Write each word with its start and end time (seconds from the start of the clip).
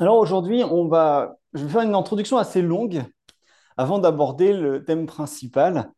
Alors 0.00 0.18
aujourd'hui, 0.18 0.64
on 0.64 0.88
va, 0.88 1.36
je 1.52 1.64
vais 1.64 1.70
faire 1.70 1.82
une 1.82 1.94
introduction 1.94 2.36
assez 2.36 2.62
longue 2.62 3.04
avant 3.76 4.00
d'aborder 4.00 4.52
le 4.52 4.84
thème 4.84 5.06
principal. 5.06 5.92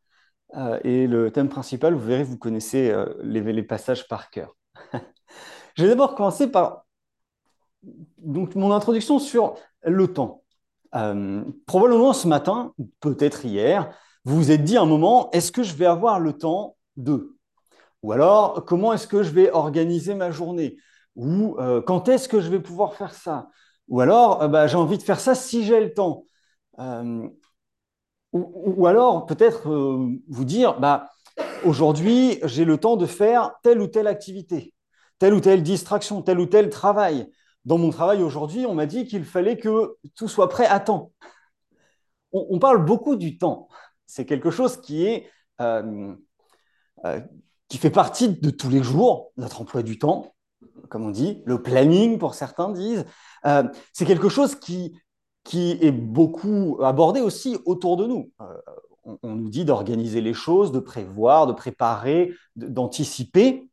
Euh, 0.54 0.78
et 0.84 1.06
le 1.06 1.30
thème 1.30 1.48
principal, 1.48 1.94
vous 1.94 2.06
verrez, 2.06 2.22
vous 2.22 2.38
connaissez 2.38 2.90
euh, 2.90 3.06
les, 3.22 3.62
passages 3.62 4.06
par 4.06 4.30
cœur. 4.30 4.54
je 5.76 5.82
vais 5.82 5.88
d'abord 5.88 6.14
commencer 6.14 6.50
par 6.50 6.84
mon 8.22 8.72
introduction 8.72 9.18
sur 9.18 9.54
le 9.82 10.12
temps. 10.12 10.42
Euh, 10.94 11.42
probablement 11.66 12.12
ce 12.12 12.28
matin, 12.28 12.74
peut-être 13.00 13.46
hier, 13.46 13.90
vous 14.24 14.36
vous 14.36 14.50
êtes 14.50 14.62
dit 14.62 14.76
un 14.76 14.86
moment, 14.86 15.30
est-ce 15.30 15.52
que 15.52 15.62
je 15.62 15.74
vais 15.74 15.86
avoir 15.86 16.20
le 16.20 16.34
temps 16.34 16.76
de? 16.96 17.34
Ou 18.02 18.12
alors, 18.12 18.64
comment 18.66 18.92
est-ce 18.92 19.06
que 19.06 19.22
je 19.22 19.30
vais 19.30 19.50
organiser 19.50 20.14
ma 20.14 20.30
journée? 20.30 20.76
Ou 21.16 21.56
quand 21.86 22.08
est-ce 22.08 22.28
que 22.28 22.40
je 22.40 22.50
vais 22.50 22.60
pouvoir 22.60 22.94
faire 22.94 23.14
ça? 23.14 23.48
Ou 23.88 24.00
alors, 24.00 24.42
euh, 24.42 24.48
bah, 24.48 24.66
j'ai 24.66 24.76
envie 24.76 24.98
de 24.98 25.02
faire 25.02 25.20
ça 25.20 25.34
si 25.34 25.64
j'ai 25.64 25.80
le 25.80 25.94
temps. 25.94 26.26
Euh, 26.78 27.28
ou, 28.32 28.86
alors, 28.86 29.26
peut-être 29.26 29.70
euh, 29.70 30.08
vous 30.28 30.44
dire, 30.44 30.78
bah, 30.80 31.10
aujourd'hui, 31.64 32.38
j'ai 32.44 32.64
le 32.64 32.78
temps 32.78 32.96
de 32.96 33.06
faire 33.06 33.52
telle 33.62 33.80
ou 33.80 33.86
telle 33.86 34.06
activité, 34.06 34.74
telle 35.18 35.34
ou 35.34 35.40
telle 35.40 35.62
distraction, 35.62 36.22
tel 36.22 36.40
ou 36.40 36.46
tel 36.46 36.68
travail. 36.70 37.30
Dans 37.64 37.78
mon 37.78 37.90
travail 37.90 38.22
aujourd'hui, 38.22 38.66
on 38.66 38.74
m'a 38.74 38.86
dit 38.86 39.06
qu'il 39.06 39.24
fallait 39.24 39.56
que 39.56 39.96
tout 40.14 40.28
soit 40.28 40.48
prêt 40.48 40.66
à 40.66 40.80
temps. 40.80 41.12
On, 42.32 42.58
parle 42.58 42.84
beaucoup 42.84 43.16
du 43.16 43.38
temps. 43.38 43.68
C'est 44.06 44.26
quelque 44.26 44.50
chose 44.50 44.80
qui 44.80 45.06
est 45.06 45.30
qui 47.68 47.78
fait 47.78 47.90
partie 47.90 48.28
de 48.28 48.50
tous 48.50 48.68
les 48.68 48.82
jours, 48.82 49.32
notre 49.36 49.62
emploi 49.62 49.82
du 49.82 49.98
temps, 49.98 50.35
comme 50.88 51.04
on 51.04 51.10
dit, 51.10 51.42
le 51.44 51.62
planning 51.62 52.18
pour 52.18 52.34
certains 52.34 52.70
disent. 52.70 53.04
Euh, 53.44 53.64
c'est 53.92 54.06
quelque 54.06 54.28
chose 54.28 54.54
qui, 54.54 54.96
qui 55.44 55.72
est 55.80 55.92
beaucoup 55.92 56.78
abordé 56.82 57.20
aussi 57.20 57.58
autour 57.64 57.96
de 57.96 58.06
nous. 58.06 58.30
Euh, 58.40 58.56
on, 59.22 59.36
nous 59.36 59.48
dit 59.48 59.64
d'organiser 59.64 60.20
les 60.20 60.34
choses, 60.34 60.72
de 60.72 60.80
prévoir, 60.80 61.46
de 61.46 61.52
préparer, 61.52 62.32
d'anticiper. 62.56 63.68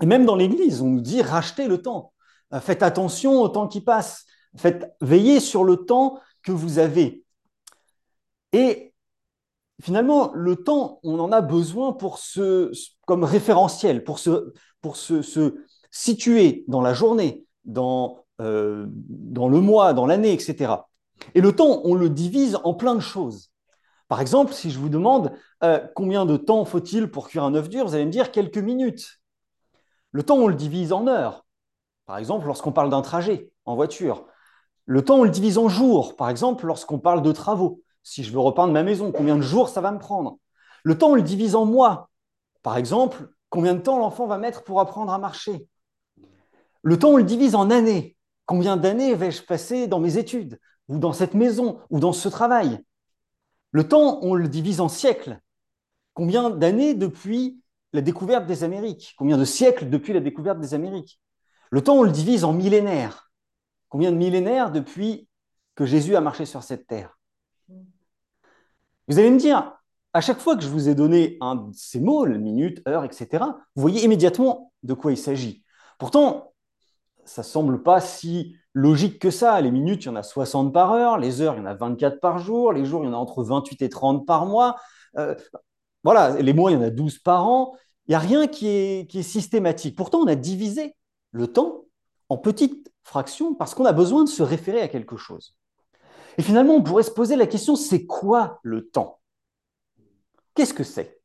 Et 0.00 0.06
même 0.06 0.24
dans 0.24 0.36
l'Église, 0.36 0.80
on 0.80 0.90
nous 0.90 1.00
dit 1.00 1.22
racheter 1.22 1.66
le 1.66 1.82
temps. 1.82 2.12
Euh, 2.52 2.60
faites 2.60 2.82
attention 2.82 3.40
au 3.40 3.48
temps 3.48 3.68
qui 3.68 3.80
passe. 3.80 4.24
Faites, 4.56 4.92
veillez 5.00 5.40
sur 5.40 5.64
le 5.64 5.76
temps 5.76 6.20
que 6.42 6.52
vous 6.52 6.78
avez. 6.78 7.24
Et 8.52 8.92
finalement, 9.80 10.32
le 10.34 10.56
temps, 10.56 11.00
on 11.02 11.18
en 11.18 11.32
a 11.32 11.40
besoin 11.40 11.92
pour 11.92 12.18
ce, 12.18 12.72
comme 13.06 13.24
référentiel, 13.24 14.04
pour 14.04 14.18
se, 14.18 14.52
pour 14.80 14.96
se 14.96 15.22
situer 15.90 16.64
dans 16.68 16.80
la 16.80 16.94
journée, 16.94 17.44
dans 17.64 18.20
euh, 18.40 18.86
dans 18.88 19.48
le 19.48 19.60
mois, 19.60 19.92
dans 19.92 20.06
l'année, 20.06 20.32
etc. 20.32 20.88
Et 21.34 21.42
le 21.42 21.52
temps, 21.52 21.82
on 21.84 21.94
le 21.94 22.08
divise 22.08 22.58
en 22.64 22.72
plein 22.72 22.94
de 22.94 23.00
choses. 23.00 23.50
Par 24.08 24.22
exemple, 24.22 24.54
si 24.54 24.70
je 24.70 24.78
vous 24.78 24.88
demande 24.88 25.32
euh, 25.62 25.78
combien 25.94 26.24
de 26.24 26.38
temps 26.38 26.64
faut-il 26.64 27.10
pour 27.10 27.28
cuire 27.28 27.44
un 27.44 27.54
œuf 27.54 27.68
dur, 27.68 27.84
vous 27.86 27.94
allez 27.94 28.06
me 28.06 28.10
dire 28.10 28.32
quelques 28.32 28.58
minutes. 28.58 29.20
Le 30.12 30.22
temps, 30.22 30.36
on 30.36 30.48
le 30.48 30.54
divise 30.54 30.92
en 30.92 31.06
heures. 31.06 31.44
Par 32.06 32.16
exemple, 32.16 32.46
lorsqu'on 32.46 32.72
parle 32.72 32.88
d'un 32.88 33.02
trajet 33.02 33.52
en 33.66 33.76
voiture. 33.76 34.24
Le 34.86 35.04
temps, 35.04 35.16
on 35.16 35.24
le 35.24 35.30
divise 35.30 35.58
en 35.58 35.68
jours. 35.68 36.16
Par 36.16 36.30
exemple, 36.30 36.66
lorsqu'on 36.66 36.98
parle 36.98 37.20
de 37.20 37.32
travaux. 37.32 37.82
Si 38.02 38.24
je 38.24 38.32
veux 38.32 38.40
repeindre 38.40 38.72
ma 38.72 38.82
maison, 38.82 39.12
combien 39.12 39.36
de 39.36 39.42
jours 39.42 39.68
ça 39.68 39.82
va 39.82 39.92
me 39.92 39.98
prendre? 39.98 40.38
Le 40.82 40.96
temps, 40.96 41.10
on 41.10 41.14
le 41.14 41.22
divise 41.22 41.54
en 41.54 41.66
mois. 41.66 42.08
Par 42.62 42.78
exemple, 42.78 43.28
combien 43.50 43.74
de 43.74 43.80
temps 43.80 43.98
l'enfant 43.98 44.26
va 44.26 44.38
mettre 44.38 44.64
pour 44.64 44.80
apprendre 44.80 45.12
à 45.12 45.18
marcher? 45.18 45.68
Le 46.82 46.98
temps, 46.98 47.10
on 47.10 47.16
le 47.16 47.24
divise 47.24 47.54
en 47.54 47.70
années. 47.70 48.16
Combien 48.46 48.76
d'années 48.76 49.14
vais-je 49.14 49.42
passer 49.42 49.86
dans 49.86 50.00
mes 50.00 50.18
études, 50.18 50.58
ou 50.88 50.98
dans 50.98 51.12
cette 51.12 51.34
maison, 51.34 51.80
ou 51.90 52.00
dans 52.00 52.12
ce 52.12 52.28
travail? 52.28 52.80
Le 53.70 53.86
temps, 53.86 54.18
on 54.22 54.34
le 54.34 54.48
divise 54.48 54.80
en 54.80 54.88
siècles. 54.88 55.40
Combien 56.14 56.50
d'années 56.50 56.94
depuis 56.94 57.62
la 57.92 58.00
découverte 58.00 58.46
des 58.46 58.64
Amériques? 58.64 59.14
Combien 59.16 59.38
de 59.38 59.44
siècles 59.44 59.88
depuis 59.88 60.12
la 60.12 60.20
découverte 60.20 60.58
des 60.58 60.74
Amériques? 60.74 61.20
Le 61.70 61.82
temps, 61.82 61.96
on 61.96 62.02
le 62.02 62.10
divise 62.10 62.44
en 62.44 62.52
millénaires. 62.52 63.30
Combien 63.88 64.10
de 64.10 64.16
millénaires 64.16 64.72
depuis 64.72 65.28
que 65.76 65.86
Jésus 65.86 66.16
a 66.16 66.20
marché 66.20 66.44
sur 66.46 66.62
cette 66.62 66.86
terre? 66.86 67.18
Vous 69.06 69.18
allez 69.18 69.30
me 69.30 69.38
dire, 69.38 69.72
à 70.12 70.20
chaque 70.20 70.40
fois 70.40 70.56
que 70.56 70.62
je 70.62 70.68
vous 70.68 70.88
ai 70.88 70.94
donné 70.94 71.36
un 71.40 71.70
ces 71.72 72.00
mots, 72.00 72.26
minute, 72.26 72.82
heure, 72.88 73.04
etc., 73.04 73.44
vous 73.74 73.82
voyez 73.82 74.04
immédiatement 74.04 74.72
de 74.82 74.94
quoi 74.94 75.12
il 75.12 75.18
s'agit. 75.18 75.64
Pourtant, 75.98 76.49
ça 77.30 77.44
semble 77.44 77.84
pas 77.84 78.00
si 78.00 78.56
logique 78.74 79.20
que 79.20 79.30
ça. 79.30 79.60
Les 79.60 79.70
minutes, 79.70 80.04
il 80.04 80.06
y 80.06 80.08
en 80.08 80.16
a 80.16 80.24
60 80.24 80.72
par 80.72 80.92
heure, 80.92 81.16
les 81.16 81.40
heures, 81.40 81.54
il 81.54 81.58
y 81.58 81.62
en 81.62 81.66
a 81.66 81.74
24 81.74 82.18
par 82.18 82.38
jour, 82.38 82.72
les 82.72 82.84
jours, 82.84 83.04
il 83.04 83.06
y 83.06 83.08
en 83.08 83.14
a 83.14 83.16
entre 83.16 83.44
28 83.44 83.82
et 83.82 83.88
30 83.88 84.26
par 84.26 84.46
mois. 84.46 84.76
Euh, 85.16 85.36
voilà, 86.02 86.40
les 86.40 86.52
mois, 86.52 86.72
il 86.72 86.74
y 86.74 86.76
en 86.76 86.82
a 86.82 86.90
12 86.90 87.20
par 87.20 87.46
an. 87.46 87.76
Il 88.06 88.10
n'y 88.10 88.14
a 88.16 88.18
rien 88.18 88.48
qui 88.48 88.66
est, 88.66 89.08
qui 89.08 89.20
est 89.20 89.22
systématique. 89.22 89.96
Pourtant, 89.96 90.18
on 90.18 90.26
a 90.26 90.34
divisé 90.34 90.96
le 91.30 91.46
temps 91.46 91.84
en 92.28 92.36
petites 92.36 92.92
fractions 93.04 93.54
parce 93.54 93.76
qu'on 93.76 93.84
a 93.84 93.92
besoin 93.92 94.24
de 94.24 94.28
se 94.28 94.42
référer 94.42 94.80
à 94.80 94.88
quelque 94.88 95.16
chose. 95.16 95.56
Et 96.36 96.42
finalement, 96.42 96.74
on 96.74 96.82
pourrait 96.82 97.04
se 97.04 97.12
poser 97.12 97.36
la 97.36 97.46
question, 97.46 97.76
c'est 97.76 98.06
quoi 98.06 98.58
le 98.64 98.88
temps? 98.88 99.20
Qu'est-ce 100.56 100.74
que 100.74 100.84
c'est? 100.84 101.20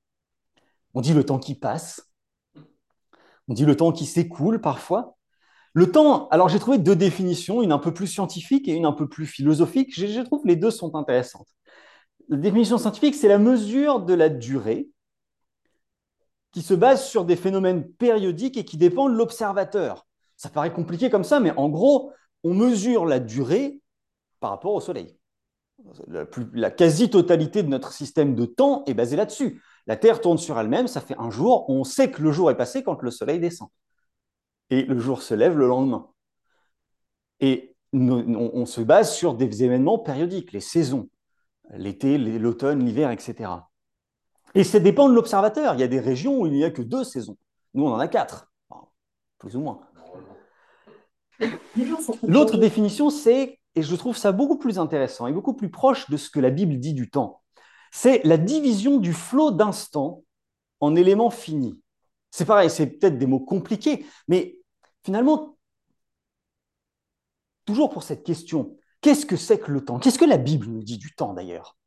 On 0.93 1.01
dit 1.01 1.13
le 1.13 1.25
temps 1.25 1.39
qui 1.39 1.55
passe, 1.55 2.11
on 3.47 3.55
dit 3.55 3.65
le 3.65 3.75
temps 3.75 3.91
qui 3.91 4.05
s'écoule 4.05 4.61
parfois, 4.61 5.14
le 5.75 5.91
temps, 5.91 6.29
alors 6.29 6.47
j'ai 6.47 6.59
trouvé 6.59 6.77
deux 6.77 6.95
définitions, 6.95 7.61
une 7.61 7.73
un 7.73 7.79
peu 7.79 7.93
plus 7.93 8.07
scientifique 8.07 8.69
et 8.69 8.71
une 8.71 8.85
un 8.85 8.93
peu 8.93 9.09
plus 9.09 9.25
philosophique. 9.25 9.93
Je, 9.93 10.21
trouve 10.21 10.45
les 10.45 10.55
deux 10.55 10.71
sont 10.71 10.95
intéressantes. 10.95 11.49
La 12.29 12.37
définition 12.37 12.77
scientifique, 12.77 13.13
c'est 13.13 13.27
la 13.27 13.37
mesure 13.37 13.99
de 13.99 14.13
la 14.13 14.29
durée 14.29 14.87
qui 16.53 16.61
se 16.61 16.73
base 16.73 17.05
sur 17.05 17.25
des 17.25 17.35
phénomènes 17.35 17.85
périodiques 17.91 18.55
et 18.55 18.63
qui 18.63 18.77
dépendent 18.77 19.11
de 19.11 19.17
l'observateur. 19.17 20.07
Ça 20.37 20.47
paraît 20.47 20.71
compliqué 20.71 21.09
comme 21.09 21.25
ça, 21.25 21.41
mais 21.41 21.51
en 21.57 21.67
gros, 21.67 22.13
on 22.45 22.53
mesure 22.53 23.05
la 23.05 23.19
durée 23.19 23.81
par 24.39 24.51
rapport 24.51 24.75
au 24.75 24.79
Soleil. 24.79 25.17
La 26.53 26.71
quasi-totalité 26.71 27.63
de 27.63 27.67
notre 27.67 27.91
système 27.91 28.33
de 28.33 28.45
temps 28.45 28.85
est 28.85 28.93
basée 28.93 29.17
là-dessus. 29.17 29.61
La 29.87 29.97
Terre 29.97 30.21
tourne 30.21 30.37
sur 30.37 30.57
elle-même, 30.57 30.87
ça 30.87 31.01
fait 31.01 31.17
un 31.19 31.31
jour, 31.31 31.69
on 31.69 31.83
sait 31.83 32.09
que 32.11 32.21
le 32.21 32.31
jour 32.31 32.49
est 32.49 32.55
passé 32.55 32.81
quand 32.81 33.01
le 33.01 33.11
Soleil 33.11 33.39
descend 33.39 33.67
et 34.69 34.83
le 34.83 34.99
jour 34.99 35.21
se 35.21 35.33
lève 35.33 35.57
le 35.57 35.67
lendemain. 35.67 36.09
Et 37.39 37.75
on, 37.93 38.65
se 38.65 38.81
base 38.81 39.13
sur 39.13 39.35
des 39.35 39.63
événements 39.63 39.99
périodiques, 39.99 40.51
les 40.51 40.61
saisons, 40.61 41.09
l'été, 41.71 42.17
l'automne, 42.17 42.85
l'hiver, 42.85 43.11
etc. 43.11 43.51
Et 44.53 44.63
ça 44.63 44.79
dépend 44.79 45.09
de 45.09 45.13
l'observateur. 45.13 45.75
Il 45.75 45.79
y 45.79 45.83
a 45.83 45.87
des 45.87 45.99
régions 45.99 46.39
où 46.39 46.47
il 46.47 46.53
n'y 46.53 46.63
a 46.63 46.71
que 46.71 46.81
deux 46.81 47.03
saisons. 47.03 47.37
Nous, 47.73 47.85
on 47.85 47.93
en 47.93 47.99
a 47.99 48.07
quatre, 48.07 48.51
plus 49.37 49.55
ou 49.55 49.61
moins. 49.61 49.81
L'autre 52.23 52.57
définition, 52.57 53.09
c'est, 53.09 53.59
et 53.75 53.81
je 53.81 53.95
trouve 53.95 54.17
ça 54.17 54.31
beaucoup 54.31 54.57
plus 54.57 54.79
intéressant 54.79 55.27
et 55.27 55.33
beaucoup 55.33 55.53
plus 55.53 55.69
proche 55.69 56.09
de 56.09 56.17
ce 56.17 56.29
que 56.29 56.39
la 56.39 56.49
Bible 56.49 56.79
dit 56.79 56.93
du 56.93 57.09
temps, 57.09 57.41
c'est 57.91 58.21
la 58.23 58.37
division 58.37 58.97
du 58.97 59.13
flot 59.13 59.51
d'instants 59.51 60.23
en 60.79 60.95
éléments 60.95 61.29
finis. 61.29 61.79
C'est 62.35 62.43
pareil, 62.43 62.69
c'est 62.69 62.87
peut-être 62.87 63.17
des 63.17 63.27
mots 63.27 63.39
compliqués, 63.39 64.05
mais 64.27 64.59
finalement, 65.05 65.57
toujours 67.63 67.89
pour 67.89 68.03
cette 68.03 68.25
question, 68.25 68.75
qu'est-ce 68.99 69.25
que 69.25 69.37
c'est 69.37 69.57
que 69.57 69.71
le 69.71 69.85
temps? 69.85 69.99
Qu'est-ce 69.99 70.19
que 70.19 70.25
la 70.25 70.35
Bible 70.35 70.67
nous 70.67 70.83
dit 70.83 70.97
du 70.97 71.15
temps 71.15 71.33
d'ailleurs? 71.33 71.77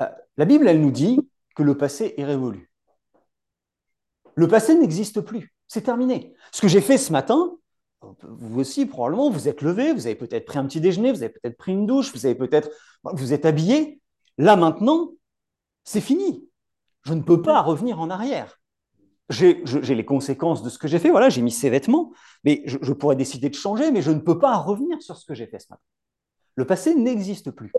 Euh, 0.00 0.08
La 0.36 0.46
Bible, 0.46 0.66
elle 0.66 0.80
nous 0.80 0.90
dit 0.90 1.20
que 1.54 1.62
le 1.62 1.76
passé 1.76 2.14
est 2.16 2.24
révolu. 2.24 2.72
Le 4.34 4.48
passé 4.48 4.76
n'existe 4.76 5.20
plus, 5.20 5.54
c'est 5.68 5.82
terminé. 5.82 6.34
Ce 6.50 6.60
que 6.60 6.66
j'ai 6.66 6.80
fait 6.80 6.98
ce 6.98 7.12
matin, 7.12 7.56
vous 8.00 8.58
aussi 8.58 8.86
probablement, 8.86 9.30
vous 9.30 9.46
êtes 9.46 9.62
levé, 9.62 9.92
vous 9.92 10.06
avez 10.06 10.16
peut-être 10.16 10.44
pris 10.44 10.58
un 10.58 10.66
petit 10.66 10.80
déjeuner, 10.80 11.12
vous 11.12 11.22
avez 11.22 11.32
peut-être 11.32 11.56
pris 11.56 11.70
une 11.70 11.86
douche, 11.86 12.12
vous 12.12 12.26
avez 12.26 12.34
peut-être, 12.34 12.68
vous 13.04 13.32
êtes 13.32 13.44
habillé. 13.44 14.00
Là 14.38 14.56
maintenant, 14.56 15.12
c'est 15.84 16.00
fini. 16.00 16.48
Je 17.04 17.14
ne 17.14 17.22
peux 17.22 17.42
pas 17.42 17.62
revenir 17.62 18.00
en 18.00 18.10
arrière 18.10 18.58
j'ai 19.30 19.94
les 19.94 20.04
conséquences 20.04 20.62
de 20.62 20.68
ce 20.68 20.78
que 20.78 20.88
j'ai 20.88 20.98
fait. 20.98 21.10
Voilà, 21.10 21.28
j'ai 21.28 21.42
mis 21.42 21.50
ces 21.50 21.70
vêtements, 21.70 22.12
mais 22.44 22.62
je, 22.66 22.92
pourrais 22.92 23.16
décider 23.16 23.48
de 23.48 23.54
changer, 23.54 23.90
mais 23.90 24.02
je 24.02 24.10
ne 24.10 24.20
peux 24.20 24.38
pas 24.38 24.56
revenir 24.56 25.00
sur 25.02 25.16
ce 25.16 25.24
que 25.24 25.34
j'ai 25.34 25.46
fait 25.46 25.58
ce 25.58 25.66
matin. 25.70 25.82
Le 26.56 26.66
passé 26.66 26.94
n'existe 26.94 27.50
plus. 27.50 27.72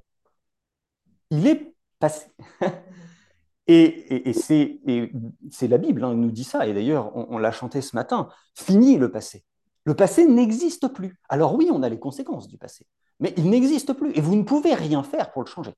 Il 1.30 1.48
est 1.48 1.76
passé. 2.00 2.28
et, 3.68 4.34
c'est 4.34 5.68
la 5.68 5.78
Bible, 5.78 6.04
hein, 6.04 6.16
nous 6.16 6.32
dit 6.32 6.44
ça, 6.44 6.68
et 6.68 6.74
d'ailleurs, 6.74 7.16
on, 7.16 7.38
l'a 7.38 7.52
chanté 7.52 7.82
ce 7.82 7.96
matin. 7.96 8.30
Fini 8.56 8.98
le 8.98 9.12
passé. 9.12 9.44
Le 9.86 9.94
passé 9.94 10.26
n'existe 10.26 10.88
plus. 10.88 11.20
Alors 11.30 11.56
oui, 11.56 11.70
on 11.72 11.84
a 11.84 11.90
les 11.90 12.00
conséquences 12.00 12.48
du 12.48 12.58
passé, 12.58 12.88
mais 13.20 13.34
il 13.38 13.50
n'existe 13.52 13.94
plus, 13.94 14.12
et 14.18 14.22
vous 14.22 14.36
ne 14.36 14.44
pouvez 14.44 14.74
rien 14.74 15.04
faire 15.04 15.32
pour 15.32 15.44
le 15.44 15.48
changer. 15.48 15.74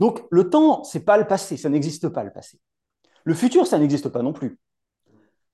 Donc 0.00 0.22
le 0.30 0.50
temps, 0.50 0.84
c'est 0.84 1.04
pas 1.04 1.16
le 1.16 1.26
passé, 1.26 1.56
ça 1.56 1.70
n'existe 1.70 2.08
pas 2.10 2.24
le 2.24 2.32
passé. 2.32 2.60
Le 3.24 3.34
futur, 3.34 3.66
ça 3.66 3.78
n'existe 3.78 4.08
pas 4.08 4.22
non 4.22 4.32
plus. 4.32 4.58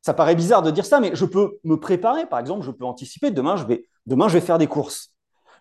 Ça 0.09 0.15
paraît 0.15 0.35
bizarre 0.35 0.63
de 0.63 0.71
dire 0.71 0.87
ça, 0.87 1.01
mais 1.01 1.15
je 1.15 1.27
peux 1.27 1.59
me 1.65 1.79
préparer. 1.79 2.25
Par 2.25 2.39
exemple, 2.39 2.65
je 2.65 2.71
peux 2.71 2.87
anticiper. 2.87 3.31
Demain, 3.31 3.57
je 3.57 3.67
vais, 3.67 3.87
demain, 4.07 4.27
je 4.27 4.39
vais 4.39 4.41
faire 4.41 4.57
des 4.57 4.67
courses. 4.67 5.13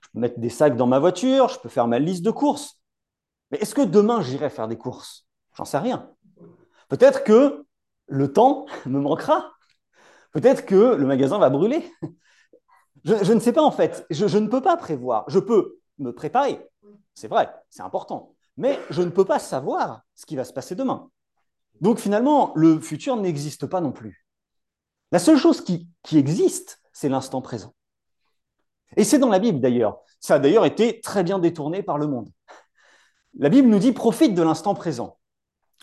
je 0.02 0.08
peux 0.14 0.20
mettre 0.22 0.40
des 0.40 0.48
sacs 0.48 0.78
dans 0.78 0.88
ma 0.88 1.00
voiture, 1.00 1.50
je 1.50 1.60
peux 1.60 1.68
faire 1.68 1.86
ma 1.86 2.00
liste 2.00 2.24
de 2.24 2.32
courses. 2.32 2.80
Mais 3.52 3.58
est-ce 3.58 3.76
que 3.76 3.82
demain 3.82 4.22
j'irai 4.22 4.50
faire 4.50 4.70
des 4.70 4.78
courses? 4.78 5.28
J'en 5.54 5.66
sais 5.66 5.80
rien. 5.80 6.10
Peut-être 6.88 7.26
que 7.26 7.66
le 8.06 8.32
temps 8.32 8.68
me 8.86 9.02
manquera. 9.02 9.52
Peut-être 10.32 10.66
que 10.66 10.96
le 10.96 11.06
magasin 11.06 11.40
va 11.40 11.50
brûler. 11.50 11.84
Je, 13.04 13.34
ne 13.34 13.42
sais 13.42 13.52
pas 13.52 13.64
en 13.64 13.72
fait. 13.72 14.06
Je, 14.10 14.38
ne 14.38 14.48
peux 14.48 14.62
pas 14.62 14.78
prévoir. 14.78 15.26
Je 15.28 15.40
peux 15.40 15.82
me 16.00 16.14
préparer. 16.14 16.66
C'est 17.16 17.28
vrai, 17.28 17.54
c'est 17.70 17.84
important. 17.84 18.34
Mais 18.56 18.80
je 18.92 19.02
ne 19.02 19.10
peux 19.10 19.26
pas 19.26 19.40
savoir 19.40 20.04
ce 20.16 20.26
qui 20.26 20.38
va 20.38 20.46
se 20.46 20.54
passer 20.54 20.74
demain. 20.74 21.10
Donc 21.82 22.00
finalement, 22.00 22.54
le 22.56 22.80
futur 22.80 23.18
n'existe 23.18 23.66
pas 23.66 23.82
non 23.82 23.92
plus. 23.92 24.24
La 25.12 25.20
seule 25.20 25.38
chose 25.38 25.62
qui, 25.62 25.90
existe, 26.12 26.82
c'est 26.92 27.10
l'instant 27.10 27.42
présent. 27.42 27.74
Et 28.96 29.04
c'est 29.04 29.20
dans 29.20 29.30
la 29.30 29.40
Bible 29.40 29.60
d'ailleurs. 29.60 30.00
Ça 30.20 30.36
a 30.36 30.40
d'ailleurs 30.40 30.66
été 30.66 31.00
très 31.02 31.24
bien 31.24 31.40
détourné 31.40 31.84
par 31.84 31.98
le 31.98 32.08
monde. 32.08 32.30
La 33.38 33.50
Bible 33.50 33.68
nous 33.68 33.80
dit 33.80 33.92
profite 33.92 34.34
de 34.34 34.42
l'instant 34.42 34.74
présent. 34.74 35.18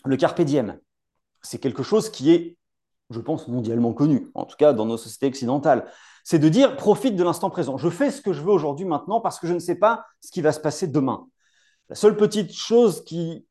Le 0.03 0.17
carpe 0.17 0.41
diem, 0.41 0.79
c'est 1.41 1.57
quelque 1.57 1.83
chose 1.83 2.09
qui 2.09 2.31
est, 2.31 2.57
je 3.09 3.19
pense, 3.19 3.47
mondialement 3.47 3.93
connu, 3.93 4.29
en 4.35 4.45
tout 4.45 4.57
cas 4.57 4.73
dans 4.73 4.85
nos 4.85 4.97
sociétés 4.97 5.27
occidentales. 5.27 5.89
C'est 6.23 6.39
de 6.39 6.49
dire 6.49 6.75
profite 6.75 7.15
de 7.15 7.23
l'instant 7.23 7.49
présent. 7.49 7.77
Je 7.77 7.89
fais 7.89 8.11
ce 8.11 8.21
que 8.21 8.33
je 8.33 8.41
veux 8.41 8.51
aujourd'hui, 8.51 8.85
maintenant, 8.85 9.21
parce 9.21 9.39
que 9.39 9.47
je 9.47 9.53
ne 9.53 9.59
sais 9.59 9.75
pas 9.75 10.05
ce 10.21 10.31
qui 10.31 10.41
va 10.41 10.51
se 10.51 10.59
passer 10.59 10.87
demain. 10.87 11.27
La 11.89 11.95
seule 11.95 12.17
petite 12.17 12.51
chose 12.53 13.03
qui 13.05 13.45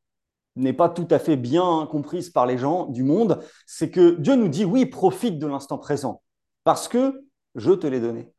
n'est 0.55 0.73
pas 0.73 0.89
tout 0.89 1.07
à 1.11 1.19
fait 1.19 1.37
bien 1.37 1.87
comprise 1.89 2.29
par 2.29 2.45
les 2.45 2.57
gens 2.57 2.85
du 2.85 3.03
monde, 3.03 3.43
c'est 3.65 3.91
que 3.91 4.11
Dieu 4.11 4.35
nous 4.35 4.47
dit 4.47 4.65
oui, 4.65 4.85
profite 4.85 5.37
de 5.39 5.47
l'instant 5.47 5.77
présent, 5.77 6.21
parce 6.63 6.87
que 6.87 7.25
je 7.55 7.71
te 7.71 7.87
l'ai 7.87 7.99
donné. 7.99 8.31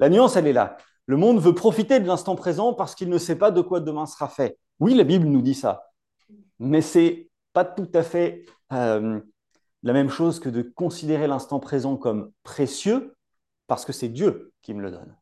La 0.00 0.08
nuance, 0.08 0.36
elle 0.36 0.46
est 0.46 0.52
là. 0.52 0.76
Le 1.06 1.16
monde 1.16 1.40
veut 1.40 1.54
profiter 1.54 2.00
de 2.00 2.06
l'instant 2.06 2.36
présent 2.36 2.74
parce 2.74 2.94
qu'il 2.94 3.08
ne 3.08 3.18
sait 3.18 3.36
pas 3.36 3.50
de 3.50 3.60
quoi 3.60 3.80
demain 3.80 4.06
sera 4.06 4.28
fait. 4.28 4.58
Oui, 4.78 4.94
la 4.94 5.04
Bible 5.04 5.26
nous 5.26 5.42
dit 5.42 5.54
ça, 5.54 5.90
mais 6.58 6.82
c'est 6.82 7.30
pas 7.52 7.64
tout 7.64 7.88
à 7.94 8.02
fait 8.02 8.44
euh, 8.72 9.20
la 9.82 9.92
même 9.92 10.10
chose 10.10 10.38
que 10.38 10.48
de 10.48 10.62
considérer 10.62 11.26
l'instant 11.26 11.60
présent 11.60 11.96
comme 11.96 12.30
précieux 12.42 13.16
parce 13.66 13.84
que 13.84 13.92
c'est 13.92 14.08
Dieu 14.08 14.52
qui 14.62 14.74
me 14.74 14.82
le 14.82 14.90
donne. 14.90 15.16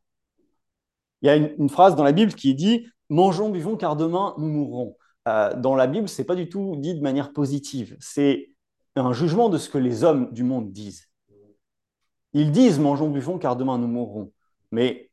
Il 1.21 1.27
y 1.27 1.29
a 1.29 1.35
une, 1.35 1.69
phrase 1.69 1.95
dans 1.95 2.03
la 2.03 2.11
Bible 2.11 2.33
qui 2.33 2.53
dit 2.53 2.87
Mangeons, 3.09 3.49
buvons, 3.49 3.77
car 3.77 3.95
demain 3.95 4.35
nous 4.37 4.47
mourrons. 4.47 4.97
Euh, 5.27 5.53
dans 5.55 5.75
la 5.75 5.87
Bible, 5.87 6.09
c'est 6.09 6.25
pas 6.25 6.35
du 6.35 6.49
tout 6.49 6.75
dit 6.77 6.95
de 6.95 7.01
manière 7.01 7.33
positive. 7.33 7.97
C'est 7.99 8.51
un 8.95 9.13
jugement 9.13 9.49
de 9.49 9.57
ce 9.57 9.69
que 9.69 9.77
les 9.77 10.03
hommes 10.03 10.31
du 10.33 10.43
monde 10.43 10.71
disent. 10.71 11.09
Ils 12.33 12.51
disent 12.51 12.79
Mangeons, 12.79 13.09
buvons, 13.09 13.37
car 13.37 13.55
demain 13.55 13.77
nous 13.77 13.87
mourrons. 13.87 14.31
Mais 14.71 15.11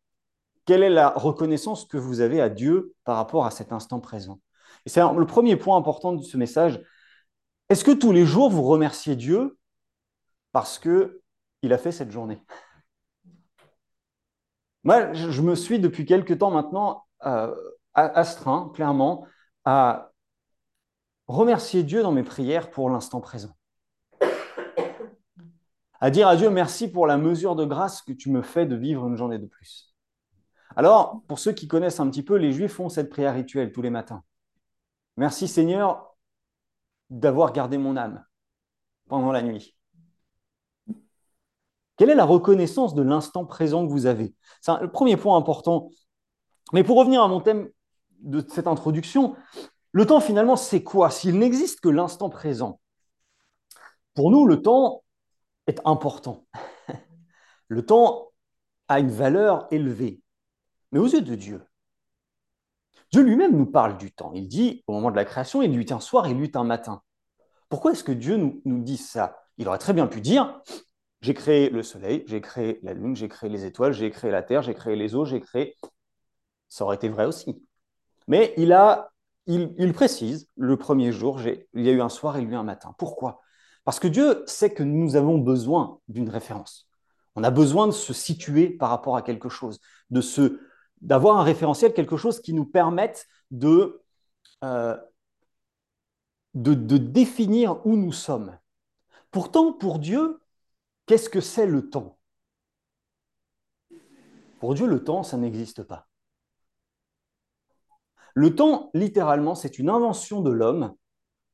quelle 0.66 0.82
est 0.82 0.90
la 0.90 1.10
reconnaissance 1.10 1.84
que 1.84 1.96
vous 1.96 2.20
avez 2.20 2.40
à 2.40 2.48
Dieu 2.48 2.94
par 3.04 3.16
rapport 3.16 3.46
à 3.46 3.50
cet 3.50 3.72
instant 3.72 4.00
présent? 4.00 4.40
Et 4.86 4.90
c'est 4.90 5.00
le 5.00 5.26
premier 5.26 5.56
point 5.56 5.76
important 5.76 6.12
de 6.12 6.22
ce 6.22 6.36
message. 6.36 6.80
Est-ce 7.68 7.84
que 7.84 7.92
tous 7.92 8.12
les 8.12 8.26
jours 8.26 8.50
vous 8.50 8.62
remerciez 8.62 9.16
Dieu 9.16 9.58
parce 10.52 10.78
que 10.78 11.22
il 11.62 11.72
a 11.72 11.78
fait 11.78 11.92
cette 11.92 12.10
journée? 12.10 12.40
Moi, 14.84 15.12
je 15.14 15.40
me 15.40 15.54
suis 15.54 15.78
depuis 15.78 16.04
quelque 16.04 16.34
temps 16.34 16.50
maintenant 16.50 17.06
euh, 17.24 17.54
astreint 17.94 18.70
clairement 18.74 19.26
à 19.64 20.10
remercier 21.26 21.82
Dieu 21.82 22.02
dans 22.02 22.12
mes 22.12 22.22
prières 22.22 22.70
pour 22.70 22.90
l'instant 22.90 23.20
présent 23.20 23.54
à 26.04 26.10
dire 26.10 26.28
à 26.28 26.36
Dieu 26.36 26.50
merci 26.50 26.92
pour 26.92 27.06
la 27.06 27.16
mesure 27.16 27.56
de 27.56 27.64
grâce 27.64 28.02
que 28.02 28.12
tu 28.12 28.28
me 28.30 28.42
fais 28.42 28.66
de 28.66 28.76
vivre 28.76 29.06
une 29.06 29.16
journée 29.16 29.38
de 29.38 29.46
plus. 29.46 29.94
Alors, 30.76 31.22
pour 31.28 31.38
ceux 31.38 31.52
qui 31.52 31.66
connaissent 31.66 31.98
un 31.98 32.10
petit 32.10 32.22
peu, 32.22 32.34
les 32.34 32.52
Juifs 32.52 32.74
font 32.74 32.90
cette 32.90 33.08
prière 33.08 33.32
rituelle 33.32 33.72
tous 33.72 33.80
les 33.80 33.88
matins. 33.88 34.22
Merci 35.16 35.48
Seigneur 35.48 36.14
d'avoir 37.08 37.54
gardé 37.54 37.78
mon 37.78 37.96
âme 37.96 38.22
pendant 39.08 39.32
la 39.32 39.40
nuit. 39.40 39.78
Quelle 41.96 42.10
est 42.10 42.14
la 42.14 42.26
reconnaissance 42.26 42.94
de 42.94 43.02
l'instant 43.02 43.46
présent 43.46 43.86
que 43.86 43.90
vous 43.90 44.04
avez? 44.04 44.34
C'est 44.60 44.78
le 44.82 44.92
premier 44.92 45.16
point 45.16 45.38
important. 45.38 45.88
Mais 46.74 46.84
pour 46.84 46.98
revenir 46.98 47.22
à 47.22 47.28
mon 47.28 47.40
thème 47.40 47.70
de 48.24 48.44
cette 48.48 48.66
introduction, 48.66 49.36
le 49.92 50.06
temps 50.06 50.20
finalement, 50.20 50.56
c'est 50.56 50.82
quoi? 50.82 51.10
S'il 51.10 51.38
n'existe 51.38 51.80
que 51.80 51.88
l'instant 51.88 52.28
présent, 52.28 52.80
pour 54.14 54.30
nous, 54.30 54.46
le 54.46 54.62
temps, 54.62 55.04
est 55.66 55.80
important. 55.84 56.46
Le 57.68 57.84
temps 57.84 58.32
a 58.88 59.00
une 59.00 59.10
valeur 59.10 59.66
élevée, 59.70 60.20
mais 60.92 60.98
aux 60.98 61.06
yeux 61.06 61.22
de 61.22 61.34
Dieu. 61.34 61.62
Dieu 63.10 63.22
lui-même 63.22 63.56
nous 63.56 63.66
parle 63.66 63.96
du 63.96 64.12
temps. 64.12 64.32
Il 64.34 64.48
dit, 64.48 64.84
au 64.86 64.92
moment 64.92 65.10
de 65.10 65.16
la 65.16 65.24
création, 65.24 65.62
il 65.62 65.74
eut 65.78 65.86
un 65.90 66.00
soir, 66.00 66.28
il 66.28 66.40
eut 66.40 66.50
un 66.54 66.64
matin. 66.64 67.02
Pourquoi 67.68 67.92
est-ce 67.92 68.04
que 68.04 68.12
Dieu 68.12 68.36
nous, 68.36 68.60
nous 68.64 68.80
dit 68.80 68.98
ça? 68.98 69.40
Il 69.56 69.68
aurait 69.68 69.78
très 69.78 69.92
bien 69.92 70.06
pu 70.06 70.20
dire, 70.20 70.60
j'ai 71.20 71.32
créé 71.32 71.70
le 71.70 71.82
soleil, 71.82 72.24
j'ai 72.26 72.40
créé 72.40 72.80
la 72.82 72.92
lune, 72.92 73.16
j'ai 73.16 73.28
créé 73.28 73.48
les 73.48 73.64
étoiles, 73.64 73.92
j'ai 73.92 74.10
créé 74.10 74.30
la 74.30 74.42
terre, 74.42 74.62
j'ai 74.62 74.74
créé 74.74 74.96
les 74.96 75.14
eaux, 75.14 75.24
j'ai 75.24 75.40
créé... 75.40 75.76
Ça 76.68 76.84
aurait 76.84 76.96
été 76.96 77.08
vrai 77.08 77.24
aussi. 77.24 77.64
Mais 78.26 78.54
il, 78.56 79.92
précise, 79.92 80.48
le 80.56 80.76
premier 80.76 81.12
jour, 81.12 81.40
il 81.40 81.82
y 81.82 81.88
a 81.88 81.92
eu 81.92 82.00
un 82.00 82.08
soir 82.08 82.36
et 82.36 82.42
il 82.42 82.48
y 82.48 82.50
a 82.50 82.54
eu 82.54 82.56
un 82.56 82.62
matin. 82.62 82.94
Pourquoi? 82.98 83.40
Parce 83.84 84.00
que 84.00 84.08
Dieu 84.08 84.42
sait 84.46 84.72
que 84.72 84.82
nous 84.82 85.16
avons 85.16 85.38
besoin 85.38 86.00
d'une 86.08 86.30
référence. 86.30 86.88
On 87.36 87.44
a 87.44 87.50
besoin 87.50 87.86
de 87.86 87.92
se 87.92 88.12
situer 88.12 88.70
par 88.70 88.90
rapport 88.90 89.16
à 89.16 89.22
quelque 89.22 89.48
chose, 89.48 89.80
de 90.10 90.22
d'avoir 91.00 91.38
un 91.38 91.42
référentiel, 91.42 91.92
quelque 91.92 92.16
chose 92.16 92.40
qui 92.40 92.54
nous 92.54 92.64
permette 92.64 93.26
de, 93.50 94.00
euh, 94.62 94.96
de, 96.54 96.72
de 96.72 96.96
définir 96.96 97.84
où 97.86 97.96
nous 97.96 98.12
sommes. 98.12 98.56
Pourtant, 99.30 99.72
pour 99.72 99.98
Dieu, 99.98 100.40
qu'est-ce 101.04 101.28
que 101.28 101.40
c'est 101.40 101.66
le 101.66 101.90
temps? 101.90 102.18
Pour 104.60 104.74
Dieu, 104.74 104.86
le 104.86 105.04
temps, 105.04 105.22
ça 105.22 105.36
n'existe 105.36 105.82
pas. 105.82 106.08
Le 108.34 108.54
temps, 108.54 108.90
littéralement, 108.94 109.54
c'est 109.54 109.78
une 109.78 109.88
invention 109.88 110.40
de 110.40 110.50
l'homme 110.50 110.94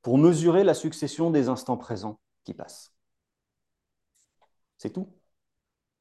pour 0.03 0.19
mesurer 0.19 0.65
la 0.65 0.75
succession 0.75 1.31
des 1.31 1.49
instants 1.49 1.77
présents 1.77 2.19
qui 2.45 2.55
passent. 2.55 2.93
C'est 4.79 4.91
tout. 4.91 5.13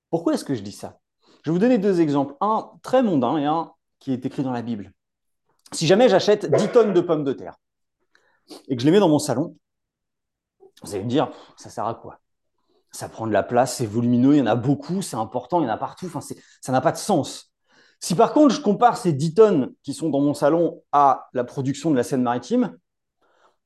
Pourquoi 0.09 0.33
est-ce 0.33 0.45
que 0.45 0.55
je 0.55 0.61
dis 0.61 0.71
ça? 0.71 0.99
Je 1.43 1.51
vais 1.51 1.53
vous 1.53 1.59
donner 1.59 1.77
deux 1.77 1.99
exemples. 1.99 2.35
Un 2.39 2.71
très 2.81 3.03
mondain 3.03 3.37
et 3.37 3.45
un 3.45 3.73
qui 3.99 4.13
est 4.13 4.25
écrit 4.25 4.43
dans 4.43 4.53
la 4.53 4.61
Bible. 4.61 4.93
Si 5.73 5.85
jamais 5.85 6.09
j'achète 6.09 6.51
10 6.51 6.69
tonnes 6.69 6.93
de 6.93 7.01
pommes 7.01 7.25
de 7.25 7.33
terre 7.33 7.57
et 8.67 8.75
que 8.75 8.81
je 8.81 8.85
les 8.85 8.91
mets 8.91 8.99
dans 8.99 9.09
mon 9.09 9.19
salon, 9.19 9.55
vous 10.81 10.95
allez 10.95 11.03
me 11.03 11.09
dire, 11.09 11.31
ça 11.57 11.69
sert 11.69 11.85
à 11.85 11.95
quoi? 11.95 12.21
Ça 12.91 13.09
prend 13.09 13.27
de 13.27 13.33
la 13.33 13.43
place, 13.43 13.75
c'est 13.75 13.85
volumineux, 13.85 14.35
il 14.35 14.39
y 14.39 14.41
en 14.41 14.47
a 14.47 14.55
beaucoup, 14.55 15.01
c'est 15.01 15.17
important, 15.17 15.59
il 15.61 15.65
y 15.65 15.69
en 15.69 15.73
a 15.73 15.77
partout, 15.77 16.07
enfin, 16.07 16.21
ça 16.21 16.71
n'a 16.71 16.81
pas 16.81 16.91
de 16.91 16.97
sens. 16.97 17.48
Si 17.99 18.15
par 18.15 18.33
contre 18.33 18.55
je 18.55 18.61
compare 18.61 18.97
ces 18.97 19.13
10 19.13 19.33
tonnes 19.33 19.73
qui 19.83 19.93
sont 19.93 20.09
dans 20.09 20.21
mon 20.21 20.33
salon 20.33 20.81
à 20.91 21.29
la 21.33 21.43
production 21.43 21.91
de 21.91 21.95
la 21.95 22.03
Seine-Maritime, 22.03 22.77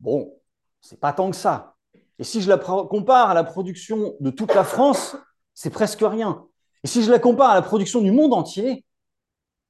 Bon, 0.04 0.38
c'est 0.82 1.00
pas 1.00 1.14
tant 1.14 1.32
que 1.32 1.38
ça. 1.38 1.78
Et 2.20 2.26
si 2.26 2.42
je 2.42 2.50
la 2.50 2.58
compare 2.58 3.30
à 3.30 3.34
la 3.34 3.46
production 3.46 4.16
de 4.20 4.32
toute 4.32 4.54
la 4.54 4.66
France, 4.66 5.16
c'est 5.54 5.70
presque 5.70 6.02
rien. 6.02 6.46
Et 6.84 6.88
si 6.88 7.04
je 7.04 7.10
la 7.10 7.20
compare 7.20 7.52
à 7.52 7.56
la 7.56 7.62
production 7.62 8.02
du 8.02 8.12
monde 8.12 8.34
entier, 8.34 8.84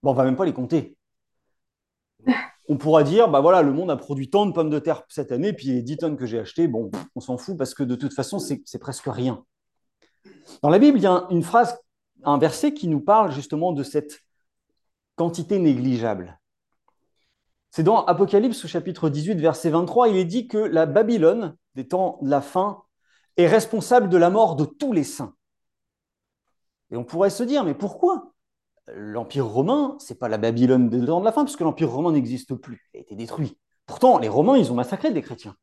bon, 0.01 0.09
on 0.09 0.13
va 0.13 0.23
même 0.23 0.35
pas 0.35 0.45
les 0.45 0.53
compter. 0.53 0.97
On 2.67 2.77
pourra 2.77 3.03
dire, 3.03 3.29
bah 3.29 3.41
voilà, 3.41 3.61
le 3.61 3.73
monde 3.73 3.91
a 3.91 3.95
produit 3.95 4.31
tant 4.31 4.47
de 4.47 4.53
pommes 4.53 4.71
de 4.71 4.79
terre 4.79 5.03
cette 5.07 5.31
année, 5.31 5.53
puis 5.53 5.67
les 5.67 5.81
10 5.83 5.97
tonnes 5.97 6.17
que 6.17 6.25
j'ai 6.25 6.39
achetées, 6.39 6.67
bon, 6.67 6.89
on 7.13 7.19
s'en 7.19 7.37
fout 7.37 7.57
parce 7.57 7.73
que 7.73 7.83
de 7.83 7.93
toute 7.93 8.13
façon, 8.13 8.39
c'est 8.39 8.79
presque 8.79 9.05
rien. 9.05 9.43
Dans 10.63 10.69
la 10.69 10.79
Bible, 10.79 10.97
il 10.97 11.03
y 11.03 11.07
a 11.07 11.27
une 11.29 11.43
phrase, 11.43 11.77
un 12.23 12.37
verset 12.37 12.73
qui 12.73 12.87
nous 12.87 13.01
parle 13.01 13.33
justement 13.33 13.73
de 13.73 13.83
cette 13.83 14.21
quantité 15.15 15.59
négligeable. 15.59 16.39
C'est 17.71 17.83
dans 17.83 18.05
Apocalypse 18.05 18.65
au 18.65 18.67
chapitre 18.67 19.09
18, 19.09 19.35
verset 19.35 19.69
23, 19.69 20.09
il 20.09 20.17
est 20.17 20.25
dit 20.25 20.47
que 20.47 20.57
la 20.57 20.85
Babylone, 20.85 21.55
des 21.75 21.87
temps 21.87 22.19
de 22.21 22.29
la 22.29 22.41
fin, 22.41 22.83
est 23.37 23.47
responsable 23.47 24.09
de 24.09 24.17
la 24.17 24.29
mort 24.29 24.55
de 24.55 24.65
tous 24.65 24.93
les 24.93 25.03
saints. 25.03 25.35
Et 26.91 26.97
on 26.97 27.03
pourrait 27.03 27.31
se 27.31 27.43
dire, 27.43 27.63
mais 27.63 27.73
pourquoi? 27.73 28.33
L'Empire 28.93 29.47
romain, 29.47 29.95
c'est 29.99 30.19
pas 30.19 30.27
la 30.29 30.37
Babylone 30.37 30.89
des 30.89 31.03
temps 31.03 31.19
de 31.19 31.25
la 31.25 31.31
fin, 31.31 31.45
puisque 31.45 31.61
l'Empire 31.61 31.89
romain 31.89 32.11
n'existe 32.11 32.53
plus, 32.53 32.89
il 32.93 32.97
a 32.97 33.01
été 33.01 33.15
détruit. 33.15 33.57
Pourtant, 33.85 34.17
les 34.17 34.29
Romains, 34.29 34.57
ils 34.57 34.71
ont 34.71 34.75
massacré 34.75 35.11
des 35.11 35.21
chrétiens. 35.21 35.55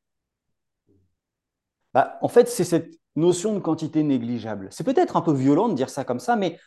Bah, 1.95 2.19
en 2.23 2.29
fait, 2.29 2.49
c'est 2.49 2.65
cette 2.65 2.95
notion 3.17 3.55
de 3.55 3.59
quantité 3.59 4.03
négligeable. 4.03 4.69
C'est 4.71 4.85
peut-être 4.85 5.17
un 5.17 5.23
peu 5.23 5.33
violent 5.33 5.69
de 5.69 5.75
dire 5.75 5.91
ça 5.91 6.05
comme 6.05 6.21
ça, 6.21 6.37
mais 6.37 6.59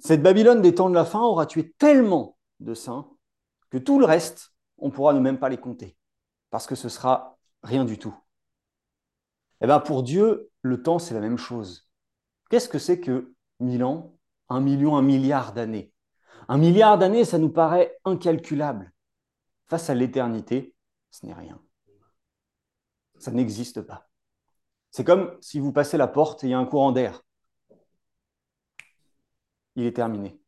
cette 0.00 0.22
Babylone 0.22 0.62
des 0.62 0.74
temps 0.74 0.90
de 0.90 0.94
la 0.94 1.04
fin 1.04 1.20
aura 1.20 1.46
tué 1.46 1.72
tellement 1.78 2.36
de 2.58 2.74
saints 2.74 3.08
que 3.70 3.78
tout 3.78 3.98
le 3.98 4.06
reste, 4.06 4.52
on 4.78 4.90
pourra 4.90 5.12
ne 5.12 5.20
même 5.20 5.38
pas 5.38 5.48
les 5.48 5.58
compter, 5.58 5.96
parce 6.50 6.66
que 6.66 6.74
ce 6.74 6.88
sera 6.88 7.38
rien 7.62 7.84
du 7.84 7.98
tout. 7.98 8.14
Eh 9.60 9.66
bien, 9.66 9.78
pour 9.78 10.02
Dieu, 10.02 10.50
le 10.62 10.82
temps, 10.82 10.98
c'est 10.98 11.14
la 11.14 11.20
même 11.20 11.36
chose. 11.36 11.88
Qu'est-ce 12.48 12.68
que 12.68 12.78
c'est 12.78 13.00
que 13.00 13.34
1000 13.60 13.84
ans, 13.84 14.16
un 14.48 14.60
million, 14.60 14.96
un 14.96 15.02
milliard 15.02 15.52
d'années. 15.52 15.92
Un 16.48 16.58
milliard 16.58 16.98
d'années, 16.98 17.24
ça 17.24 17.38
nous 17.38 17.50
paraît 17.50 17.96
incalculable. 18.04 18.92
Face 19.68 19.90
à 19.90 19.94
l'éternité, 19.94 20.74
ce 21.10 21.26
n'est 21.26 21.34
rien. 21.34 21.60
Ça 23.18 23.30
n'existe 23.30 23.82
pas. 23.82 24.08
C'est 24.90 25.04
comme 25.04 25.36
si 25.40 25.60
vous 25.60 25.72
passez 25.72 25.96
la 25.96 26.08
porte 26.08 26.42
et 26.42 26.48
il 26.48 26.50
y 26.50 26.54
a 26.54 26.58
un 26.58 26.64
courant 26.64 26.90
d'air. 26.90 27.22
Il 29.76 29.84
est 29.84 29.96
terminé. 29.96 30.40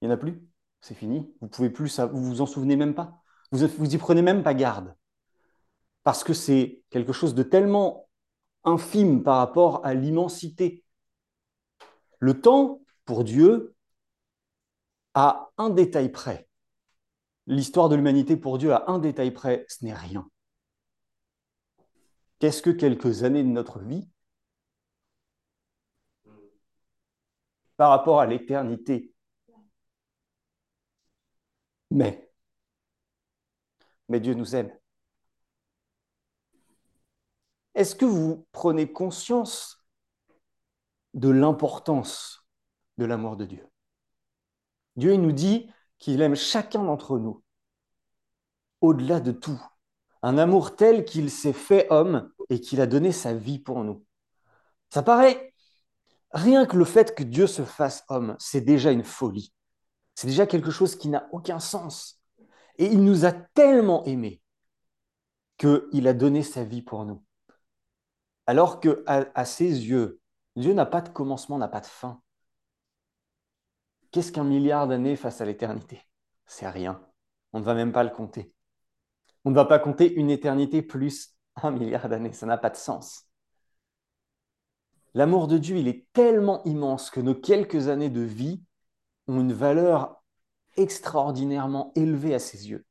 Il 0.00 0.08
n'y 0.08 0.12
en 0.12 0.14
a 0.14 0.18
plus. 0.18 0.42
C'est 0.80 0.94
fini. 0.94 1.32
Vous 1.40 1.48
pouvez 1.48 1.70
plus, 1.70 1.98
vous 2.00 2.24
vous 2.24 2.40
en 2.40 2.46
souvenez 2.46 2.76
même 2.76 2.94
pas. 2.94 3.22
Vous 3.50 3.66
vous 3.78 3.94
y 3.94 3.98
prenez 3.98 4.22
même 4.22 4.42
pas 4.42 4.54
garde. 4.54 4.94
Parce 6.02 6.22
que 6.22 6.34
c'est 6.34 6.82
quelque 6.90 7.12
chose 7.12 7.34
de 7.34 7.42
tellement 7.42 8.08
infime 8.64 9.22
par 9.22 9.38
rapport 9.38 9.84
à 9.84 9.94
l'immensité. 9.94 10.84
Le 12.18 12.40
temps, 12.40 12.80
pour 13.04 13.24
Dieu, 13.24 13.74
a 15.14 15.50
un 15.56 15.70
détail 15.70 16.10
près. 16.10 16.48
L'histoire 17.46 17.88
de 17.88 17.96
l'humanité, 17.96 18.36
pour 18.36 18.58
Dieu, 18.58 18.72
a 18.72 18.90
un 18.90 18.98
détail 18.98 19.30
près, 19.30 19.64
ce 19.68 19.84
n'est 19.84 19.94
rien. 19.94 20.28
Qu'est-ce 22.38 22.60
que 22.60 22.70
quelques 22.70 23.22
années 23.22 23.42
de 23.42 23.48
notre 23.48 23.78
vie 23.78 24.08
par 27.76 27.90
rapport 27.90 28.20
à 28.20 28.26
l'éternité 28.26 29.12
Mais, 31.90 32.28
mais 34.08 34.20
Dieu 34.20 34.34
nous 34.34 34.54
aime. 34.56 34.72
Est-ce 37.74 37.94
que 37.94 38.04
vous 38.04 38.46
prenez 38.52 38.90
conscience 38.90 39.84
de 41.14 41.28
l'importance 41.28 42.46
de 42.98 43.04
l'amour 43.04 43.36
de 43.36 43.44
Dieu? 43.44 43.66
Dieu 44.96 45.12
il 45.14 45.20
nous 45.20 45.32
dit 45.32 45.70
qu'il 45.98 46.20
aime 46.22 46.34
chacun 46.34 46.82
d'entre 46.84 47.18
nous, 47.18 47.42
au-delà 48.80 49.20
de 49.20 49.32
tout. 49.32 49.62
Un 50.22 50.38
amour 50.38 50.74
tel 50.76 51.04
qu'il 51.04 51.30
s'est 51.30 51.52
fait 51.52 51.86
homme 51.90 52.32
et 52.50 52.60
qu'il 52.60 52.80
a 52.80 52.86
donné 52.86 53.12
sa 53.12 53.34
vie 53.34 53.58
pour 53.58 53.84
nous. 53.84 54.04
Ça 54.90 55.02
paraît, 55.02 55.54
rien 56.32 56.66
que 56.66 56.76
le 56.76 56.84
fait 56.84 57.14
que 57.14 57.22
Dieu 57.22 57.46
se 57.46 57.64
fasse 57.64 58.04
homme, 58.08 58.36
c'est 58.38 58.60
déjà 58.60 58.90
une 58.90 59.04
folie. 59.04 59.52
C'est 60.14 60.26
déjà 60.26 60.46
quelque 60.46 60.70
chose 60.70 60.96
qui 60.96 61.08
n'a 61.08 61.28
aucun 61.32 61.60
sens. 61.60 62.20
Et 62.78 62.86
il 62.86 63.04
nous 63.04 63.24
a 63.24 63.32
tellement 63.32 64.04
aimés 64.04 64.42
qu'il 65.58 66.08
a 66.08 66.12
donné 66.12 66.42
sa 66.42 66.64
vie 66.64 66.82
pour 66.82 67.04
nous. 67.04 67.22
Alors 68.46 68.80
que 68.80 69.02
à, 69.06 69.44
ses 69.44 69.64
yeux, 69.64 70.20
Dieu 70.54 70.72
n'a 70.72 70.86
pas 70.86 71.00
de 71.00 71.08
commencement, 71.08 71.58
n'a 71.58 71.68
pas 71.68 71.80
de 71.80 71.86
fin. 71.86 72.22
Qu'est-ce 74.10 74.32
qu'un 74.32 74.44
milliard 74.44 74.86
d'années 74.86 75.16
face 75.16 75.40
à 75.40 75.44
l'éternité? 75.44 76.00
C'est 76.46 76.68
rien. 76.68 77.02
On 77.52 77.60
ne 77.60 77.64
va 77.64 77.74
même 77.74 77.92
pas 77.92 78.04
le 78.04 78.10
compter. 78.10 78.54
On 79.44 79.50
ne 79.50 79.54
va 79.54 79.64
pas 79.64 79.78
compter 79.78 80.12
une 80.14 80.30
éternité 80.30 80.80
plus 80.82 81.36
un 81.56 81.70
milliard 81.70 82.08
d'années. 82.08 82.32
Ça 82.32 82.46
n'a 82.46 82.58
pas 82.58 82.70
de 82.70 82.76
sens. 82.76 83.26
L'amour 85.16 85.48
de 85.48 85.56
Dieu, 85.56 85.78
il 85.78 85.88
est 85.88 86.04
tellement 86.12 86.62
immense 86.64 87.08
que 87.08 87.20
nos 87.20 87.34
quelques 87.34 87.88
années 87.88 88.10
de 88.10 88.20
vie 88.20 88.60
ont 89.28 89.40
une 89.40 89.54
valeur 89.54 90.22
extraordinairement 90.76 91.90
élevée 91.94 92.34
à 92.34 92.38
ses 92.38 92.68
yeux. 92.68 92.84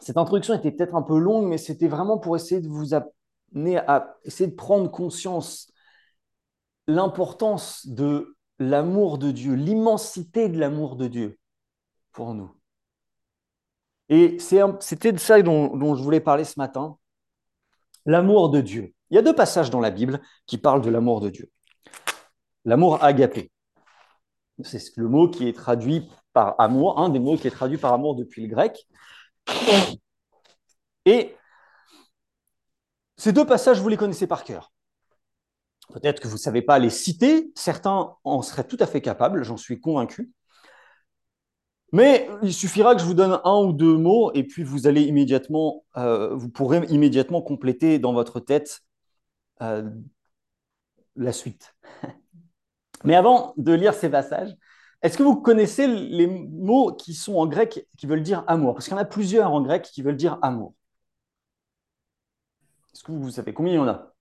Cette 0.00 0.16
introduction 0.16 0.54
était 0.54 0.72
peut-être 0.72 0.96
un 0.96 1.02
peu 1.02 1.16
longue, 1.16 1.46
mais 1.46 1.56
c'était 1.56 1.86
vraiment 1.86 2.18
pour 2.18 2.34
essayer 2.34 2.60
de 2.60 2.66
vous 2.66 2.94
amener 2.94 3.76
à 3.76 4.18
essayer 4.24 4.50
de 4.50 4.56
prendre 4.56 4.90
conscience 4.90 5.70
l'importance 6.88 7.86
de 7.86 8.36
l'amour 8.58 9.18
de 9.18 9.30
Dieu, 9.30 9.54
l'immensité 9.54 10.48
de 10.48 10.58
l'amour 10.58 10.96
de 10.96 11.06
Dieu 11.06 11.38
pour 12.10 12.34
nous. 12.34 12.52
Et 14.08 14.36
c'était 14.40 15.12
de 15.12 15.18
ça 15.18 15.40
dont, 15.42 15.76
dont, 15.76 15.94
je 15.94 16.02
voulais 16.02 16.18
parler 16.18 16.42
ce 16.42 16.58
matin, 16.58 16.98
l'amour 18.06 18.50
de 18.50 18.60
Dieu. 18.60 18.94
Il 19.10 19.14
y 19.14 19.18
a 19.18 19.22
deux 19.22 19.34
passages 19.34 19.70
dans 19.70 19.80
la 19.80 19.90
Bible 19.90 20.20
qui 20.46 20.58
parlent 20.58 20.82
de 20.82 20.90
l'amour 20.90 21.20
de 21.20 21.30
Dieu. 21.30 21.50
L'amour 22.64 23.02
agapé, 23.04 23.52
c'est 24.62 24.96
le 24.96 25.08
mot 25.08 25.28
qui 25.28 25.48
est 25.48 25.52
traduit 25.52 26.08
par 26.32 26.54
amour, 26.58 26.98
un 26.98 27.08
des 27.08 27.18
mots 27.18 27.36
qui 27.36 27.46
est 27.46 27.50
traduit 27.50 27.78
par 27.78 27.92
amour 27.92 28.14
depuis 28.14 28.42
le 28.42 28.48
grec. 28.48 28.86
Et 31.04 31.36
ces 33.16 33.32
deux 33.32 33.46
passages, 33.46 33.80
vous 33.80 33.88
les 33.88 33.96
connaissez 33.96 34.26
par 34.26 34.44
cœur. 34.44 34.72
Peut-être 35.92 36.20
que 36.20 36.28
vous 36.28 36.34
ne 36.34 36.40
savez 36.40 36.62
pas 36.62 36.78
les 36.78 36.90
citer, 36.90 37.52
certains 37.54 38.16
en 38.24 38.42
seraient 38.42 38.66
tout 38.66 38.78
à 38.80 38.86
fait 38.86 39.02
capables, 39.02 39.44
j'en 39.44 39.58
suis 39.58 39.80
convaincu. 39.80 40.32
Mais 41.94 42.28
il 42.42 42.52
suffira 42.52 42.96
que 42.96 43.00
je 43.00 43.06
vous 43.06 43.14
donne 43.14 43.40
un 43.44 43.62
ou 43.62 43.72
deux 43.72 43.96
mots 43.96 44.32
et 44.34 44.42
puis 44.42 44.64
vous 44.64 44.88
allez 44.88 45.02
immédiatement, 45.02 45.84
euh, 45.96 46.34
vous 46.34 46.48
pourrez 46.48 46.84
immédiatement 46.88 47.40
compléter 47.40 48.00
dans 48.00 48.12
votre 48.12 48.40
tête 48.40 48.80
euh, 49.62 49.88
la 51.14 51.32
suite. 51.32 51.76
Mais 53.04 53.14
avant 53.14 53.54
de 53.58 53.72
lire 53.72 53.94
ces 53.94 54.10
passages, 54.10 54.56
est-ce 55.02 55.16
que 55.16 55.22
vous 55.22 55.36
connaissez 55.36 55.86
les 55.86 56.26
mots 56.26 56.92
qui 56.92 57.14
sont 57.14 57.36
en 57.36 57.46
grec 57.46 57.86
qui 57.96 58.06
veulent 58.06 58.22
dire 58.24 58.42
amour? 58.48 58.74
Parce 58.74 58.86
qu'il 58.86 58.94
y 58.94 58.98
en 58.98 59.00
a 59.00 59.04
plusieurs 59.04 59.52
en 59.52 59.62
grec 59.62 59.84
qui 59.84 60.02
veulent 60.02 60.16
dire 60.16 60.40
amour. 60.42 60.74
Est-ce 62.92 63.04
que 63.04 63.12
vous 63.12 63.30
savez 63.30 63.54
combien 63.54 63.74
il 63.74 63.76
y 63.76 63.78
en 63.78 63.86
a? 63.86 64.13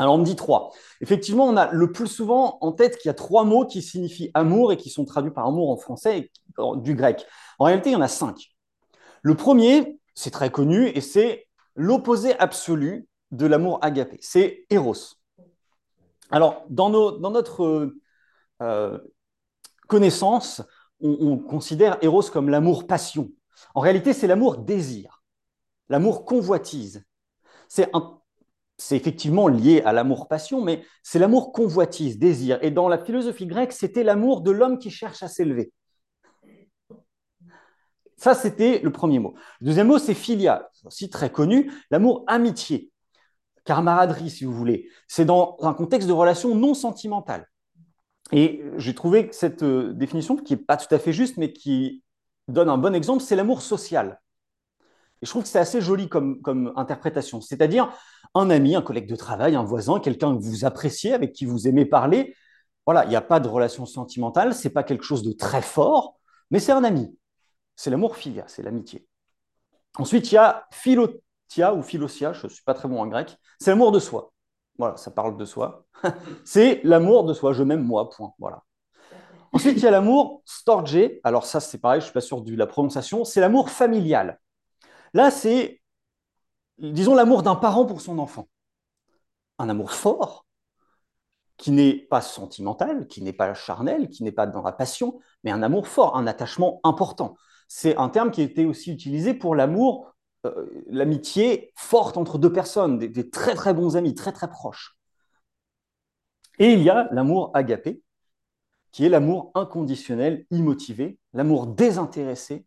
Alors 0.00 0.14
on 0.14 0.18
me 0.18 0.24
dit 0.24 0.34
trois. 0.34 0.72
Effectivement, 1.02 1.44
on 1.44 1.58
a 1.58 1.70
le 1.70 1.92
plus 1.92 2.06
souvent 2.06 2.56
en 2.62 2.72
tête 2.72 2.96
qu'il 2.96 3.10
y 3.10 3.10
a 3.10 3.14
trois 3.14 3.44
mots 3.44 3.66
qui 3.66 3.82
signifient 3.82 4.30
amour 4.32 4.72
et 4.72 4.78
qui 4.78 4.88
sont 4.88 5.04
traduits 5.04 5.30
par 5.30 5.46
amour 5.46 5.68
en 5.70 5.76
français 5.76 6.30
du 6.76 6.94
grec. 6.94 7.26
En 7.58 7.66
réalité, 7.66 7.90
il 7.90 7.92
y 7.92 7.96
en 7.96 8.00
a 8.00 8.08
cinq. 8.08 8.54
Le 9.20 9.34
premier, 9.34 10.00
c'est 10.14 10.30
très 10.30 10.50
connu 10.50 10.86
et 10.86 11.02
c'est 11.02 11.46
l'opposé 11.74 12.34
absolu 12.38 13.08
de 13.30 13.44
l'amour 13.44 13.78
agapé. 13.82 14.16
C'est 14.22 14.64
Eros. 14.70 15.18
Alors, 16.30 16.64
dans, 16.70 16.88
notre 16.88 17.92
euh, 18.62 18.98
connaissance, 19.86 20.62
on, 21.02 21.36
considère 21.36 21.98
Eros 22.00 22.22
comme 22.22 22.48
l'amour-passion. 22.48 23.28
En 23.74 23.80
réalité, 23.80 24.14
c'est 24.14 24.26
l'amour-désir, 24.26 25.22
l'amour 25.90 26.24
convoitise. 26.24 27.04
C'est 27.68 27.90
effectivement 28.96 29.48
lié 29.48 29.82
à 29.84 29.92
l'amour-passion, 29.92 30.62
mais 30.62 30.82
c'est 31.02 31.18
l'amour 31.18 31.52
convoitise, 31.52 32.18
désir. 32.18 32.58
Et 32.62 32.70
dans 32.70 32.88
la 32.88 32.98
philosophie 32.98 33.46
grecque, 33.46 33.72
c'était 33.72 34.02
l'amour 34.04 34.40
de 34.40 34.50
l'homme 34.50 34.78
qui 34.78 34.90
cherche 34.90 35.22
à 35.22 35.28
s'élever. 35.28 35.72
Ça, 38.16 38.34
c'était 38.34 38.80
le 38.80 38.92
premier 38.92 39.18
mot. 39.18 39.34
Le 39.60 39.66
deuxième 39.66 39.86
mot, 39.86 39.98
c'est 39.98 40.14
philia, 40.14 40.68
aussi 40.84 41.08
très 41.08 41.30
connu, 41.30 41.72
l'amour 41.90 42.24
amitié 42.26 42.90
camaraderie, 43.64 44.30
si 44.30 44.44
vous 44.44 44.52
voulez. 44.52 44.88
C'est 45.06 45.24
dans 45.24 45.56
un 45.60 45.74
contexte 45.74 46.08
de 46.08 46.12
relation 46.12 46.54
non 46.54 46.74
sentimentale. 46.74 47.46
Et 48.32 48.62
j'ai 48.76 48.94
trouvé 48.94 49.28
cette 49.32 49.62
euh, 49.62 49.92
définition, 49.92 50.36
qui 50.36 50.54
n'est 50.54 50.62
pas 50.62 50.76
tout 50.76 50.92
à 50.94 50.98
fait 50.98 51.12
juste, 51.12 51.36
mais 51.36 51.52
qui 51.52 52.02
donne 52.48 52.68
un 52.68 52.78
bon 52.78 52.94
exemple, 52.94 53.22
c'est 53.22 53.36
l'amour 53.36 53.62
social. 53.62 54.20
Et 55.22 55.26
je 55.26 55.30
trouve 55.30 55.42
que 55.42 55.48
c'est 55.48 55.58
assez 55.58 55.80
joli 55.80 56.08
comme, 56.08 56.72
interprétation. 56.76 57.40
C'est-à-dire 57.40 57.92
un 58.34 58.50
ami, 58.50 58.74
un 58.74 58.82
collègue 58.82 59.08
de 59.08 59.16
travail, 59.16 59.54
un 59.54 59.64
voisin, 59.64 60.00
quelqu'un 60.00 60.36
que 60.36 60.42
vous 60.42 60.64
appréciez, 60.64 61.12
avec 61.12 61.32
qui 61.32 61.44
vous 61.44 61.68
aimez 61.68 61.84
parler. 61.84 62.34
Voilà, 62.86 63.04
il 63.04 63.10
n'y 63.10 63.16
a 63.16 63.20
pas 63.20 63.40
de 63.40 63.48
relation 63.48 63.86
sentimentale, 63.86 64.54
c'est 64.54 64.70
pas 64.70 64.82
quelque 64.82 65.04
chose 65.04 65.22
de 65.22 65.32
très 65.32 65.62
fort, 65.62 66.18
mais 66.50 66.58
c'est 66.58 66.72
un 66.72 66.84
ami. 66.84 67.16
C'est 67.76 67.90
l'amour 67.90 68.16
filia, 68.16 68.44
c'est 68.46 68.62
l'amitié. 68.62 69.06
Ensuite, 69.98 70.32
il 70.32 70.36
y 70.36 70.38
a 70.38 70.66
philo, 70.70 71.08
ou 71.74 71.82
philosia, 71.82 72.32
je 72.32 72.46
ne 72.46 72.50
suis 72.50 72.62
pas 72.62 72.74
très 72.74 72.88
bon 72.88 73.00
en 73.00 73.06
grec, 73.06 73.36
c'est 73.58 73.70
l'amour 73.70 73.92
de 73.92 73.98
soi. 73.98 74.32
Voilà, 74.78 74.96
ça 74.96 75.10
parle 75.10 75.36
de 75.36 75.44
soi. 75.44 75.84
c'est 76.44 76.80
l'amour 76.84 77.24
de 77.24 77.34
soi, 77.34 77.52
je 77.52 77.62
m'aime 77.62 77.84
moi, 77.84 78.08
point. 78.08 78.32
Voilà. 78.38 78.62
Ensuite, 79.52 79.76
il 79.76 79.82
y 79.82 79.86
a 79.86 79.90
l'amour 79.90 80.42
storge. 80.46 80.98
Alors 81.24 81.44
ça, 81.44 81.60
c'est 81.60 81.78
pareil, 81.78 82.00
je 82.00 82.04
ne 82.04 82.06
suis 82.06 82.14
pas 82.14 82.20
sûr 82.20 82.40
de 82.40 82.54
la 82.54 82.66
prononciation. 82.66 83.24
C'est 83.24 83.40
l'amour 83.40 83.68
familial. 83.68 84.38
Là, 85.14 85.30
c'est, 85.30 85.80
disons, 86.78 87.14
l'amour 87.14 87.42
d'un 87.42 87.56
parent 87.56 87.86
pour 87.86 88.00
son 88.00 88.18
enfant. 88.18 88.48
Un 89.58 89.68
amour 89.68 89.92
fort, 89.92 90.46
qui 91.56 91.72
n'est 91.72 91.94
pas 91.94 92.22
sentimental, 92.22 93.06
qui 93.06 93.22
n'est 93.22 93.34
pas 93.34 93.52
charnel, 93.52 94.08
qui 94.08 94.24
n'est 94.24 94.32
pas 94.32 94.46
dans 94.46 94.62
la 94.62 94.72
passion, 94.72 95.20
mais 95.44 95.50
un 95.50 95.62
amour 95.62 95.88
fort, 95.88 96.16
un 96.16 96.26
attachement 96.26 96.80
important. 96.84 97.36
C'est 97.68 97.96
un 97.96 98.08
terme 98.08 98.30
qui 98.30 98.40
a 98.40 98.44
été 98.44 98.64
aussi 98.64 98.90
utilisé 98.90 99.34
pour 99.34 99.54
l'amour 99.54 100.14
euh, 100.46 100.84
l'amitié 100.86 101.70
forte 101.76 102.16
entre 102.16 102.38
deux 102.38 102.52
personnes, 102.52 102.98
des, 102.98 103.30
très 103.30 103.54
très 103.54 103.74
bons 103.74 103.96
amis, 103.96 104.14
très 104.14 104.32
très 104.32 104.48
proches. 104.48 104.96
Et 106.58 106.72
il 106.72 106.82
y 106.82 106.88
a 106.88 107.08
l'amour 107.12 107.50
agapé, 107.52 108.02
qui 108.90 109.04
est 109.04 109.10
l'amour 109.10 109.50
inconditionnel, 109.54 110.46
immotivé, 110.50 111.18
l'amour 111.34 111.66
désintéressé, 111.66 112.64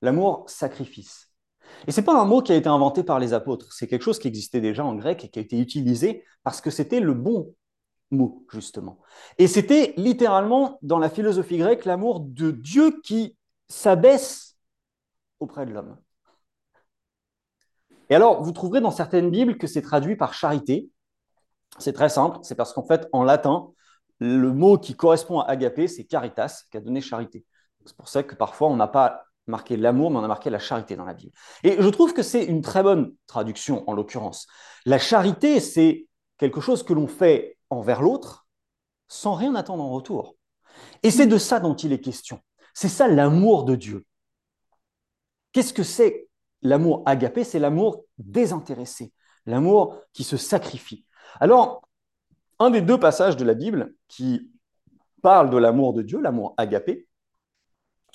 l'amour 0.00 0.44
sacrifice. 0.48 1.27
Et 1.86 1.92
ce 1.92 2.00
n'est 2.00 2.04
pas 2.04 2.20
un 2.20 2.24
mot 2.24 2.42
qui 2.42 2.52
a 2.52 2.56
été 2.56 2.68
inventé 2.68 3.02
par 3.02 3.18
les 3.18 3.32
apôtres, 3.32 3.72
c'est 3.72 3.86
quelque 3.86 4.02
chose 4.02 4.18
qui 4.18 4.28
existait 4.28 4.60
déjà 4.60 4.84
en 4.84 4.94
grec 4.94 5.24
et 5.24 5.28
qui 5.28 5.38
a 5.38 5.42
été 5.42 5.58
utilisé 5.58 6.24
parce 6.44 6.60
que 6.60 6.70
c'était 6.70 7.00
le 7.00 7.14
bon 7.14 7.54
mot, 8.10 8.44
justement. 8.50 9.00
Et 9.38 9.46
c'était 9.46 9.94
littéralement, 9.96 10.78
dans 10.82 10.98
la 10.98 11.10
philosophie 11.10 11.58
grecque, 11.58 11.84
l'amour 11.84 12.20
de 12.20 12.50
Dieu 12.50 13.00
qui 13.02 13.36
s'abaisse 13.68 14.56
auprès 15.40 15.66
de 15.66 15.72
l'homme. 15.72 15.96
Et 18.10 18.14
alors, 18.14 18.42
vous 18.42 18.52
trouverez 18.52 18.80
dans 18.80 18.90
certaines 18.90 19.30
Bibles 19.30 19.58
que 19.58 19.66
c'est 19.66 19.82
traduit 19.82 20.16
par 20.16 20.32
charité. 20.32 20.90
C'est 21.78 21.92
très 21.92 22.08
simple, 22.08 22.38
c'est 22.42 22.54
parce 22.54 22.72
qu'en 22.72 22.86
fait, 22.86 23.06
en 23.12 23.22
latin, 23.22 23.68
le 24.18 24.52
mot 24.52 24.78
qui 24.78 24.96
correspond 24.96 25.40
à 25.40 25.50
agapé, 25.50 25.86
c'est 25.86 26.04
caritas, 26.04 26.64
qui 26.70 26.76
a 26.78 26.80
donné 26.80 27.00
charité. 27.00 27.44
C'est 27.84 27.96
pour 27.96 28.08
ça 28.08 28.22
que 28.22 28.34
parfois, 28.34 28.68
on 28.68 28.76
n'a 28.76 28.88
pas 28.88 29.24
marqué 29.48 29.76
l'amour, 29.76 30.10
mais 30.10 30.18
on 30.18 30.24
a 30.24 30.28
marqué 30.28 30.50
la 30.50 30.58
charité 30.58 30.96
dans 30.96 31.04
la 31.04 31.14
Bible. 31.14 31.32
Et 31.64 31.76
je 31.80 31.88
trouve 31.88 32.12
que 32.14 32.22
c'est 32.22 32.44
une 32.44 32.62
très 32.62 32.82
bonne 32.82 33.14
traduction, 33.26 33.88
en 33.88 33.94
l'occurrence. 33.94 34.46
La 34.86 34.98
charité, 34.98 35.60
c'est 35.60 36.06
quelque 36.36 36.60
chose 36.60 36.82
que 36.82 36.92
l'on 36.92 37.06
fait 37.08 37.58
envers 37.70 38.02
l'autre 38.02 38.46
sans 39.08 39.34
rien 39.34 39.54
attendre 39.54 39.82
en 39.82 39.90
retour. 39.90 40.36
Et 41.02 41.10
c'est 41.10 41.26
de 41.26 41.38
ça 41.38 41.60
dont 41.60 41.74
il 41.74 41.92
est 41.92 42.00
question. 42.00 42.40
C'est 42.74 42.88
ça 42.88 43.08
l'amour 43.08 43.64
de 43.64 43.74
Dieu. 43.74 44.04
Qu'est-ce 45.52 45.72
que 45.72 45.82
c'est 45.82 46.28
l'amour 46.62 47.02
agapé? 47.06 47.42
C'est 47.42 47.58
l'amour 47.58 48.04
désintéressé, 48.18 49.12
l'amour 49.46 49.96
qui 50.12 50.22
se 50.22 50.36
sacrifie. 50.36 51.04
Alors, 51.40 51.88
un 52.60 52.70
des 52.70 52.82
deux 52.82 52.98
passages 52.98 53.36
de 53.36 53.44
la 53.44 53.54
Bible 53.54 53.94
qui 54.08 54.50
parle 55.22 55.50
de 55.50 55.56
l'amour 55.56 55.94
de 55.94 56.02
Dieu, 56.02 56.20
l'amour 56.20 56.54
agapé, 56.56 57.07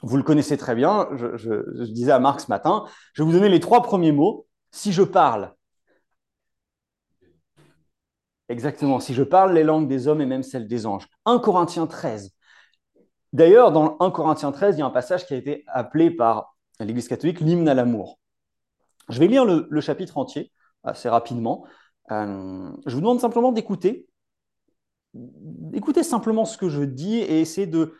vous 0.03 0.17
le 0.17 0.23
connaissez 0.23 0.57
très 0.57 0.75
bien, 0.75 1.07
je, 1.15 1.85
disais 1.85 2.11
à 2.11 2.19
Marc 2.19 2.41
ce 2.41 2.47
matin, 2.47 2.85
je 3.13 3.23
vais 3.23 3.25
vous 3.25 3.33
donner 3.33 3.49
les 3.49 3.61
trois 3.61 3.81
premiers 3.81 4.11
mots. 4.11 4.47
Si 4.71 4.91
je 4.91 5.01
parle, 5.01 5.53
exactement, 8.49 8.99
si 8.99 9.13
je 9.13 9.23
parle 9.23 9.53
les 9.53 9.63
langues 9.63 9.87
des 9.87 10.07
hommes 10.07 10.21
et 10.21 10.25
même 10.25 10.43
celles 10.43 10.67
des 10.67 10.85
anges. 10.85 11.07
1 11.25 11.39
Corinthiens 11.39 11.87
13. 11.87 12.31
D'ailleurs, 13.31 13.71
dans 13.71 13.97
1 13.99 14.11
Corinthiens 14.11 14.51
13, 14.51 14.75
il 14.75 14.79
y 14.79 14.81
a 14.81 14.85
un 14.85 14.89
passage 14.91 15.25
qui 15.25 15.33
a 15.33 15.37
été 15.37 15.63
appelé 15.67 16.11
par 16.11 16.55
l'Église 16.79 17.07
catholique 17.07 17.39
l'hymne 17.39 17.69
à 17.69 17.73
l'amour. 17.73 18.19
Je 19.09 19.19
vais 19.19 19.27
lire 19.27 19.45
le, 19.45 19.81
chapitre 19.81 20.17
entier 20.17 20.51
assez 20.83 21.07
rapidement. 21.07 21.65
Euh, 22.11 22.69
je 22.85 22.93
vous 22.93 23.01
demande 23.01 23.21
simplement 23.21 23.53
d'écouter. 23.53 24.07
Écoutez 25.73 26.03
simplement 26.03 26.43
ce 26.43 26.57
que 26.57 26.67
je 26.67 26.81
dis 26.81 27.17
et 27.17 27.39
essayez 27.39 27.67
de, 27.67 27.95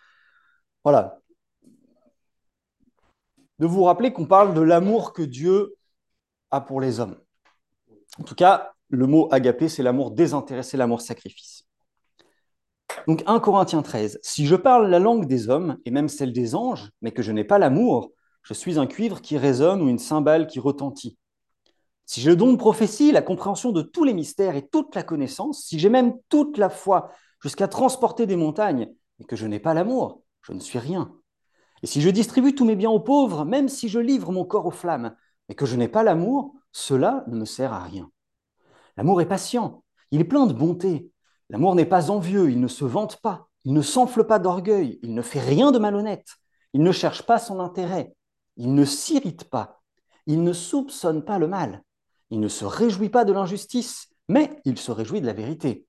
voilà, 0.84 1.22
vous 3.66 3.84
rappeler 3.84 4.14
qu'on 4.14 4.26
parle 4.26 4.54
de 4.54 4.62
l'amour 4.62 5.14
que 5.14 5.22
Dieu 5.22 5.76
a 6.52 6.62
pour 6.62 6.82
les 6.82 7.00
hommes. 7.00 7.18
En 8.20 8.24
tout 8.24 8.36
cas, 8.36 8.74
le 8.90 9.08
mot 9.08 9.28
agapé, 9.32 9.70
c'est 9.70 9.84
l'amour 9.84 10.12
désintéressé, 10.12 10.78
l'amour 10.78 11.02
sacrifice. 11.02 11.66
Donc 13.08 13.24
1 13.26 13.40
Corinthiens 13.40 13.82
13. 13.82 14.20
Si 14.22 14.46
je 14.46 14.56
parle 14.56 14.90
la 14.90 15.00
langue 15.00 15.26
des 15.26 15.50
hommes 15.50 15.78
et 15.86 15.92
même 15.92 16.10
celle 16.10 16.32
des 16.32 16.56
anges, 16.56 16.92
mais 17.02 17.12
que 17.12 17.24
je 17.24 17.32
n'ai 17.32 17.44
pas 17.44 17.60
l'amour, 17.60 18.12
je 18.44 18.54
suis 18.54 18.78
un 18.78 18.86
cuivre 18.86 19.22
qui 19.22 19.38
résonne 19.38 19.82
ou 19.82 19.90
une 19.90 20.00
cymbale 20.00 20.48
qui 20.48 20.60
retentit. 20.60 21.18
Si 22.06 22.22
j'ai 22.22 22.36
le 22.36 22.58
prophétie, 22.58 23.12
la 23.12 23.22
compréhension 23.22 23.72
de 23.72 23.82
tous 23.82 24.04
les 24.04 24.14
mystères 24.14 24.56
et 24.56 24.68
toute 24.68 24.94
la 24.94 25.04
connaissance, 25.04 25.64
si 25.64 25.80
j'ai 25.80 25.90
même 25.90 26.14
toute 26.30 26.58
la 26.58 26.70
foi 26.70 27.10
jusqu'à 27.42 27.68
transporter 27.68 28.26
des 28.26 28.36
montagnes, 28.36 28.90
et 29.20 29.26
que 29.26 29.36
je 29.36 29.48
n'ai 29.48 29.60
pas 29.60 29.74
l'amour, 29.74 30.22
je 30.42 30.54
ne 30.54 30.60
suis 30.60 30.80
rien. 30.80 31.14
Et 31.84 31.88
si 31.88 32.02
je 32.02 32.10
distribue 32.10 32.56
tous 32.56 32.64
mes 32.66 32.78
biens 32.78 32.90
aux 32.90 33.02
pauvres, 33.02 33.44
même 33.44 33.68
si 33.68 33.90
je 33.90 34.00
livre 34.00 34.32
mon 34.32 34.46
corps 34.46 34.66
aux 34.66 34.72
flammes, 34.72 35.16
et 35.50 35.56
que 35.56 35.66
je 35.66 35.76
n'ai 35.76 35.90
pas 35.90 36.02
l'amour, 36.02 36.56
cela 36.72 37.26
ne 37.28 37.38
me 37.38 37.46
sert 37.46 37.74
à 37.74 37.84
rien. 37.84 38.10
L'amour 38.96 39.22
est 39.22 39.28
patient, 39.28 39.84
il 40.10 40.22
est 40.22 40.26
plein 40.26 40.48
de 40.48 40.54
bonté. 40.54 41.12
L'amour 41.50 41.76
n'est 41.76 41.86
pas 41.86 42.10
envieux, 42.10 42.50
il 42.50 42.62
ne 42.62 42.70
se 42.70 42.86
vante 42.86 43.18
pas, 43.18 43.50
il 43.66 43.74
ne 43.74 43.82
s'enfle 43.82 44.24
pas 44.24 44.40
d'orgueil, 44.40 44.98
il 45.04 45.14
ne 45.14 45.22
fait 45.22 45.42
rien 45.42 45.72
de 45.72 45.78
malhonnête, 45.78 46.36
il 46.72 46.84
ne 46.84 46.92
cherche 46.94 47.24
pas 47.24 47.38
son 47.38 47.60
intérêt, 47.60 48.16
il 48.56 48.74
ne 48.74 48.86
s'irrite 48.86 49.44
pas, 49.50 49.82
il 50.26 50.42
ne 50.42 50.54
soupçonne 50.54 51.26
pas 51.26 51.38
le 51.38 51.48
mal, 51.48 51.84
il 52.30 52.40
ne 52.40 52.48
se 52.48 52.64
réjouit 52.64 53.10
pas 53.10 53.26
de 53.26 53.34
l'injustice, 53.34 54.08
mais 54.30 54.62
il 54.64 54.78
se 54.78 54.92
réjouit 54.92 55.20
de 55.20 55.26
la 55.26 55.34
vérité. 55.34 55.86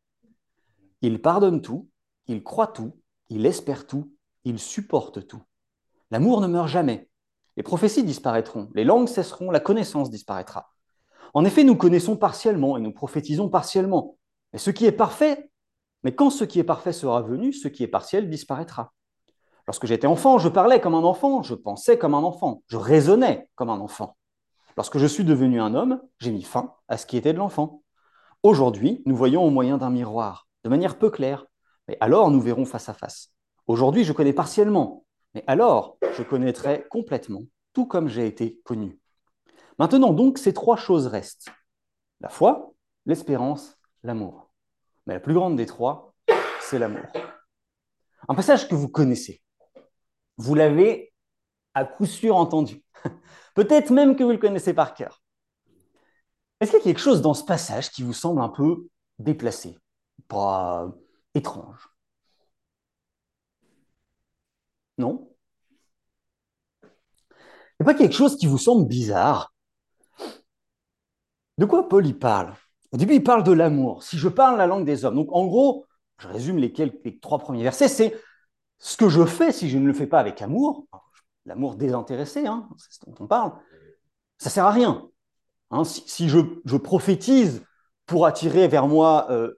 Il 1.03 1.23
pardonne 1.23 1.63
tout, 1.63 1.89
il 2.27 2.43
croit 2.43 2.67
tout, 2.67 2.99
il 3.29 3.47
espère 3.47 3.87
tout, 3.87 4.13
il 4.45 4.59
supporte 4.59 5.27
tout. 5.29 5.43
L'amour 6.15 6.41
ne 6.41 6.47
meurt 6.47 6.69
jamais. 6.69 7.09
Les 7.57 7.65
prophéties 7.65 8.05
disparaîtront, 8.05 8.71
les 8.77 8.85
langues 8.85 9.09
cesseront, 9.09 9.51
la 9.51 9.59
connaissance 9.59 10.11
disparaîtra. 10.11 10.71
En 11.35 11.45
effet, 11.45 11.65
nous 11.65 11.75
connaissons 11.75 12.17
partiellement 12.17 12.77
et 12.77 12.81
nous 12.81 12.93
prophétisons 12.93 13.49
partiellement. 13.49 14.17
Mais 14.53 14.61
ce 14.61 14.71
qui 14.71 14.87
est 14.87 14.93
parfait, 14.93 15.51
mais 16.05 16.15
quand 16.15 16.31
ce 16.31 16.45
qui 16.45 16.61
est 16.61 16.63
parfait 16.63 16.93
sera 16.93 17.21
venu, 17.21 17.53
ce 17.53 17.67
qui 17.67 17.83
est 17.83 17.89
partiel 17.89 18.31
disparaîtra. 18.31 18.93
Lorsque 19.67 19.87
j'étais 19.87 20.07
enfant, 20.07 20.39
je 20.39 20.49
parlais 20.49 20.81
comme 20.81 20.95
un 20.95 21.03
enfant, 21.03 21.43
je 21.43 21.57
pensais 21.57 21.99
comme 21.99 22.15
un 22.15 22.23
enfant, 22.23 22.63
je 22.69 22.77
raisonnais 22.77 23.49
comme 23.57 23.71
un 23.71 23.81
enfant. 23.81 24.17
Lorsque 24.77 24.99
je 24.99 25.07
suis 25.07 25.25
devenu 25.25 25.61
un 25.61 25.75
homme, 25.75 26.01
j'ai 26.21 26.31
mis 26.31 26.45
fin 26.45 26.75
à 26.87 26.97
ce 26.97 27.07
qui 27.07 27.17
était 27.17 27.33
de 27.33 27.39
l'enfant. 27.39 27.83
Aujourd'hui, 28.45 29.03
nous 29.05 29.17
voyons 29.17 29.43
au 29.43 29.51
moyen 29.51 29.79
d'un 29.79 29.91
miroir, 29.91 30.47
de 30.63 30.71
manière 30.71 30.97
peu 30.97 31.11
claire, 31.11 31.45
mais 31.89 31.99
alors 31.99 32.31
nous 32.31 32.41
verrons 32.41 32.67
face 32.67 32.89
à 32.89 32.95
face. 32.95 33.33
Aujourd'hui, 33.67 34.05
je 34.05 34.13
connais 34.13 34.33
partiellement, 34.33 35.04
mais 35.35 35.45
alors 35.47 35.99
je 36.17 36.23
connaîtrai 36.23 36.87
complètement, 36.91 37.43
tout 37.73 37.87
comme 37.87 38.09
j'ai 38.09 38.27
été 38.27 38.61
connu. 38.65 38.99
Maintenant 39.79 40.13
donc, 40.13 40.39
ces 40.39 40.55
trois 40.55 40.77
choses 40.77 41.07
restent. 41.07 41.49
La 42.21 42.29
foi, 42.29 42.73
l'espérance, 43.07 43.77
l'amour. 44.03 44.51
Mais 45.07 45.15
la 45.15 45.21
plus 45.21 45.35
grande 45.35 45.57
des 45.57 45.67
trois, 45.67 46.15
c'est 46.61 46.79
l'amour. 46.79 47.07
Un 48.29 48.35
passage 48.35 48.69
que 48.69 48.75
vous 48.75 48.89
connaissez. 48.89 49.43
Vous 50.37 50.55
l'avez 50.55 51.13
à 51.75 51.85
coup 51.85 52.07
sûr 52.07 52.37
entendu. 52.37 52.83
Peut-être 53.55 53.91
même 53.91 54.17
que 54.17 54.25
vous 54.25 54.31
le 54.31 54.39
connaissez 54.39 54.73
par 54.73 54.95
cœur. 54.95 55.23
Est-ce 56.61 56.71
qu'il 56.71 56.79
y 56.79 56.83
a 56.83 56.85
quelque 56.85 57.01
chose 57.01 57.21
dans 57.21 57.35
ce 57.35 57.45
passage 57.45 57.91
qui 57.91 58.03
vous 58.03 58.13
semble 58.13 58.41
un 58.41 58.49
peu 58.49 58.87
déplacé, 59.19 59.77
pas 60.29 60.89
étrange? 61.35 61.94
Non 64.99 65.29
Il 66.83 67.85
n'y 67.85 67.85
a 67.91 67.93
pas 67.93 67.95
quelque 67.95 68.15
chose 68.15 68.37
qui 68.37 68.47
vous 68.47 68.59
semble 68.59 68.87
bizarre? 68.87 69.53
De 71.59 71.67
quoi 71.67 71.89
Paul 71.89 72.07
y 72.07 72.15
parle? 72.15 72.55
Au 72.93 72.97
début, 72.97 73.15
il 73.15 73.23
parle 73.25 73.43
de 73.43 73.53
l'amour. 73.53 74.03
Si 74.03 74.19
je 74.19 74.29
parle 74.29 74.57
la 74.59 74.67
langue 74.67 74.85
des 74.85 75.05
hommes. 75.05 75.17
Donc, 75.17 75.29
en 75.33 75.47
gros, 75.47 75.87
je 76.19 76.29
résume 76.29 76.59
les, 76.59 76.73
trois 77.21 77.39
premiers 77.39 77.63
versets, 77.63 77.89
c'est 77.89 78.15
ce 78.79 78.97
que 78.97 79.09
je 79.09 79.25
fais 79.25 79.53
si 79.53 79.69
je 79.69 79.79
ne 79.79 79.87
le 79.87 79.93
fais 79.93 80.07
pas 80.07 80.21
avec 80.21 80.41
amour, 80.43 80.87
l'amour 81.45 81.77
désintéressé, 81.77 82.47
hein, 82.47 82.69
c'est 82.77 82.93
ce 82.93 83.05
dont 83.07 83.15
on 83.21 83.27
parle, 83.27 83.53
ça 84.39 84.51
sert 84.51 84.67
à 84.67 84.71
rien. 84.71 85.09
Hein. 85.71 85.85
si, 85.85 86.29
je, 86.29 86.77
prophétise 86.77 87.65
pour 88.07 88.27
attirer 88.27 88.69
vers 88.69 88.87
moi 88.87 89.27
euh, 89.31 89.55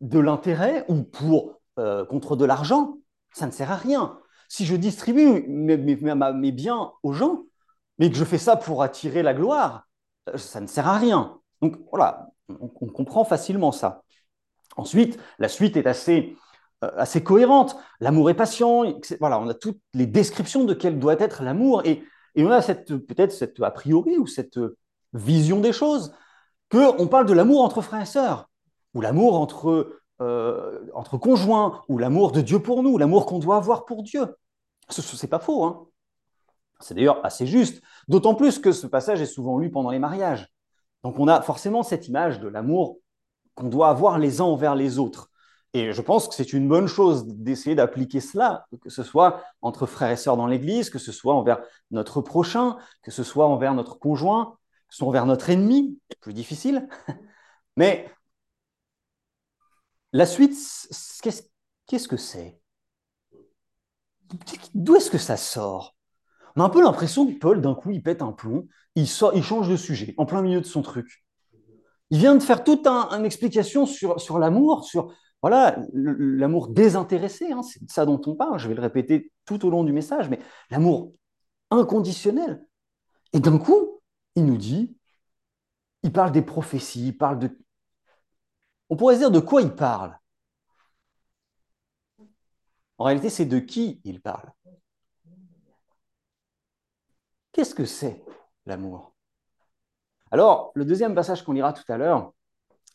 de 0.00 0.18
l'intérêt 0.18 0.84
ou 0.88 1.02
pour 1.04 1.60
euh, 1.78 2.04
contre 2.04 2.36
de 2.36 2.44
l'argent, 2.44 2.98
ça 3.32 3.46
ne 3.46 3.50
sert 3.50 3.70
à 3.70 3.76
rien. 3.76 4.18
Si 4.52 4.66
je 4.66 4.76
distribue 4.76 5.46
mes 5.48 6.52
biens 6.52 6.92
aux 7.02 7.14
gens, 7.14 7.44
mais 7.96 8.10
que 8.10 8.16
je 8.18 8.24
fais 8.24 8.36
ça 8.36 8.54
pour 8.54 8.82
attirer 8.82 9.22
la 9.22 9.32
gloire, 9.32 9.86
euh, 10.28 10.36
ça 10.36 10.60
ne 10.60 10.66
sert 10.66 10.86
à 10.86 10.98
rien. 10.98 11.38
Donc 11.62 11.78
voilà, 11.90 12.28
on, 12.50 12.68
comprend 12.68 13.24
facilement 13.24 13.72
ça. 13.72 14.02
Ensuite, 14.76 15.18
la 15.38 15.48
suite 15.48 15.78
est 15.78 15.86
assez, 15.86 16.36
euh, 16.84 17.20
cohérente. 17.24 17.78
L'amour 17.98 18.28
est 18.28 18.34
patient. 18.34 18.84
Voilà, 19.20 19.40
on 19.40 19.48
a 19.48 19.54
toutes 19.54 19.80
les 19.94 20.04
descriptions 20.06 20.64
de 20.64 20.74
quel 20.74 20.98
doit 20.98 21.18
être 21.18 21.42
l'amour. 21.42 21.80
Et, 21.86 22.04
on 22.36 22.50
a 22.50 22.60
peut-être 22.60 23.32
cette 23.32 23.58
a 23.58 23.70
priori 23.70 24.18
ou 24.18 24.26
cette 24.26 24.60
vision 25.14 25.60
des 25.60 25.72
choses 25.72 26.14
qu'on 26.70 27.08
parle 27.08 27.24
de 27.24 27.32
l'amour 27.32 27.62
entre 27.62 27.80
frères 27.80 28.02
et 28.02 28.06
sœurs, 28.06 28.50
ou 28.92 29.00
l'amour 29.00 29.48
euh, 30.20 30.90
entre 30.92 31.16
conjoints, 31.16 31.80
ou 31.88 31.96
l'amour 31.96 32.32
de 32.32 32.42
Dieu 32.42 32.58
pour 32.58 32.82
nous, 32.82 32.98
l'amour 32.98 33.24
qu'on 33.24 33.38
doit 33.38 33.56
avoir 33.56 33.86
pour 33.86 34.02
Dieu. 34.02 34.26
Ce 34.92 35.24
n'est 35.24 35.30
pas 35.30 35.38
faux. 35.38 35.64
Hein. 35.64 35.86
C'est 36.80 36.94
d'ailleurs 36.94 37.24
assez 37.24 37.46
juste, 37.46 37.82
d'autant 38.08 38.34
plus 38.34 38.58
que 38.58 38.72
ce 38.72 38.86
passage 38.86 39.20
est 39.20 39.26
souvent 39.26 39.58
lu 39.58 39.70
pendant 39.70 39.90
les 39.90 39.98
mariages. 39.98 40.48
Donc 41.02 41.18
on 41.18 41.28
a 41.28 41.40
forcément 41.42 41.82
cette 41.82 42.08
image 42.08 42.40
de 42.40 42.48
l'amour 42.48 42.98
qu'on 43.54 43.68
doit 43.68 43.88
avoir 43.88 44.18
les 44.18 44.40
uns 44.40 44.44
envers 44.44 44.74
les 44.74 44.98
autres. 44.98 45.30
Et 45.74 45.92
je 45.92 46.02
pense 46.02 46.28
que 46.28 46.34
c'est 46.34 46.52
une 46.52 46.68
bonne 46.68 46.86
chose 46.86 47.26
d'essayer 47.26 47.74
d'appliquer 47.74 48.20
cela, 48.20 48.66
que 48.82 48.90
ce 48.90 49.02
soit 49.02 49.42
entre 49.62 49.86
frères 49.86 50.10
et 50.10 50.16
sœurs 50.16 50.36
dans 50.36 50.46
l'Église, 50.46 50.90
que 50.90 50.98
ce 50.98 51.12
soit 51.12 51.34
envers 51.34 51.60
notre 51.90 52.20
prochain, 52.20 52.76
que 53.02 53.10
ce 53.10 53.22
soit 53.22 53.46
envers 53.46 53.74
notre 53.74 53.98
conjoint, 53.98 54.58
que 54.88 54.94
ce 54.94 54.98
soit 54.98 55.08
envers 55.08 55.24
notre 55.24 55.48
ennemi, 55.48 55.98
plus 56.20 56.34
difficile. 56.34 56.88
Mais 57.76 58.10
la 60.12 60.26
suite, 60.26 60.54
qu'est-ce 61.86 62.08
que 62.08 62.18
c'est? 62.18 62.61
D'où 64.74 64.96
est-ce 64.96 65.10
que 65.10 65.18
ça 65.18 65.36
sort? 65.36 65.94
On 66.56 66.60
a 66.60 66.64
un 66.64 66.68
peu 66.68 66.82
l'impression 66.82 67.26
que 67.26 67.38
Paul, 67.38 67.60
d'un 67.60 67.74
coup, 67.74 67.90
il 67.90 68.02
pète 68.02 68.22
un 68.22 68.32
plomb, 68.32 68.66
il, 68.94 69.06
change 69.06 69.68
de 69.68 69.76
sujet 69.76 70.14
en 70.18 70.26
plein 70.26 70.42
milieu 70.42 70.60
de 70.60 70.66
son 70.66 70.82
truc. 70.82 71.24
Il 72.10 72.18
vient 72.18 72.34
de 72.34 72.42
faire 72.42 72.62
toute 72.62 72.86
un, 72.86 73.08
une 73.10 73.24
explication 73.24 73.86
sur, 73.86 74.38
l'amour, 74.38 74.84
sur 74.84 75.14
voilà 75.40 75.78
l'amour 75.92 76.68
désintéressé, 76.68 77.50
hein, 77.52 77.62
c'est 77.62 77.80
ça 77.90 78.04
dont 78.04 78.20
on 78.26 78.36
parle, 78.36 78.58
je 78.58 78.68
vais 78.68 78.74
le 78.74 78.82
répéter 78.82 79.32
tout 79.44 79.66
au 79.66 79.70
long 79.70 79.82
du 79.82 79.92
message, 79.92 80.28
mais 80.28 80.38
l'amour 80.70 81.12
inconditionnel. 81.70 82.64
Et 83.32 83.40
d'un 83.40 83.58
coup, 83.58 84.00
il 84.36 84.44
nous 84.44 84.58
dit, 84.58 84.94
il 86.02 86.12
parle 86.12 86.32
des 86.32 86.42
prophéties, 86.42 87.08
il 87.08 87.16
parle 87.16 87.38
de... 87.38 87.58
On 88.90 88.96
pourrait 88.96 89.14
se 89.14 89.20
dire 89.20 89.30
de 89.30 89.40
quoi 89.40 89.62
il 89.62 89.74
parle 89.74 90.18
En 93.02 93.06
réalité, 93.06 93.30
c'est 93.30 93.46
de 93.46 93.58
qui 93.58 94.00
il 94.04 94.20
parle? 94.20 94.52
Qu'est-ce 97.50 97.74
que 97.74 97.84
c'est 97.84 98.24
l'amour? 98.64 99.16
Alors, 100.30 100.70
le 100.76 100.84
deuxième 100.84 101.12
passage 101.12 101.42
qu'on 101.42 101.50
lira 101.50 101.72
tout 101.72 101.82
à 101.88 101.96
l'heure 101.96 102.32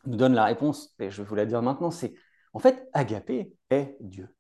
nous 0.05 0.15
donne 0.15 0.33
la 0.33 0.45
réponse, 0.45 0.95
et 0.99 1.11
je 1.11 1.21
vais 1.21 1.27
vous 1.27 1.35
la 1.35 1.45
dire 1.45 1.61
maintenant, 1.61 1.91
c'est 1.91 2.13
en 2.53 2.59
fait, 2.59 2.87
agapé 2.93 3.53
est 3.69 3.97
Dieu. 3.99 4.33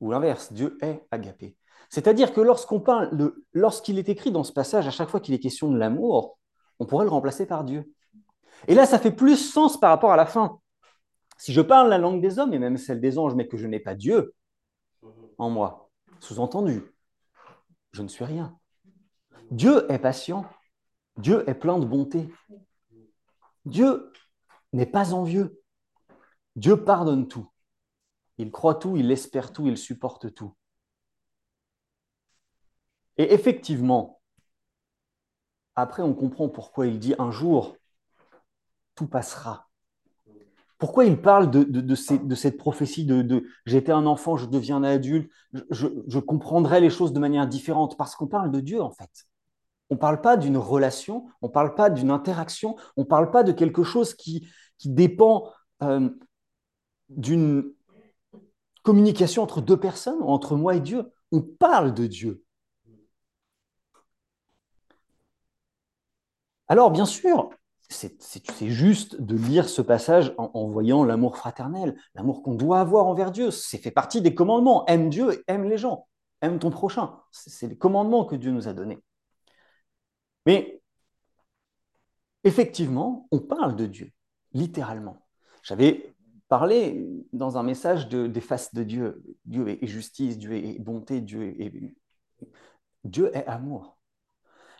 Ou 0.00 0.12
l'inverse, 0.12 0.52
Dieu 0.52 0.78
est 0.80 1.08
agapé. 1.10 1.56
C'est-à-dire 1.90 2.32
que 2.32 2.40
lorsqu'on 2.40 2.78
parle 2.78 3.34
lorsqu'il 3.52 3.98
est 3.98 4.08
écrit 4.08 4.30
dans 4.30 4.44
ce 4.44 4.52
passage, 4.52 4.86
à 4.86 4.92
chaque 4.92 5.08
fois 5.08 5.18
qu'il 5.18 5.34
est 5.34 5.40
question 5.40 5.72
de 5.72 5.76
l'amour, 5.76 6.38
on 6.78 6.86
pourrait 6.86 7.04
le 7.04 7.10
remplacer 7.10 7.46
par 7.46 7.64
Dieu. 7.64 7.92
Et 8.68 8.76
là, 8.76 8.86
ça 8.86 9.00
fait 9.00 9.10
plus 9.10 9.38
sens 9.38 9.80
par 9.80 9.90
rapport 9.90 10.12
à 10.12 10.16
la 10.16 10.26
fin. 10.26 10.60
Si 11.36 11.52
je 11.52 11.62
parle 11.62 11.88
la 11.88 11.98
langue 11.98 12.22
des 12.22 12.38
hommes 12.38 12.54
et 12.54 12.60
même 12.60 12.76
celle 12.76 13.00
des 13.00 13.18
anges, 13.18 13.34
mais 13.34 13.48
que 13.48 13.56
je 13.56 13.66
n'ai 13.66 13.80
pas 13.80 13.96
Dieu 13.96 14.36
moi, 15.50 15.90
sous-entendu, 16.20 16.82
je 17.92 18.02
ne 18.02 18.08
suis 18.08 18.24
rien. 18.24 18.58
Dieu 19.50 19.90
est 19.90 19.98
patient. 19.98 20.46
Dieu 21.18 21.48
est 21.48 21.54
plein 21.54 21.78
de 21.78 21.84
bonté. 21.84 22.32
Dieu 23.64 24.12
n'est 24.72 24.86
pas 24.86 25.12
envieux. 25.12 25.62
Dieu 26.56 26.84
pardonne 26.84 27.28
tout. 27.28 27.50
Il 28.38 28.50
croit 28.50 28.74
tout, 28.74 28.96
il 28.96 29.10
espère 29.10 29.52
tout, 29.52 29.66
il 29.66 29.76
supporte 29.76 30.34
tout. 30.34 30.56
Et 33.18 33.34
effectivement, 33.34 34.20
après 35.74 36.02
on 36.02 36.14
comprend 36.14 36.48
pourquoi 36.48 36.86
il 36.86 36.98
dit 36.98 37.14
un 37.18 37.30
jour, 37.30 37.76
tout 38.94 39.06
passera. 39.06 39.68
Pourquoi 40.82 41.04
il 41.04 41.22
parle 41.22 41.48
de, 41.48 41.94
cette 42.34 42.56
prophétie 42.56 43.04
de, 43.04 43.46
j'étais 43.66 43.92
un 43.92 44.04
enfant, 44.04 44.36
je 44.36 44.46
deviens 44.46 44.78
un 44.78 44.82
adulte, 44.82 45.30
je, 45.70 45.86
je 46.08 46.18
comprendrai 46.18 46.80
les 46.80 46.90
choses 46.90 47.12
de 47.12 47.20
manière 47.20 47.46
différente, 47.46 47.96
parce 47.96 48.16
qu'on 48.16 48.26
parle 48.26 48.50
de 48.50 48.58
Dieu 48.58 48.82
en 48.82 48.90
fait. 48.90 49.28
On 49.90 49.94
ne 49.94 50.00
parle 50.00 50.20
pas 50.20 50.36
d'une 50.36 50.56
relation, 50.56 51.26
on 51.40 51.46
ne 51.46 51.52
parle 51.52 51.76
pas 51.76 51.88
d'une 51.88 52.10
interaction, 52.10 52.74
on 52.96 53.02
ne 53.02 53.06
parle 53.06 53.30
pas 53.30 53.44
de 53.44 53.52
quelque 53.52 53.84
chose 53.84 54.14
qui, 54.14 54.48
dépend 54.84 55.52
euh, 55.84 56.10
d'une 57.08 57.72
communication 58.82 59.44
entre 59.44 59.60
deux 59.60 59.78
personnes, 59.78 60.20
entre 60.20 60.56
moi 60.56 60.74
et 60.74 60.80
Dieu. 60.80 61.12
On 61.30 61.42
parle 61.42 61.94
de 61.94 62.08
Dieu. 62.08 62.42
Alors, 66.66 66.90
bien 66.90 67.06
sûr, 67.06 67.50
c'est 67.92 68.70
juste 68.70 69.20
de 69.20 69.36
lire 69.36 69.68
ce 69.68 69.82
passage 69.82 70.34
en, 70.38 70.66
voyant 70.68 71.04
l'amour 71.04 71.36
fraternel, 71.36 71.96
l'amour 72.14 72.42
qu'on 72.42 72.54
doit 72.54 72.80
avoir 72.80 73.06
envers 73.06 73.30
Dieu. 73.30 73.50
C'est 73.50 73.78
fait 73.78 73.90
partie 73.90 74.20
des 74.20 74.34
commandements. 74.34 74.84
Aime 74.86 75.08
Dieu 75.08 75.32
et 75.32 75.44
aime 75.46 75.64
les 75.64 75.78
gens. 75.78 76.06
Aime 76.40 76.58
ton 76.58 76.70
prochain. 76.70 77.18
C'est 77.30 77.68
les 77.68 77.78
commandements 77.78 78.24
que 78.24 78.36
Dieu 78.36 78.50
nous 78.50 78.68
a 78.68 78.72
donnés. 78.72 78.98
Mais 80.46 80.82
effectivement, 82.44 83.28
on 83.30 83.38
parle 83.38 83.76
de 83.76 83.86
Dieu, 83.86 84.12
littéralement. 84.52 85.24
J'avais 85.62 86.14
parlé 86.48 87.06
dans 87.32 87.56
un 87.56 87.62
message 87.62 88.08
des 88.08 88.40
faces 88.40 88.74
de 88.74 88.82
Dieu. 88.82 89.22
Dieu 89.44 89.68
est 89.68 89.86
justice, 89.86 90.38
Dieu 90.38 90.52
est 90.52 90.78
bonté, 90.80 91.20
Dieu 91.20 91.54
est, 91.60 91.72
Dieu 93.04 93.34
est 93.36 93.46
amour. 93.46 93.98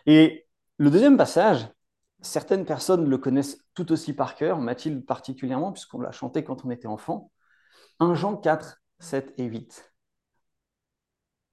Et 0.05 0.45
le 0.77 0.91
deuxième 0.91 1.17
passage, 1.17 1.67
certaines 2.23 2.65
personnes 2.65 3.07
le 3.07 3.17
connaissent 3.17 3.63
tout 3.73 3.91
aussi 3.91 4.13
par 4.13 4.35
cœur, 4.35 4.59
Mathilde 4.59 5.05
particulièrement, 5.05 5.71
puisqu'on 5.71 6.01
l'a 6.01 6.11
chanté 6.11 6.43
quand 6.43 6.65
on 6.65 6.71
était 6.71 6.87
enfant. 6.87 7.31
1 7.99 8.15
Jean 8.15 8.35
4, 8.37 8.81
7 8.99 9.33
et 9.37 9.43
8. 9.43 9.93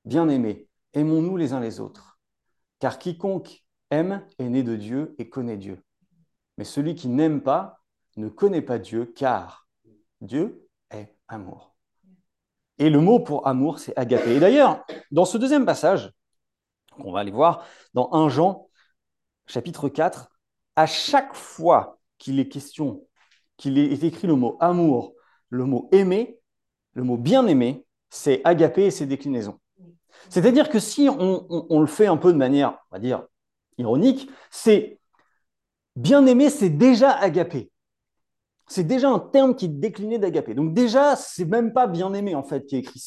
Bien-aimés, 0.05 0.69
aimons-nous 0.95 1.37
les 1.37 1.53
uns 1.53 1.61
les 1.61 1.81
autres, 1.81 2.19
car 2.79 2.99
quiconque 2.99 3.65
aime 3.91 4.27
est 4.39 4.49
né 4.49 4.63
de 4.63 4.77
Dieu 4.77 5.15
et 5.19 5.29
connaît 5.29 5.59
Dieu. 5.59 5.83
Mais 6.57 6.65
celui 6.65 6.95
qui 6.95 7.09
n'aime 7.09 7.43
pas 7.43 7.83
ne 8.17 8.29
connaît 8.29 8.63
pas 8.63 8.79
Dieu, 8.79 9.07
car 9.07 9.69
Dieu 10.21 10.69
est 10.91 11.17
amour. 11.29 11.75
Et 12.79 12.91
le 12.91 13.01
mot 13.01 13.21
pour 13.21 13.47
amour, 13.47 13.79
c'est 13.79 13.97
agapé. 13.99 14.37
Et 14.37 14.41
d'ailleurs, 14.41 14.85
dans 15.11 15.25
ce 15.25 15.37
deuxième 15.37 15.67
passage, 15.67 16.13
qu'on 16.93 17.13
va 17.13 17.21
aller 17.21 17.31
voir, 17.31 17.65
dans 17.95 18.13
1 18.13 18.29
Jean, 18.29 18.69
chapitre 19.47 19.89
4, 19.89 20.30
à 20.81 20.87
chaque 20.87 21.35
fois 21.35 21.99
qu'il 22.17 22.41
est 22.41 22.49
question, 22.49 23.07
qu'il 23.59 23.77
est 23.77 24.03
écrit 24.03 24.27
le 24.27 24.35
mot 24.35 24.57
amour, 24.61 25.13
le 25.51 25.67
mot 25.67 25.91
aimer, 25.93 26.41
le 26.95 27.03
mot 27.03 27.19
bien-aimé, 27.19 27.85
c'est 28.09 28.41
agapé 28.45 28.87
et 28.87 28.91
ses 28.91 29.05
déclinaisons. 29.05 29.61
C'est-à-dire 30.31 30.71
que 30.71 30.79
si 30.79 31.11
on, 31.11 31.81
le 31.81 31.87
fait 31.87 32.07
un 32.07 32.17
peu 32.17 32.33
de 32.33 32.39
manière, 32.39 32.79
on 32.91 32.97
va 32.97 32.99
dire, 32.99 33.27
ironique, 33.77 34.31
c'est 34.51 34.99
bien-aimé, 35.97 36.49
c'est 36.49 36.71
déjà 36.71 37.11
agapé. 37.11 37.71
C'est 38.67 38.85
déjà 38.85 39.11
un 39.11 39.19
terme 39.19 39.55
qui 39.55 39.67
est 39.67 39.81
décliné 39.81 40.19
d'agapé. 40.19 40.55
Donc 40.55 40.73
déjà, 40.73 41.15
c'est 41.15 41.45
même 41.45 41.75
pas 41.75 41.89
bien-aimé 41.89 42.35
en 42.35 42.43
fait 42.43 42.65
qui 42.65 42.77
est 42.77 42.79
écrit. 42.79 43.03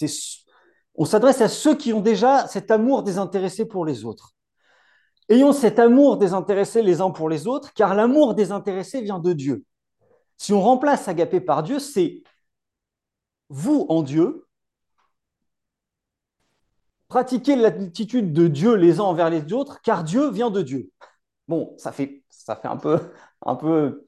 on 0.94 1.06
s'adresse 1.06 1.42
à 1.42 1.48
ceux 1.48 1.76
qui 1.76 1.92
ont 1.92 2.02
déjà 2.02 2.48
cet 2.48 2.70
amour 2.70 3.02
désintéressé 3.02 3.66
pour 3.66 3.84
les 3.84 4.06
autres. 4.06 4.33
Ayons 5.30 5.54
cet 5.54 5.80
amour 5.80 6.18
désintéressé 6.18 6.82
les 6.82 7.02
uns 7.02 7.12
pour 7.12 7.30
les 7.30 7.48
autres, 7.48 7.74
car 7.74 7.96
l'amour 7.96 8.36
désintéressé 8.36 9.02
vient 9.02 9.20
de 9.20 9.34
Dieu. 9.34 9.66
Si 10.38 10.54
on 10.54 10.62
remplace 10.62 11.08
agapé 11.08 11.40
par 11.40 11.64
Dieu, 11.64 11.80
c'est 11.80 12.24
vous 13.50 13.86
en 13.90 14.04
Dieu, 14.04 14.48
pratiquer 17.08 17.56
l'attitude 17.56 18.34
de 18.34 18.48
Dieu 18.48 18.76
les 18.76 19.00
uns 19.00 19.04
envers 19.04 19.30
les 19.30 19.54
autres, 19.54 19.82
car 19.82 20.04
Dieu 20.04 20.30
vient 20.30 20.50
de 20.50 20.62
Dieu. 20.62 20.92
Bon, 21.48 21.74
ça 21.78 21.92
fait, 21.92 22.24
ça 22.30 22.56
fait 22.56 22.68
un, 22.68 22.78
peu, 22.78 23.00
un 23.46 23.56
peu 23.56 24.08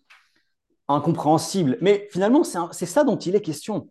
incompréhensible, 0.88 1.78
mais 1.82 2.08
finalement, 2.12 2.44
c'est 2.44 2.86
ça 2.86 3.04
dont 3.04 3.18
il 3.18 3.36
est 3.36 3.42
question. 3.42 3.90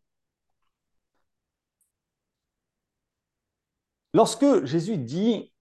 Lorsque 4.12 4.64
Jésus 4.64 4.98
dit 4.98 5.52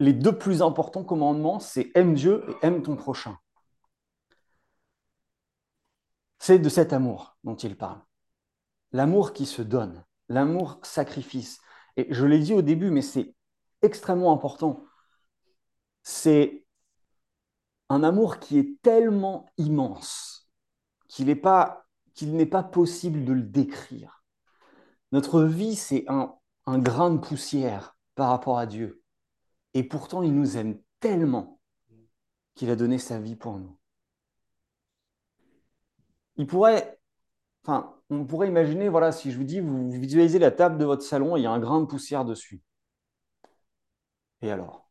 les 0.00 0.12
deux 0.12 0.36
plus 0.36 0.62
importants 0.62 1.04
commandements, 1.04 1.60
c'est 1.60 1.90
aime 1.94 2.14
Dieu 2.14 2.44
et 2.48 2.66
aime 2.66 2.82
ton 2.82 2.96
prochain. 2.96 3.38
C'est 6.38 6.58
de 6.58 6.68
cet 6.68 6.92
amour 6.92 7.36
dont 7.44 7.56
il 7.56 7.76
parle. 7.76 8.00
L'amour 8.92 9.32
qui 9.32 9.44
se 9.44 9.62
donne, 9.62 10.04
l'amour 10.28 10.78
sacrifice, 10.82 11.60
et 11.96 12.06
je 12.10 12.24
l'ai 12.24 12.38
dit 12.38 12.54
au 12.54 12.62
début, 12.62 12.90
mais 12.90 13.02
c'est 13.02 13.34
extrêmement 13.82 14.32
important, 14.32 14.84
c'est 16.02 16.64
un 17.88 18.02
amour 18.02 18.38
qui 18.38 18.58
est 18.58 18.80
tellement 18.82 19.46
immense 19.56 20.48
qu'il 21.08 21.26
n'est 21.26 21.34
pas, 21.36 21.84
possible 22.72 23.24
de 23.24 23.32
le 23.32 23.42
décrire. 23.42 24.22
Notre 25.12 25.42
vie, 25.42 25.74
c'est 25.74 26.04
un 26.08 26.78
grain 26.78 27.10
de 27.10 27.18
poussière 27.18 27.96
par 28.14 28.28
rapport 28.28 28.58
à 28.58 28.66
Dieu. 28.66 29.02
Et 29.78 29.84
pourtant, 29.84 30.24
il 30.24 30.34
nous 30.34 30.56
aime 30.56 30.80
tellement 30.98 31.60
qu'il 32.56 32.68
a 32.68 32.74
donné 32.74 32.98
sa 32.98 33.20
vie 33.20 33.36
pour 33.36 33.60
nous. 33.60 33.78
Il 36.36 36.48
pourrait 36.48 36.98
on 38.10 38.24
pourrait 38.24 38.48
imaginer, 38.48 38.88
voilà, 38.88 39.12
si 39.12 39.30
je 39.30 39.38
vous 39.38 39.44
dis, 39.44 39.60
vous 39.60 39.88
visualisez 39.88 40.40
la 40.40 40.50
table 40.50 40.78
de 40.78 40.84
votre 40.84 41.04
salon 41.04 41.36
et 41.36 41.40
il 41.40 41.44
y 41.44 41.46
a 41.46 41.52
un 41.52 41.60
grain 41.60 41.80
de 41.80 41.86
poussière 41.86 42.24
dessus. 42.24 42.60
Et 44.42 44.50
alors? 44.50 44.90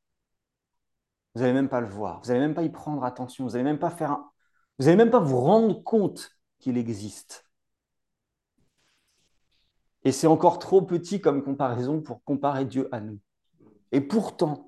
Vous 1.36 1.42
n'allez 1.42 1.52
même 1.54 1.68
pas 1.68 1.82
le 1.82 1.88
voir, 1.88 2.22
vous 2.22 2.30
n'allez 2.30 2.40
même 2.40 2.54
pas 2.54 2.64
y 2.64 2.70
prendre 2.70 3.04
attention, 3.04 3.44
vous 3.44 3.52
n'allez 3.52 3.66
même 3.66 3.80
pas 3.80 3.90
faire 3.90 4.20
Vous 4.80 4.86
n'allez 4.86 4.96
même 4.96 5.12
pas 5.12 5.20
vous 5.20 5.42
rendre 5.42 5.84
compte 5.84 6.32
qu'il 6.60 6.78
existe. 6.78 7.46
Et 10.06 10.14
c'est 10.14 10.28
encore 10.28 10.60
trop 10.60 10.82
petit 10.82 11.20
comme 11.20 11.44
comparaison 11.44 12.00
pour 12.00 12.24
comparer 12.24 12.64
Dieu 12.64 12.88
à 12.94 13.02
nous. 13.02 13.20
Et 13.92 14.00
pourtant, 14.00 14.67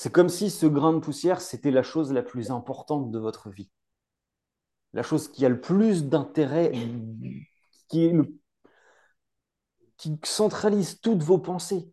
c'est 0.00 0.10
comme 0.10 0.30
si 0.30 0.50
ce 0.50 0.64
grain 0.66 0.94
de 0.94 0.98
poussière, 1.00 1.40
c'était 1.42 1.70
la 1.70 1.82
chose 1.82 2.12
la 2.12 2.22
plus 2.22 2.50
importante 2.50 3.10
de 3.10 3.18
votre 3.18 3.50
vie 3.50 3.70
la 4.92 5.02
chose 5.02 5.30
qui 5.30 5.44
a 5.44 5.48
le 5.48 5.60
plus 5.60 6.04
d'intérêt, 6.04 6.72
qui, 7.88 8.12
centralise 10.24 11.00
toutes 11.00 11.22
vos 11.22 11.38
pensées. 11.38 11.92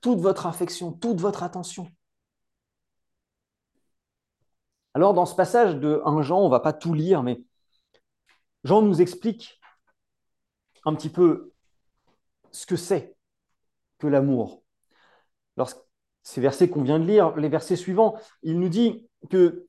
toute 0.00 0.20
votre 0.20 0.46
affection, 0.46 0.92
toute 0.92 1.20
votre 1.20 1.42
attention. 1.42 1.90
Alors, 4.94 5.14
dans 5.14 5.26
ce 5.26 5.34
passage 5.34 5.76
de 5.76 6.00
1 6.04 6.22
Jean, 6.22 6.40
on 6.40 6.44
ne 6.44 6.50
va 6.50 6.60
pas 6.60 6.72
tout 6.72 6.94
lire, 6.94 7.24
mais 7.24 7.42
Jean 8.62 8.82
nous 8.82 9.00
explique 9.00 9.60
un 10.84 10.94
petit 10.94 11.10
peu 11.10 11.52
ce 12.52 12.66
que 12.66 12.76
c'est 12.76 13.16
que 13.98 14.06
l'amour. 14.06 14.62
Ces 16.26 16.40
versets 16.40 16.68
qu'on 16.68 16.82
vient 16.82 16.98
de 16.98 17.04
lire, 17.04 17.36
les 17.36 17.48
versets 17.48 17.76
suivants, 17.76 18.16
il 18.42 18.58
nous 18.58 18.68
dit 18.68 19.06
que, 19.30 19.66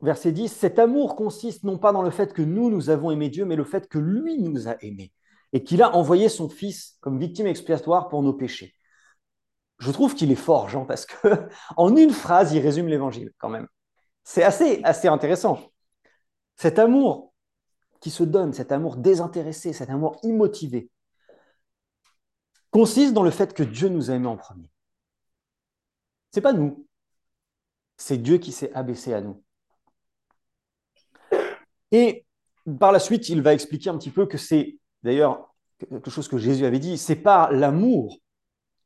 verset 0.00 0.32
10, 0.32 0.48
cet 0.48 0.78
amour 0.78 1.14
consiste 1.14 1.64
non 1.64 1.78
pas 1.78 1.92
dans 1.92 2.02
le 2.02 2.10
fait 2.10 2.32
que 2.32 2.42
nous, 2.42 2.70
nous 2.70 2.88
avons 2.88 3.10
aimé 3.10 3.28
Dieu, 3.28 3.44
mais 3.44 3.56
le 3.56 3.64
fait 3.64 3.88
que 3.88 3.98
lui 3.98 4.38
nous 4.40 4.68
a 4.68 4.76
aimés 4.82 5.12
et 5.52 5.62
qu'il 5.62 5.82
a 5.82 5.94
envoyé 5.94 6.28
son 6.28 6.48
Fils 6.48 6.96
comme 7.00 7.18
victime 7.18 7.46
expiatoire 7.46 8.08
pour 8.08 8.22
nos 8.22 8.32
péchés 8.32 8.74
je 9.82 9.90
trouve 9.90 10.14
qu'il 10.14 10.30
est 10.30 10.36
fort, 10.36 10.68
Jean, 10.68 10.86
parce 10.86 11.06
que 11.06 11.28
en 11.76 11.96
une 11.96 12.12
phrase, 12.12 12.52
il 12.52 12.60
résume 12.60 12.86
l'évangile 12.86 13.32
quand 13.38 13.48
même. 13.48 13.66
C'est 14.22 14.44
assez, 14.44 14.80
assez 14.84 15.08
intéressant. 15.08 15.58
Cet 16.56 16.78
amour 16.78 17.32
qui 18.00 18.10
se 18.10 18.22
donne, 18.22 18.52
cet 18.52 18.70
amour 18.70 18.96
désintéressé, 18.96 19.72
cet 19.72 19.90
amour 19.90 20.18
immotivé, 20.22 20.88
consiste 22.72 23.12
dans 23.12 23.22
le 23.22 23.30
fait 23.30 23.54
que 23.54 23.62
Dieu 23.62 23.88
nous 23.88 24.10
a 24.10 24.14
aimés 24.14 24.26
en 24.26 24.36
premier. 24.36 24.68
C'est 26.32 26.40
pas 26.40 26.52
nous, 26.52 26.88
c'est 27.96 28.18
Dieu 28.18 28.38
qui 28.38 28.50
s'est 28.50 28.72
abaissé 28.72 29.14
à 29.14 29.20
nous. 29.20 29.44
Et 31.92 32.24
par 32.80 32.90
la 32.90 32.98
suite, 32.98 33.28
il 33.28 33.42
va 33.42 33.52
expliquer 33.52 33.90
un 33.90 33.98
petit 33.98 34.10
peu 34.10 34.26
que 34.26 34.38
c'est 34.38 34.78
d'ailleurs 35.04 35.54
quelque 35.78 36.10
chose 36.10 36.28
que 36.28 36.38
Jésus 36.38 36.64
avait 36.64 36.78
dit, 36.78 36.96
c'est 36.96 37.16
par 37.16 37.52
l'amour 37.52 38.16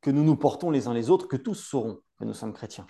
que 0.00 0.10
nous 0.10 0.24
nous 0.24 0.36
portons 0.36 0.70
les 0.70 0.88
uns 0.88 0.94
les 0.94 1.08
autres, 1.08 1.28
que 1.28 1.36
tous 1.36 1.54
sauront 1.54 2.00
que 2.18 2.24
nous 2.24 2.34
sommes 2.34 2.52
chrétiens. 2.52 2.86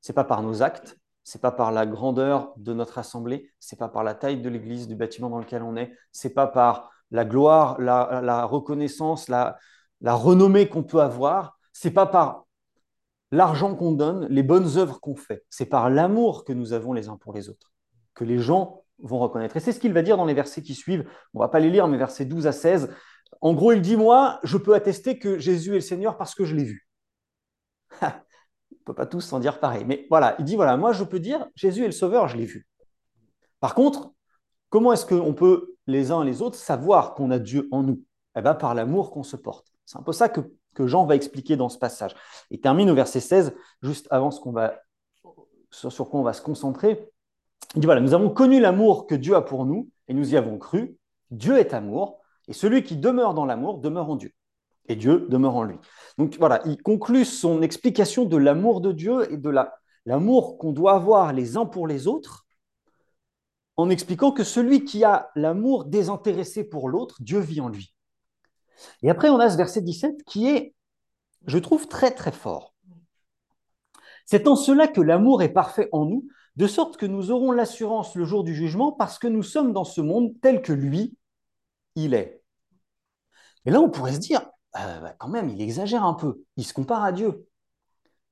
Ce 0.00 0.12
n'est 0.12 0.14
pas 0.14 0.24
par 0.24 0.42
nos 0.42 0.62
actes, 0.62 0.98
c'est 1.24 1.40
pas 1.40 1.52
par 1.52 1.72
la 1.72 1.86
grandeur 1.86 2.52
de 2.56 2.72
notre 2.74 2.98
assemblée, 2.98 3.50
c'est 3.60 3.78
pas 3.78 3.88
par 3.88 4.04
la 4.04 4.14
taille 4.14 4.40
de 4.40 4.48
l'église, 4.48 4.88
du 4.88 4.96
bâtiment 4.96 5.30
dans 5.30 5.38
lequel 5.38 5.62
on 5.62 5.76
est, 5.76 5.94
c'est 6.12 6.34
pas 6.34 6.46
par 6.46 6.90
la 7.10 7.24
gloire, 7.24 7.80
la, 7.80 8.44
reconnaissance, 8.44 9.28
la, 9.28 9.56
la 10.00 10.14
renommée 10.14 10.68
qu'on 10.68 10.82
peut 10.82 11.00
avoir, 11.00 11.58
c'est 11.72 11.90
pas 11.90 12.06
par 12.06 12.46
l'argent 13.30 13.74
qu'on 13.74 13.92
donne, 13.92 14.26
les 14.30 14.42
bonnes 14.42 14.78
œuvres 14.78 15.00
qu'on 15.00 15.16
fait, 15.16 15.44
c'est 15.50 15.66
par 15.66 15.90
l'amour 15.90 16.44
que 16.44 16.52
nous 16.52 16.72
avons 16.72 16.92
les 16.92 17.08
uns 17.08 17.16
pour 17.16 17.32
les 17.32 17.48
autres, 17.48 17.72
que 18.14 18.24
les 18.24 18.38
gens 18.38 18.84
vont 19.00 19.18
reconnaître. 19.18 19.56
Et 19.56 19.60
c'est 19.60 19.72
ce 19.72 19.80
qu'il 19.80 19.92
va 19.92 20.02
dire 20.02 20.16
dans 20.16 20.24
les 20.24 20.34
versets 20.34 20.62
qui 20.62 20.74
suivent. 20.74 21.08
On 21.34 21.40
va 21.40 21.48
pas 21.48 21.60
les 21.60 21.70
lire, 21.70 21.86
mais 21.88 21.98
versets 21.98 22.24
12 22.24 22.46
à 22.46 22.52
16. 22.52 22.94
En 23.40 23.54
gros, 23.54 23.72
il 23.72 23.82
dit, 23.82 23.96
moi, 23.96 24.40
je 24.42 24.56
peux 24.56 24.74
attester 24.74 25.18
que 25.18 25.38
Jésus 25.38 25.70
est 25.72 25.76
le 25.76 25.80
Seigneur 25.80 26.16
parce 26.16 26.34
que 26.34 26.44
je 26.44 26.54
l'ai 26.54 26.64
vu. 26.64 26.88
on 28.02 28.06
ne 28.06 28.84
peut 28.84 28.94
pas 28.94 29.06
tous 29.06 29.20
s'en 29.20 29.38
dire 29.38 29.60
pareil. 29.60 29.84
Mais 29.84 30.06
voilà, 30.10 30.34
il 30.38 30.44
dit, 30.44 30.56
voilà, 30.56 30.76
moi, 30.76 30.92
je 30.92 31.04
peux 31.04 31.20
dire, 31.20 31.46
Jésus 31.54 31.82
est 31.82 31.86
le 31.86 31.92
Sauveur, 31.92 32.28
je 32.28 32.36
l'ai 32.36 32.46
vu. 32.46 32.66
Par 33.60 33.74
contre, 33.74 34.12
comment 34.70 34.92
est-ce 34.92 35.06
qu'on 35.06 35.34
peut, 35.34 35.76
les 35.86 36.10
uns 36.10 36.22
et 36.22 36.26
les 36.26 36.42
autres, 36.42 36.56
savoir 36.56 37.14
qu'on 37.14 37.30
a 37.30 37.38
Dieu 37.38 37.68
en 37.70 37.82
nous? 37.82 38.02
Eh 38.36 38.42
bien, 38.42 38.54
par 38.54 38.74
l'amour 38.74 39.10
qu'on 39.10 39.22
se 39.22 39.36
porte. 39.36 39.72
C'est 39.88 39.96
un 39.96 40.02
peu 40.02 40.12
ça 40.12 40.28
que, 40.28 40.42
Jean 40.86 41.06
va 41.06 41.16
expliquer 41.16 41.56
dans 41.56 41.70
ce 41.70 41.78
passage. 41.78 42.14
Il 42.50 42.60
termine 42.60 42.90
au 42.90 42.94
verset 42.94 43.18
16, 43.18 43.56
juste 43.82 44.06
avant 44.10 44.30
ce 44.30 44.38
qu'on 44.38 44.52
va, 44.52 44.80
sur, 45.70 45.90
sur 45.90 46.08
quoi 46.08 46.20
on 46.20 46.22
va 46.22 46.34
se 46.34 46.42
concentrer. 46.42 47.10
Il 47.74 47.80
dit, 47.80 47.86
voilà, 47.86 48.02
nous 48.02 48.14
avons 48.14 48.30
connu 48.30 48.60
l'amour 48.60 49.06
que 49.06 49.14
Dieu 49.14 49.34
a 49.34 49.40
pour 49.42 49.64
nous 49.64 49.88
et 50.06 50.14
nous 50.14 50.34
y 50.34 50.36
avons 50.36 50.58
cru. 50.58 50.96
Dieu 51.30 51.58
est 51.58 51.72
amour. 51.72 52.20
Et 52.48 52.52
celui 52.52 52.84
qui 52.84 52.96
demeure 52.96 53.32
dans 53.32 53.46
l'amour 53.46 53.78
demeure 53.78 54.10
en 54.10 54.16
Dieu. 54.16 54.32
Et 54.88 54.94
Dieu 54.94 55.26
demeure 55.30 55.56
en 55.56 55.64
lui. 55.64 55.78
Donc 56.18 56.36
voilà, 56.38 56.60
il 56.66 56.80
conclut 56.80 57.24
son 57.24 57.62
explication 57.62 58.24
de 58.26 58.36
l'amour 58.36 58.82
de 58.82 58.92
Dieu 58.92 59.32
et 59.32 59.38
de 59.38 59.50
l'amour 60.04 60.58
qu'on 60.58 60.72
doit 60.72 60.94
avoir 60.94 61.32
les 61.32 61.56
uns 61.56 61.66
pour 61.66 61.88
les 61.88 62.06
autres 62.06 62.46
en 63.76 63.88
expliquant 63.88 64.32
que 64.32 64.44
celui 64.44 64.84
qui 64.84 65.02
a 65.02 65.30
l'amour 65.34 65.86
désintéressé 65.86 66.62
pour 66.62 66.88
l'autre, 66.90 67.16
Dieu 67.20 67.40
vit 67.40 67.62
en 67.62 67.68
lui. 67.68 67.94
Et 69.02 69.10
après, 69.10 69.28
on 69.28 69.38
a 69.38 69.50
ce 69.50 69.56
verset 69.56 69.82
17 69.82 70.24
qui 70.24 70.48
est, 70.48 70.74
je 71.46 71.58
trouve, 71.58 71.88
très 71.88 72.10
très 72.10 72.32
fort. 72.32 72.74
C'est 74.26 74.46
en 74.46 74.56
cela 74.56 74.88
que 74.88 75.00
l'amour 75.00 75.42
est 75.42 75.52
parfait 75.52 75.88
en 75.92 76.04
nous, 76.04 76.28
de 76.56 76.66
sorte 76.66 76.96
que 76.96 77.06
nous 77.06 77.30
aurons 77.30 77.52
l'assurance 77.52 78.14
le 78.14 78.24
jour 78.24 78.44
du 78.44 78.54
jugement 78.54 78.92
parce 78.92 79.18
que 79.18 79.26
nous 79.28 79.42
sommes 79.42 79.72
dans 79.72 79.84
ce 79.84 80.00
monde 80.00 80.32
tel 80.42 80.60
que 80.60 80.72
lui, 80.72 81.16
il 81.94 82.14
est. 82.14 82.42
Et 83.64 83.70
là, 83.70 83.80
on 83.80 83.90
pourrait 83.90 84.14
se 84.14 84.18
dire, 84.18 84.42
euh, 84.76 85.00
bah, 85.00 85.14
quand 85.18 85.28
même, 85.28 85.48
il 85.48 85.60
exagère 85.60 86.04
un 86.04 86.14
peu. 86.14 86.42
Il 86.56 86.66
se 86.66 86.74
compare 86.74 87.04
à 87.04 87.12
Dieu. 87.12 87.46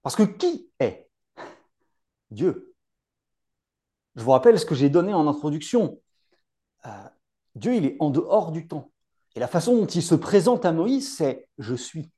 Parce 0.03 0.17
que 0.17 0.23
qui 0.23 0.71
est 0.81 1.09
Dieu? 2.31 2.75
Je 4.17 4.23
vous 4.23 4.31
rappelle 4.31 4.59
ce 4.59 4.67
que 4.67 4.75
j'ai 4.75 4.91
donné 4.91 5.15
en 5.15 5.27
introduction. 5.29 6.01
Euh, 6.87 7.09
Dieu, 7.55 7.75
il 7.75 7.87
est 7.87 7.97
en 8.01 8.11
dehors 8.11 8.53
du 8.53 8.67
temps. 8.67 8.91
Et 9.37 9.41
la 9.41 9.47
façon 9.47 9.77
dont 9.77 9.87
il 9.87 10.03
se 10.03 10.15
présente 10.15 10.65
à 10.65 10.73
Moïse, 10.73 11.15
c'est 11.15 11.47
je 11.59 11.75
suis. 11.75 12.11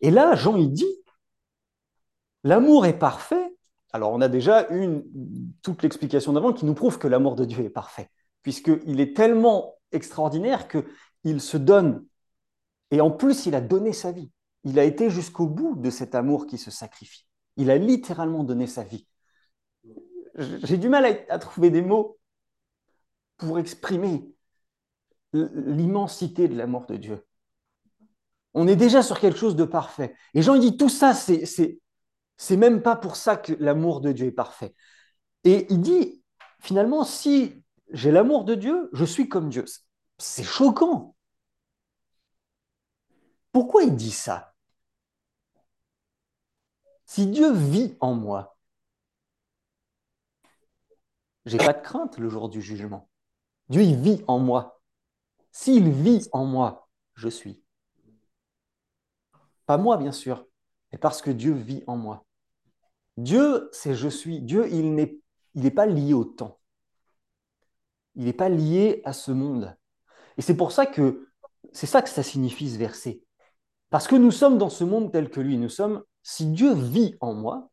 Et 0.00 0.10
là, 0.10 0.34
Jean, 0.34 0.56
il 0.56 0.72
dit, 0.72 1.02
l'amour 2.42 2.86
est 2.86 2.98
parfait. 2.98 3.56
Alors, 3.92 4.12
on 4.12 4.20
a 4.20 4.28
déjà 4.28 4.68
une, 4.68 5.04
toute 5.62 5.82
l'explication 5.82 6.32
d'avant 6.32 6.52
qui 6.52 6.64
nous 6.64 6.74
prouve 6.74 6.98
que 6.98 7.06
l'amour 7.08 7.36
de 7.36 7.44
Dieu 7.44 7.64
est 7.64 7.70
parfait, 7.70 8.10
puisqu'il 8.42 9.00
est 9.00 9.16
tellement 9.16 9.76
extraordinaire 9.92 10.66
qu'il 10.68 11.40
se 11.40 11.56
donne. 11.56 12.04
Et 12.90 13.00
en 13.00 13.12
plus, 13.12 13.46
il 13.46 13.54
a 13.54 13.60
donné 13.60 13.92
sa 13.92 14.10
vie. 14.10 14.30
Il 14.64 14.78
a 14.78 14.84
été 14.84 15.08
jusqu'au 15.10 15.46
bout 15.46 15.76
de 15.76 15.90
cet 15.90 16.16
amour 16.16 16.46
qui 16.46 16.58
se 16.58 16.70
sacrifie. 16.70 17.26
Il 17.56 17.70
a 17.70 17.78
littéralement 17.78 18.42
donné 18.42 18.66
sa 18.66 18.82
vie. 18.82 19.06
J'ai 20.36 20.78
du 20.78 20.88
mal 20.88 21.24
à, 21.28 21.38
trouver 21.38 21.70
des 21.70 21.82
mots 21.82 22.18
pour 23.40 23.58
exprimer 23.58 24.32
l'immensité 25.32 26.46
de 26.46 26.56
l'amour 26.56 26.86
de 26.86 26.96
Dieu. 26.96 27.26
On 28.54 28.68
est 28.68 28.76
déjà 28.76 29.02
sur 29.02 29.18
quelque 29.18 29.38
chose 29.38 29.56
de 29.56 29.64
parfait. 29.64 30.14
Et 30.34 30.42
Jean 30.42 30.56
dit 30.58 30.76
tout 30.76 30.88
ça, 30.88 31.14
c'est 31.14 32.56
même 32.56 32.82
pas 32.82 32.96
pour 32.96 33.16
ça 33.16 33.36
que 33.36 33.52
l'amour 33.54 34.00
de 34.00 34.12
Dieu 34.12 34.26
est 34.26 34.32
parfait. 34.32 34.74
Et 35.44 35.66
il 35.72 35.80
dit 35.80 36.22
finalement, 36.60 37.04
si 37.04 37.64
j'ai 37.92 38.12
l'amour 38.12 38.44
de 38.44 38.54
Dieu, 38.54 38.88
je 38.92 39.04
suis 39.04 39.28
comme 39.28 39.48
Dieu. 39.48 39.64
C'est 40.18 40.44
choquant. 40.44 41.16
Pourquoi 43.52 43.82
il 43.82 43.96
dit 43.96 44.12
ça? 44.12 44.54
Si 47.06 47.26
Dieu 47.26 47.52
vit 47.52 47.96
en 47.98 48.14
moi, 48.14 48.56
j'ai 51.46 51.58
pas 51.58 51.72
de 51.72 51.82
crainte 51.82 52.18
le 52.18 52.28
jour 52.28 52.48
du 52.48 52.62
jugement. 52.62 53.09
Dieu, 53.70 53.82
il 53.82 53.96
vit 53.96 54.22
en 54.26 54.38
moi. 54.38 54.80
S'il 55.52 55.90
vit 55.90 56.28
en 56.32 56.44
moi, 56.44 56.88
je 57.14 57.28
suis. 57.28 57.62
Pas 59.66 59.78
moi, 59.78 59.96
bien 59.96 60.12
sûr, 60.12 60.46
mais 60.92 60.98
parce 60.98 61.22
que 61.22 61.30
Dieu 61.30 61.52
vit 61.52 61.82
en 61.86 61.96
moi. 61.96 62.26
Dieu, 63.16 63.70
c'est 63.72 63.94
je 63.94 64.08
suis. 64.08 64.40
Dieu, 64.42 64.68
il 64.70 64.94
n'est 64.94 65.70
pas 65.70 65.86
lié 65.86 66.12
au 66.12 66.24
temps 66.24 66.60
il 68.14 68.24
n'est 68.24 68.32
pas 68.32 68.48
lié 68.48 69.00
à 69.04 69.12
ce 69.12 69.32
monde. 69.32 69.76
Et 70.36 70.42
c'est 70.42 70.56
pour 70.56 70.72
ça 70.72 70.86
que 70.86 71.28
c'est 71.72 71.86
ça 71.86 72.02
que 72.02 72.08
ça 72.08 72.22
signifie 72.22 72.70
ce 72.70 72.78
verset. 72.78 73.22
Parce 73.90 74.06
que 74.06 74.16
nous 74.16 74.30
sommes 74.30 74.58
dans 74.58 74.70
ce 74.70 74.84
monde 74.84 75.12
tel 75.12 75.30
que 75.30 75.40
lui. 75.40 75.58
Nous 75.58 75.68
sommes, 75.68 76.02
si 76.22 76.46
Dieu 76.46 76.74
vit 76.74 77.16
en 77.20 77.34
moi, 77.34 77.70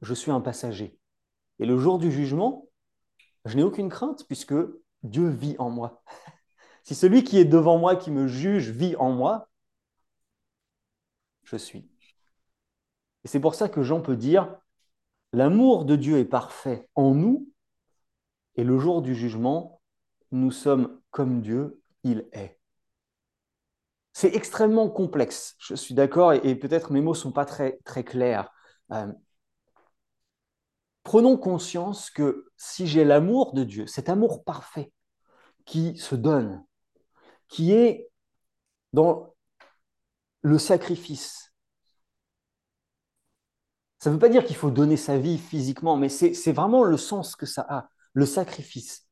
je 0.00 0.14
suis 0.14 0.30
un 0.30 0.40
passager. 0.40 0.98
Et 1.58 1.66
le 1.66 1.78
jour 1.78 1.98
du 1.98 2.10
jugement, 2.10 2.68
je 3.44 3.56
n'ai 3.56 3.62
aucune 3.62 3.88
crainte 3.88 4.24
puisque 4.26 4.54
Dieu 5.02 5.28
vit 5.28 5.56
en 5.58 5.70
moi. 5.70 6.02
si 6.82 6.94
celui 6.94 7.24
qui 7.24 7.38
est 7.38 7.44
devant 7.44 7.78
moi, 7.78 7.96
qui 7.96 8.10
me 8.10 8.26
juge, 8.26 8.70
vit 8.70 8.96
en 8.96 9.12
moi, 9.12 9.48
je 11.44 11.56
suis. 11.56 11.88
Et 13.24 13.28
c'est 13.28 13.40
pour 13.40 13.54
ça 13.54 13.68
que 13.68 13.82
Jean 13.82 14.00
peut 14.00 14.16
dire, 14.16 14.56
l'amour 15.32 15.84
de 15.84 15.96
Dieu 15.96 16.18
est 16.18 16.24
parfait 16.24 16.88
en 16.94 17.14
nous 17.14 17.48
et 18.56 18.64
le 18.64 18.78
jour 18.78 19.02
du 19.02 19.14
jugement, 19.14 19.80
nous 20.30 20.50
sommes 20.50 21.00
comme 21.10 21.40
Dieu, 21.40 21.80
il 22.04 22.26
est. 22.32 22.58
C'est 24.12 24.34
extrêmement 24.34 24.90
complexe, 24.90 25.56
je 25.58 25.74
suis 25.74 25.94
d'accord, 25.94 26.34
et, 26.34 26.54
peut-être 26.54 26.92
mes 26.92 27.00
mots 27.00 27.12
ne 27.12 27.16
sont 27.16 27.32
pas 27.32 27.46
très, 27.46 27.78
très 27.84 28.04
clairs. 28.04 28.52
Euh, 28.92 29.10
prenons 31.02 31.36
conscience 31.36 32.10
que 32.10 32.46
si 32.56 32.86
j'ai 32.86 33.04
l'amour 33.04 33.52
de 33.54 33.64
Dieu, 33.64 33.86
cet 33.86 34.08
amour 34.08 34.44
parfait 34.44 34.92
qui 35.64 35.96
se 35.96 36.14
donne, 36.14 36.64
qui 37.48 37.72
est 37.72 38.10
dans 38.92 39.34
le 40.42 40.58
sacrifice, 40.58 41.52
ça 43.98 44.10
ne 44.10 44.14
veut 44.14 44.20
pas 44.20 44.28
dire 44.28 44.44
qu'il 44.44 44.56
faut 44.56 44.72
donner 44.72 44.96
sa 44.96 45.16
vie 45.16 45.38
physiquement, 45.38 45.96
mais 45.96 46.08
c'est 46.08 46.52
vraiment 46.52 46.82
le 46.82 46.96
sens 46.96 47.36
que 47.36 47.46
ça 47.46 47.64
a 47.68 47.88
le 48.14 48.26
sacrifice. 48.26 49.06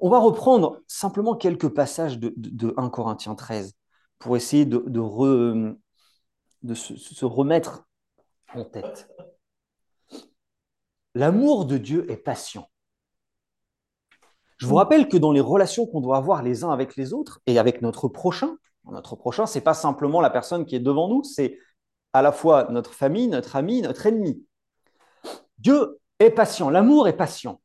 On 0.00 0.10
va 0.10 0.18
reprendre 0.18 0.80
simplement 0.88 1.36
quelques 1.36 1.68
passages 1.68 2.18
de, 2.18 2.74
1 2.76 2.88
Corinthiens 2.90 3.36
13. 3.36 3.74
pour 4.18 4.36
essayer 4.36 4.66
de, 4.66 4.84
de, 4.88 6.74
se 6.74 7.24
remettre 7.24 7.86
en 8.52 8.64
tête. 8.64 9.13
L'amour 11.14 11.66
de 11.66 11.78
Dieu 11.78 12.10
est 12.10 12.16
patient. 12.16 12.68
Je 14.56 14.66
vous 14.66 14.76
rappelle 14.76 15.08
que 15.08 15.16
dans 15.16 15.32
les 15.32 15.40
relations 15.40 15.86
qu'on 15.86 16.00
doit 16.00 16.16
avoir 16.16 16.42
les 16.42 16.64
uns 16.64 16.70
avec 16.70 16.96
les 16.96 17.12
autres 17.12 17.40
et 17.46 17.58
avec 17.58 17.82
notre 17.82 18.08
prochain, 18.08 18.56
notre 18.84 19.16
prochain, 19.16 19.46
c'est 19.46 19.60
pas 19.60 19.74
simplement 19.74 20.20
la 20.20 20.30
personne 20.30 20.66
qui 20.66 20.76
est 20.76 20.80
devant 20.80 21.08
nous, 21.08 21.22
c'est 21.22 21.58
à 22.12 22.22
la 22.22 22.32
fois 22.32 22.68
notre 22.70 22.92
famille, 22.92 23.28
notre 23.28 23.56
ami, 23.56 23.82
notre 23.82 24.06
ennemi. 24.06 24.44
Dieu 25.58 26.00
est 26.18 26.30
patient, 26.30 26.70
l'amour 26.70 27.08
est 27.08 27.16
patient. 27.16 27.60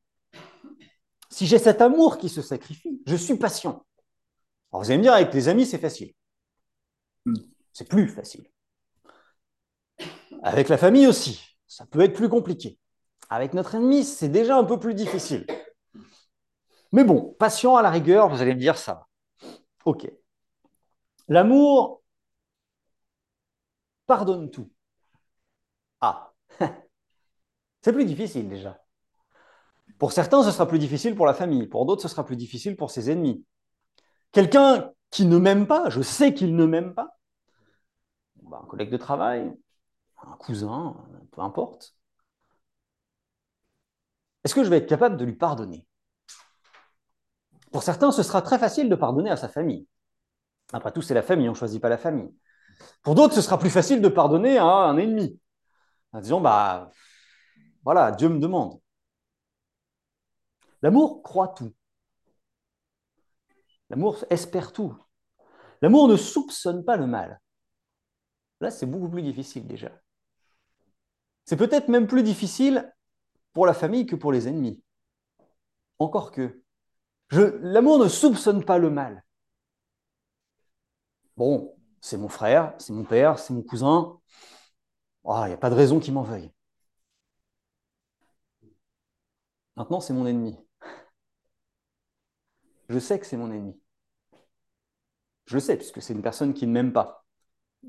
Si 1.29 1.45
j'ai 1.45 1.59
cet 1.59 1.81
amour 1.81 2.17
qui 2.17 2.29
se 2.29 2.41
sacrifie, 2.41 3.01
je 3.05 3.15
suis 3.15 3.38
patient. 3.38 3.85
Alors 4.71 4.83
vous 4.83 4.89
allez 4.89 4.97
me 4.97 5.03
dire, 5.03 5.13
avec 5.13 5.33
les 5.33 5.47
amis, 5.47 5.65
c'est 5.65 5.77
facile. 5.77 6.13
C'est 7.73 7.88
plus 7.88 8.07
facile. 8.07 8.49
Avec 10.41 10.69
la 10.69 10.77
famille 10.77 11.07
aussi, 11.07 11.41
ça 11.67 11.85
peut 11.85 12.01
être 12.01 12.13
plus 12.13 12.29
compliqué. 12.29 12.79
Avec 13.30 13.54
notre 13.54 13.76
ennemi, 13.76 14.04
c'est 14.04 14.30
déjà 14.30 14.58
un 14.58 14.63
peu 14.63 14.80
plus 14.80 14.94
difficile. 14.96 15.46
Mais 16.92 17.04
bon, 17.04 17.36
patient 17.39 17.76
à 17.76 17.82
la 17.82 17.89
rigueur, 17.89 18.30
vous 18.30 18.42
allez 18.42 18.54
me 18.56 18.60
dire 18.60 18.78
ça. 18.78 19.08
Ok. 19.86 20.10
L'amour 21.30 22.02
pardonne 24.06 24.50
tout. 24.52 24.70
Ah, 26.02 26.34
c'est 27.82 27.94
plus 27.94 28.06
difficile 28.06 28.50
déjà. 28.50 28.82
Pour 29.98 30.12
certains, 30.13 30.44
ce 30.44 30.52
sera 30.52 30.68
plus 30.68 30.80
difficile 30.80 31.15
pour 31.15 31.26
la 31.26 31.34
famille. 31.34 31.68
Pour 31.68 31.86
d'autres, 31.86 32.02
ce 32.02 32.08
sera 32.08 32.26
plus 32.26 32.38
difficile 32.38 32.76
pour 32.76 32.89
ses 32.92 33.12
ennemis. 33.12 33.46
Quelqu'un 34.32 34.92
qui 35.12 35.26
ne 35.26 35.38
m'aime 35.38 35.68
pas, 35.68 35.89
je 35.89 36.02
sais 36.02 36.34
qu'il 36.34 36.56
ne 36.56 36.65
m'aime 36.65 36.94
pas. 36.94 37.18
Bah, 38.44 38.62
un 38.63 38.68
collègue 38.68 38.89
de 38.89 38.98
travail, 38.98 39.54
un 40.24 40.38
cousin, 40.38 40.96
peu 41.32 41.42
importe. 41.42 41.96
Est-ce 44.49 44.55
que 44.55 44.63
je 44.63 44.69
vais 44.71 44.77
être 44.77 44.89
capable 44.89 45.15
de 45.15 45.25
lui 45.25 45.35
pardonner? 45.35 45.85
Pour 47.71 47.83
certains, 47.83 48.12
ce 48.12 48.23
sera 48.23 48.41
très 48.41 48.57
facile 48.57 48.89
de 48.89 48.95
pardonner 48.95 49.29
à 49.29 49.38
sa 49.38 49.47
famille. 49.47 49.88
Après 50.73 50.91
tout, 50.91 51.03
c'est 51.03 51.13
la 51.13 51.21
famille, 51.21 51.47
on 51.47 51.51
ne 51.51 51.55
choisit 51.55 51.79
pas 51.79 51.88
la 51.88 51.99
famille. 51.99 52.35
Pour 53.03 53.13
d'autres, 53.13 53.35
ce 53.35 53.43
sera 53.43 53.59
plus 53.59 53.69
facile 53.69 54.01
de 54.01 54.07
pardonner 54.07 54.57
à 54.57 54.65
un 54.65 54.97
ennemi. 54.97 55.39
En 56.13 56.19
disant, 56.19 56.41
bah, 56.41 56.89
voilà, 57.83 58.12
Dieu 58.12 58.27
me 58.27 58.39
demande. 58.39 58.81
L'amour 60.81 61.21
croit 61.21 61.49
tout. 61.49 61.75
L'amour 63.91 64.25
espère 64.31 64.73
tout. 64.73 64.97
L'amour 65.83 66.07
ne 66.07 66.17
soupçonne 66.17 66.83
pas 66.83 66.97
le 66.97 67.05
mal. 67.05 67.39
Là, 68.62 68.71
c'est 68.71 68.88
beaucoup 68.88 69.09
plus 69.09 69.21
difficile 69.21 69.67
déjà. 69.67 69.91
C'est 71.45 71.55
peut-être 71.55 71.88
même 71.88 72.07
plus 72.07 72.23
difficile 72.23 72.91
pour 73.53 73.65
la 73.65 73.73
famille 73.73 74.05
que 74.05 74.15
pour 74.15 74.31
les 74.31 74.47
ennemis. 74.47 74.81
Encore 75.99 76.31
que. 76.31 76.63
L'amour 77.31 77.99
ne 77.99 78.07
soupçonne 78.07 78.63
pas 78.65 78.77
le 78.77 78.89
mal. 78.89 79.23
Bon, 81.38 81.75
c'est 82.01 82.17
mon 82.17 82.29
frère, 82.29 82.73
c'est 82.79 82.93
mon 82.93 83.03
père, 83.03 83.39
c'est 83.39 83.53
mon 83.53 83.62
cousin. 83.63 84.19
Ah, 85.25 85.43
il 85.45 85.49
n'y 85.49 85.53
a 85.53 85.57
pas 85.57 85.69
de 85.69 85.75
raison 85.75 85.99
qu'il 85.99 86.13
m'en 86.13 86.23
veuille. 86.23 86.51
Maintenant, 89.75 89.99
c'est 89.99 90.13
mon 90.13 90.27
ennemi. 90.27 90.57
Je 92.89 92.99
sais 92.99 93.19
que 93.19 93.25
c'est 93.25 93.38
mon 93.38 93.51
ennemi. 93.51 93.79
Je 95.45 95.55
le 95.55 95.59
sais, 95.62 95.77
puisque 95.77 96.01
c'est 96.01 96.13
une 96.13 96.21
personne 96.21 96.53
qui 96.53 96.67
ne 96.67 96.71
m'aime 96.71 96.93
pas, 96.93 97.25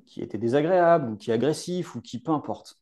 qui 0.07 0.23
était 0.23 0.39
désagréable, 0.39 1.11
ou 1.11 1.17
qui 1.17 1.31
est 1.31 1.35
agressif, 1.35 1.95
ou 1.95 2.01
qui 2.01 2.19
peu 2.21 2.33
importe. 2.33 2.80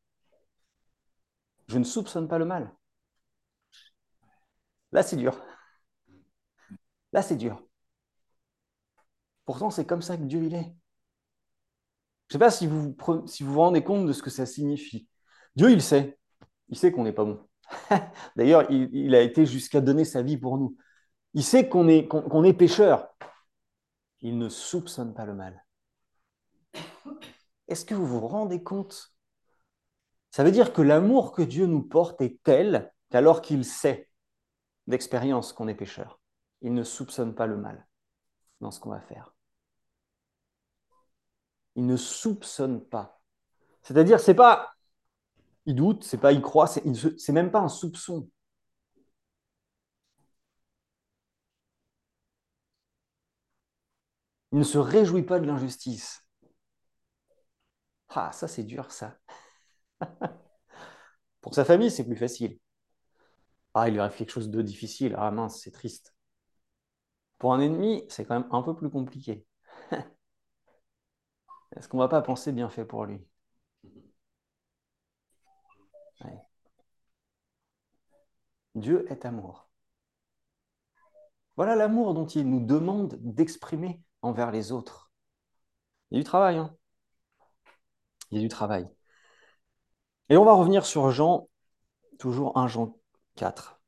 Je 1.68 1.78
ne 1.78 1.84
soupçonne 1.84 2.28
pas 2.28 2.38
le 2.38 2.44
mal. 2.44 2.72
Là, 4.92 5.02
c'est 5.02 5.16
dur. 5.16 5.38
Là, 7.12 7.22
c'est 7.22 7.36
dur. 7.36 7.62
Pourtant, 9.44 9.70
c'est 9.70 9.86
comme 9.86 10.02
ça 10.02 10.16
que 10.16 10.22
Dieu 10.22 10.44
il 10.44 10.54
est. 10.54 10.74
Je 12.28 12.36
ne 12.36 12.38
sais 12.38 12.38
pas 12.38 12.50
si 12.50 12.66
vous, 12.66 12.94
vous 13.40 13.60
rendez 13.60 13.82
compte 13.82 14.06
de 14.06 14.12
ce 14.12 14.22
que 14.22 14.30
ça 14.30 14.44
signifie. 14.44 15.08
Dieu, 15.56 15.70
il 15.70 15.82
sait. 15.82 16.18
Il 16.68 16.76
sait 16.76 16.92
qu'on 16.92 17.04
n'est 17.04 17.12
pas 17.12 17.24
bon. 17.24 17.46
D'ailleurs, 18.36 18.70
il, 18.70 19.14
a 19.14 19.22
été 19.22 19.46
jusqu'à 19.46 19.80
donner 19.80 20.04
sa 20.04 20.22
vie 20.22 20.36
pour 20.36 20.58
nous. 20.58 20.76
Il 21.34 21.42
sait 21.42 21.68
qu'on 21.68 21.88
est, 21.88 22.06
qu'on 22.06 22.44
est 22.44 22.52
pécheur. 22.52 23.08
Il 24.20 24.38
ne 24.38 24.48
soupçonne 24.48 25.14
pas 25.14 25.24
le 25.24 25.34
mal. 25.34 25.64
Est-ce 27.68 27.84
que 27.84 27.94
vous 27.94 28.06
vous 28.06 28.26
rendez 28.26 28.62
compte 28.62 29.14
Ça 30.38 30.44
veut 30.44 30.52
dire 30.52 30.72
que 30.72 30.82
l'amour 30.82 31.32
que 31.32 31.42
Dieu 31.42 31.66
nous 31.66 31.82
porte 31.82 32.20
est 32.20 32.40
tel 32.44 32.94
qu'alors 33.10 33.42
qu'il 33.42 33.64
sait 33.64 34.08
d'expérience 34.86 35.52
qu'on 35.52 35.66
est 35.66 35.74
pécheur, 35.74 36.20
il 36.62 36.74
ne 36.74 36.84
soupçonne 36.84 37.34
pas 37.34 37.48
le 37.48 37.56
mal 37.56 37.88
dans 38.60 38.70
ce 38.70 38.78
qu'on 38.78 38.90
va 38.90 39.00
faire 39.00 39.34
il 41.74 41.86
ne 41.86 41.96
soupçonne 41.96 42.80
pas. 42.84 43.20
C'est-à-dire, 43.82 44.20
c'est 44.20 44.34
pas 44.34 44.74
il 45.66 45.74
doute, 45.74 46.04
c'est 46.04 46.18
pas 46.18 46.30
il 46.30 46.40
croit, 46.40 46.68
c'est 46.68 47.32
même 47.32 47.50
pas 47.50 47.58
un 47.58 47.68
soupçon. 47.68 48.28
Il 54.52 54.58
ne 54.58 54.64
se 54.64 54.78
réjouit 54.78 55.22
pas 55.22 55.40
de 55.40 55.46
l'injustice. 55.46 56.22
Ah, 58.10 58.30
ça 58.32 58.48
c'est 58.48 58.64
dur, 58.64 58.90
ça. 58.92 59.16
Pour 61.40 61.54
sa 61.56 61.64
famille, 61.64 61.90
c'est 61.90 62.04
plus 62.04 62.14
facile. 62.16 62.58
Ah, 63.72 63.88
il 63.88 63.94
lui 63.94 64.00
arrive 64.00 64.14
quelque 64.14 64.28
chose 64.30 64.50
de 64.50 64.60
difficile. 64.60 65.14
Ah 65.18 65.30
mince, 65.30 65.58
c'est 65.62 65.70
triste. 65.70 66.14
Pour 67.38 67.52
un 67.52 67.58
ennemi, 67.60 68.04
c'est 68.08 68.24
quand 68.24 68.38
même 68.38 68.48
un 68.52 68.62
peu 68.62 68.76
plus 68.76 68.90
compliqué. 68.90 69.44
Est-ce 71.74 71.88
qu'on 71.88 71.96
ne 71.96 72.02
va 72.02 72.08
pas 72.08 72.20
penser 72.20 72.52
bien 72.52 72.68
fait 72.68 72.84
pour 72.84 73.06
lui? 73.06 73.24
Dieu 78.74 79.04
est 79.12 79.26
amour. 79.26 79.68
Voilà 81.56 81.76
l'amour 81.76 82.14
dont 82.14 82.24
il 82.26 82.48
nous 82.48 82.64
demande 82.64 83.18
d'exprimer 83.20 84.00
envers 84.22 84.50
les 84.50 84.72
autres. 84.72 85.10
Il 86.10 86.16
y 86.16 86.20
a 86.20 86.22
du 86.22 86.24
travail. 86.24 86.56
Hein 86.58 86.76
il 88.30 88.36
y 88.38 88.40
a 88.40 88.42
du 88.42 88.48
travail. 88.48 88.88
Et 90.30 90.36
on 90.36 90.44
va 90.44 90.52
revenir 90.52 90.84
sur 90.84 91.10
Jean, 91.10 91.48
toujours 92.18 92.56
1 92.58 92.68
Jean 92.68 92.98
4. 93.36 93.80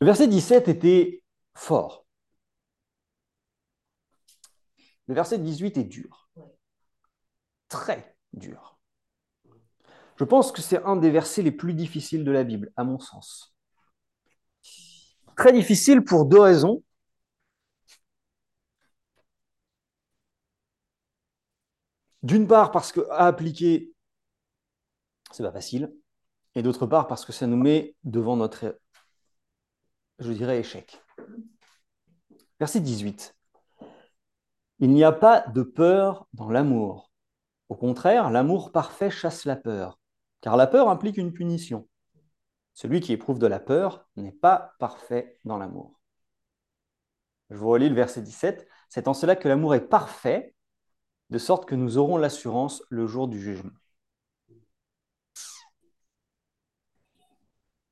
Le 0.00 0.06
verset 0.06 0.28
17 0.28 0.68
était 0.68 1.22
fort. 1.54 2.04
Le 5.06 5.14
verset 5.14 5.38
18 5.38 5.78
est 5.78 5.84
dur. 5.84 6.28
Très 7.68 8.16
dur. 8.32 8.78
Je 10.16 10.24
pense 10.24 10.52
que 10.52 10.62
c'est 10.62 10.82
un 10.84 10.96
des 10.96 11.10
versets 11.10 11.42
les 11.42 11.52
plus 11.52 11.74
difficiles 11.74 12.24
de 12.24 12.30
la 12.30 12.44
Bible, 12.44 12.72
à 12.76 12.84
mon 12.84 12.98
sens. 12.98 13.54
Très 15.36 15.52
difficile 15.52 16.02
pour 16.02 16.24
deux 16.24 16.40
raisons. 16.40 16.82
D'une 22.26 22.48
part, 22.48 22.72
parce 22.72 22.90
qu'à 22.90 23.04
appliquer, 23.18 23.94
c'est 25.30 25.44
pas 25.44 25.52
facile. 25.52 25.94
Et 26.56 26.62
d'autre 26.62 26.84
part, 26.84 27.06
parce 27.06 27.24
que 27.24 27.30
ça 27.30 27.46
nous 27.46 27.56
met 27.56 27.94
devant 28.02 28.36
notre, 28.36 28.80
je 30.18 30.32
dirais, 30.32 30.58
échec. 30.58 31.00
Verset 32.58 32.80
18. 32.80 33.32
Il 34.80 34.90
n'y 34.90 35.04
a 35.04 35.12
pas 35.12 35.42
de 35.42 35.62
peur 35.62 36.26
dans 36.32 36.50
l'amour. 36.50 37.12
Au 37.68 37.76
contraire, 37.76 38.28
l'amour 38.32 38.72
parfait 38.72 39.08
chasse 39.08 39.44
la 39.44 39.54
peur, 39.54 40.00
car 40.40 40.56
la 40.56 40.66
peur 40.66 40.88
implique 40.88 41.18
une 41.18 41.32
punition. 41.32 41.86
Celui 42.74 42.98
qui 42.98 43.12
éprouve 43.12 43.38
de 43.38 43.46
la 43.46 43.60
peur 43.60 44.04
n'est 44.16 44.32
pas 44.32 44.74
parfait 44.80 45.38
dans 45.44 45.58
l'amour. 45.58 46.00
Je 47.50 47.56
vous 47.56 47.68
relis 47.68 47.88
le 47.88 47.94
verset 47.94 48.22
17. 48.22 48.66
C'est 48.88 49.06
en 49.06 49.14
cela 49.14 49.36
que 49.36 49.46
l'amour 49.46 49.76
est 49.76 49.86
parfait, 49.86 50.55
de 51.30 51.38
sorte 51.38 51.66
que 51.68 51.74
nous 51.74 51.98
aurons 51.98 52.16
l'assurance 52.16 52.82
le 52.88 53.06
jour 53.06 53.28
du 53.28 53.40
jugement. 53.40 53.72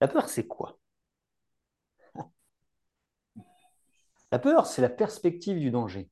La 0.01 0.09
peur, 0.09 0.29
c'est 0.29 0.47
quoi? 0.47 0.79
La 4.31 4.39
peur, 4.39 4.67
c'est 4.67 4.83
la 4.83 4.89
perspective 4.89 5.59
du 5.59 5.71
danger. 5.71 6.11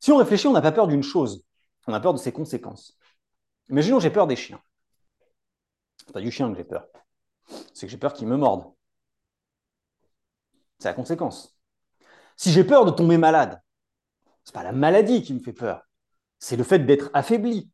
Si 0.00 0.12
on 0.12 0.16
réfléchit, 0.16 0.46
on 0.46 0.52
n'a 0.52 0.60
pas 0.60 0.72
peur 0.72 0.86
d'une 0.86 1.02
chose, 1.02 1.44
on 1.86 1.94
a 1.94 2.00
peur 2.00 2.12
de 2.12 2.18
ses 2.18 2.32
conséquences. 2.32 2.98
Imaginons 3.70 4.00
j'ai 4.00 4.10
peur 4.10 4.26
des 4.26 4.36
chiens. 4.36 4.60
C'est 5.96 6.12
pas 6.12 6.20
du 6.20 6.30
chien 6.30 6.50
que 6.50 6.58
j'ai 6.58 6.64
peur, 6.64 6.86
c'est 7.72 7.86
que 7.86 7.90
j'ai 7.90 7.98
peur 7.98 8.12
qu'il 8.12 8.26
me 8.28 8.36
morde. 8.36 8.72
C'est 10.78 10.88
la 10.88 10.94
conséquence. 10.94 11.56
Si 12.36 12.52
j'ai 12.52 12.64
peur 12.64 12.84
de 12.84 12.90
tomber 12.90 13.18
malade, 13.18 13.62
ce 14.44 14.50
n'est 14.50 14.54
pas 14.54 14.62
la 14.62 14.72
maladie 14.72 15.22
qui 15.22 15.34
me 15.34 15.40
fait 15.40 15.52
peur, 15.52 15.82
c'est 16.38 16.56
le 16.56 16.64
fait 16.64 16.80
d'être 16.80 17.10
affaibli, 17.14 17.70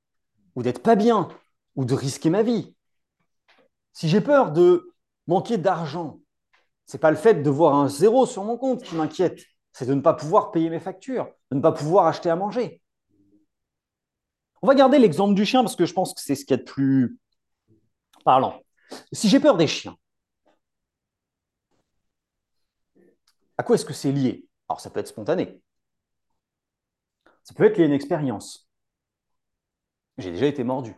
ou 0.54 0.62
d'être 0.62 0.82
pas 0.82 0.96
bien, 0.96 1.28
ou 1.76 1.84
de 1.84 1.94
risquer 1.94 2.30
ma 2.30 2.42
vie. 2.42 2.74
Si 3.92 4.08
j'ai 4.08 4.20
peur 4.20 4.52
de 4.52 4.94
manquer 5.26 5.58
d'argent, 5.58 6.20
ce 6.86 6.96
n'est 6.96 7.00
pas 7.00 7.10
le 7.10 7.16
fait 7.16 7.42
de 7.42 7.50
voir 7.50 7.74
un 7.74 7.88
zéro 7.88 8.26
sur 8.26 8.44
mon 8.44 8.56
compte 8.56 8.82
qui 8.82 8.94
m'inquiète, 8.94 9.44
c'est 9.72 9.86
de 9.86 9.94
ne 9.94 10.00
pas 10.00 10.14
pouvoir 10.14 10.50
payer 10.50 10.70
mes 10.70 10.80
factures, 10.80 11.30
de 11.50 11.56
ne 11.56 11.60
pas 11.60 11.72
pouvoir 11.72 12.06
acheter 12.06 12.30
à 12.30 12.36
manger. 12.36 12.82
On 14.62 14.66
va 14.66 14.74
garder 14.74 14.98
l'exemple 14.98 15.34
du 15.34 15.44
chien 15.44 15.62
parce 15.62 15.76
que 15.76 15.86
je 15.86 15.92
pense 15.92 16.14
que 16.14 16.20
c'est 16.20 16.34
ce 16.34 16.44
qu'il 16.44 16.56
y 16.56 16.60
a 16.60 16.62
de 16.62 16.68
plus 16.68 17.18
parlant. 18.24 18.60
Si 19.12 19.28
j'ai 19.28 19.38
peur 19.38 19.56
des 19.56 19.66
chiens, 19.66 19.96
à 23.56 23.62
quoi 23.62 23.76
est-ce 23.76 23.84
que 23.84 23.92
c'est 23.92 24.12
lié? 24.12 24.46
Alors 24.68 24.80
ça 24.80 24.90
peut 24.90 25.00
être 25.00 25.08
spontané. 25.08 25.62
Ça 27.48 27.54
peut 27.54 27.64
être 27.64 27.78
lié 27.78 27.84
à 27.84 27.86
une 27.86 27.94
expérience. 27.94 28.68
J'ai 30.18 30.30
déjà 30.30 30.44
été 30.44 30.64
mordu. 30.64 30.94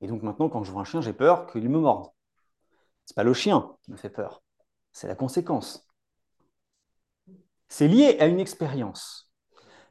Et 0.00 0.08
donc 0.08 0.24
maintenant, 0.24 0.48
quand 0.48 0.64
je 0.64 0.72
vois 0.72 0.80
un 0.80 0.84
chien, 0.84 1.00
j'ai 1.00 1.12
peur 1.12 1.46
qu'il 1.46 1.68
me 1.68 1.78
morde. 1.78 2.10
Ce 3.04 3.12
n'est 3.12 3.14
pas 3.14 3.22
le 3.22 3.34
chien 3.34 3.76
qui 3.82 3.92
me 3.92 3.96
fait 3.96 4.10
peur, 4.10 4.42
c'est 4.90 5.06
la 5.06 5.14
conséquence. 5.14 5.86
C'est 7.68 7.86
lié 7.86 8.16
à 8.18 8.26
une 8.26 8.40
expérience. 8.40 9.30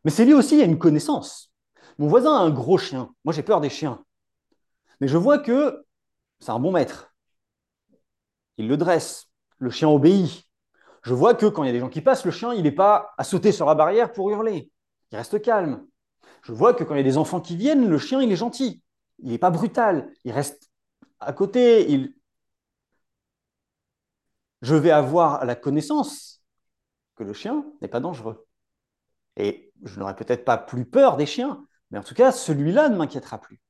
Mais 0.03 0.11
c'est 0.11 0.25
lié 0.25 0.33
aussi 0.33 0.61
à 0.61 0.65
une 0.65 0.77
connaissance. 0.77 1.53
Mon 1.97 2.09
voisin 2.09 2.35
a 2.35 2.39
un 2.39 2.49
gros 2.49 2.77
chien. 2.77 3.15
Moi, 3.23 3.33
j'ai 3.33 3.41
peur 3.41 3.61
des 3.61 3.69
chiens. 3.69 4.03
Mais 4.99 5.07
je 5.07 5.15
vois 5.15 5.39
que 5.39 5.85
c'est 6.39 6.51
un 6.51 6.59
bon 6.59 6.73
maître. 6.73 7.15
Il 8.57 8.67
le 8.67 8.75
dresse. 8.75 9.29
Le 9.59 9.69
chien 9.69 9.87
obéit. 9.87 10.43
Je 11.03 11.13
vois 11.13 11.35
que 11.35 11.45
quand 11.45 11.63
il 11.63 11.67
y 11.67 11.69
a 11.69 11.73
des 11.73 11.79
gens 11.79 11.89
qui 11.89 12.01
passent, 12.01 12.25
le 12.25 12.31
chien, 12.31 12.53
il 12.53 12.63
n'est 12.63 12.71
pas 12.73 13.13
à 13.17 13.23
sauter 13.23 13.53
sur 13.53 13.65
la 13.65 13.75
barrière 13.75 14.11
pour 14.11 14.29
hurler. 14.29 14.69
Il 15.11 15.17
reste 15.17 15.41
calme. 15.41 15.85
Je 16.43 16.51
vois 16.51 16.73
que 16.73 16.83
quand 16.83 16.93
il 16.93 16.97
y 16.97 17.01
a 17.01 17.03
des 17.03 17.17
enfants 17.17 17.41
qui 17.41 17.55
viennent, 17.55 17.89
le 17.89 17.97
chien, 17.97 18.21
il 18.21 18.31
est 18.31 18.37
gentil. 18.37 18.83
Il 19.19 19.29
n'est 19.29 19.37
pas 19.37 19.49
brutal. 19.49 20.11
Il 20.23 20.31
reste 20.31 20.69
à 21.19 21.33
côté. 21.33 21.91
Il... 21.91 22.15
Je 24.61 24.75
vais 24.75 24.91
avoir 24.91 25.45
la 25.45 25.55
connaissance 25.55 26.41
que 27.15 27.23
le 27.23 27.33
chien 27.33 27.65
n'est 27.81 27.87
pas 27.87 27.99
dangereux. 27.99 28.47
Et 29.35 29.71
je 29.83 29.99
n'aurai 29.99 30.15
peut-être 30.15 30.45
pas 30.45 30.57
plus 30.57 30.85
peur 30.85 31.17
des 31.17 31.25
chiens, 31.25 31.65
mais 31.91 31.99
en 31.99 32.03
tout 32.03 32.15
cas, 32.15 32.31
celui-là 32.31 32.89
ne 32.89 32.97
m'inquiétera 32.97 33.39
plus. 33.39 33.61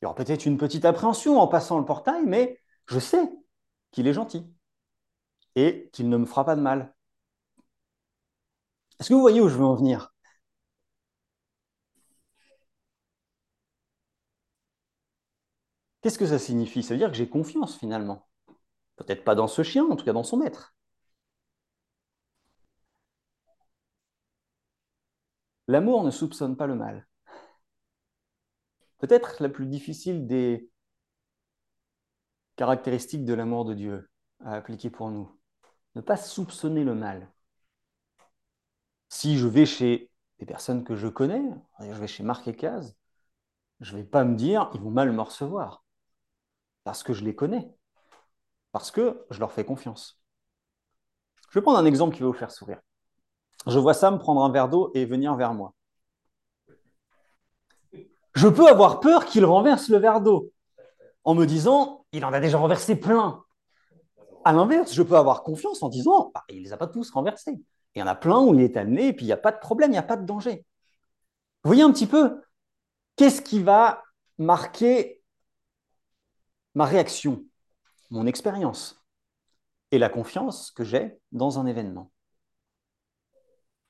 Il 0.00 0.04
y 0.04 0.06
aura 0.06 0.14
peut-être 0.14 0.46
une 0.46 0.58
petite 0.58 0.84
appréhension 0.84 1.40
en 1.40 1.48
passant 1.48 1.78
le 1.78 1.84
portail, 1.84 2.24
mais 2.26 2.60
je 2.86 2.98
sais 2.98 3.30
qu'il 3.90 4.06
est 4.06 4.12
gentil 4.12 4.46
et 5.54 5.88
qu'il 5.92 6.08
ne 6.08 6.16
me 6.16 6.26
fera 6.26 6.44
pas 6.44 6.56
de 6.56 6.60
mal. 6.60 6.94
Est-ce 8.98 9.08
que 9.08 9.14
vous 9.14 9.20
voyez 9.20 9.40
où 9.40 9.48
je 9.48 9.56
veux 9.56 9.64
en 9.64 9.74
venir? 9.74 10.12
Qu'est-ce 16.08 16.18
que 16.18 16.26
ça 16.26 16.38
signifie? 16.38 16.82
Ça 16.82 16.94
veut 16.94 16.98
dire 16.98 17.10
que 17.10 17.18
j'ai 17.18 17.28
confiance 17.28 17.76
finalement. 17.76 18.26
Peut-être 18.96 19.24
pas 19.24 19.34
dans 19.34 19.46
ce 19.46 19.62
chien, 19.62 19.84
en 19.84 19.94
tout 19.94 20.06
cas 20.06 20.14
dans 20.14 20.22
son 20.22 20.38
maître. 20.38 20.74
L'amour 25.66 26.04
ne 26.04 26.10
soupçonne 26.10 26.56
pas 26.56 26.66
le 26.66 26.76
mal. 26.76 27.06
Peut-être 28.96 29.42
la 29.42 29.50
plus 29.50 29.66
difficile 29.66 30.26
des 30.26 30.70
caractéristiques 32.56 33.26
de 33.26 33.34
l'amour 33.34 33.66
de 33.66 33.74
Dieu 33.74 34.10
à 34.42 34.54
appliquer 34.54 34.88
pour 34.88 35.10
nous. 35.10 35.38
Ne 35.94 36.00
pas 36.00 36.16
soupçonner 36.16 36.84
le 36.84 36.94
mal. 36.94 37.30
Si 39.10 39.36
je 39.36 39.46
vais 39.46 39.66
chez 39.66 40.10
des 40.38 40.46
personnes 40.46 40.84
que 40.84 40.96
je 40.96 41.08
connais, 41.08 41.44
je 41.80 41.92
vais 41.92 42.06
chez 42.06 42.22
Marc 42.22 42.48
et 42.48 42.56
Caz, 42.56 42.96
je 43.80 43.92
ne 43.94 43.98
vais 44.00 44.06
pas 44.06 44.24
me 44.24 44.36
dire 44.36 44.70
ils 44.72 44.80
vont 44.80 44.90
mal 44.90 45.12
me 45.12 45.20
recevoir. 45.20 45.84
Parce 46.88 47.02
que 47.02 47.12
je 47.12 47.22
les 47.22 47.34
connais. 47.34 47.70
Parce 48.72 48.90
que 48.90 49.26
je 49.28 49.40
leur 49.40 49.52
fais 49.52 49.62
confiance. 49.62 50.18
Je 51.50 51.58
vais 51.58 51.62
prendre 51.62 51.76
un 51.76 51.84
exemple 51.84 52.14
qui 52.16 52.22
va 52.22 52.28
vous 52.28 52.32
faire 52.32 52.50
sourire 52.50 52.80
je 53.66 53.78
vois 53.78 53.92
Sam 53.92 54.18
prendre 54.18 54.42
un 54.42 54.50
verre 54.50 54.70
d'eau 54.70 54.90
et 54.94 55.04
venir 55.04 55.34
vers 55.34 55.52
moi. 55.52 55.74
Je 58.34 58.48
peux 58.48 58.66
avoir 58.66 59.00
peur 59.00 59.26
qu'il 59.26 59.44
renverse 59.44 59.90
le 59.90 59.98
verre 59.98 60.22
d'eau 60.22 60.50
en 61.24 61.34
me 61.34 61.44
disant, 61.44 62.06
il 62.12 62.24
en 62.24 62.32
a 62.32 62.40
déjà 62.40 62.56
renversé 62.56 62.96
plein. 62.96 63.44
À 64.46 64.54
l'inverse, 64.54 64.94
je 64.94 65.02
peux 65.02 65.16
avoir 65.16 65.42
confiance 65.42 65.82
en 65.82 65.90
disant, 65.90 66.30
bah, 66.32 66.44
il 66.48 66.60
ne 66.60 66.64
les 66.64 66.72
a 66.72 66.78
pas 66.78 66.86
tous 66.86 67.10
renversés. 67.10 67.60
Il 67.94 67.98
y 67.98 68.02
en 68.02 68.06
a 68.06 68.14
plein 68.14 68.38
où 68.40 68.54
il 68.54 68.62
est 68.62 68.78
amené 68.78 69.08
et 69.08 69.12
puis 69.12 69.26
il 69.26 69.28
n'y 69.28 69.32
a 69.32 69.36
pas 69.36 69.52
de 69.52 69.58
problème, 69.58 69.90
il 69.90 69.92
n'y 69.92 69.98
a 69.98 70.02
pas 70.02 70.16
de 70.16 70.24
danger. 70.24 70.64
Vous 71.64 71.68
voyez 71.68 71.82
un 71.82 71.92
petit 71.92 72.06
peu, 72.06 72.40
qu'est-ce 73.16 73.42
qui 73.42 73.62
va 73.62 74.02
marquer 74.38 75.17
ma 76.78 76.86
réaction, 76.86 77.44
mon 78.10 78.26
expérience 78.26 79.04
et 79.90 79.98
la 79.98 80.08
confiance 80.08 80.70
que 80.70 80.84
j'ai 80.84 81.18
dans 81.32 81.58
un 81.58 81.66
événement 81.66 82.12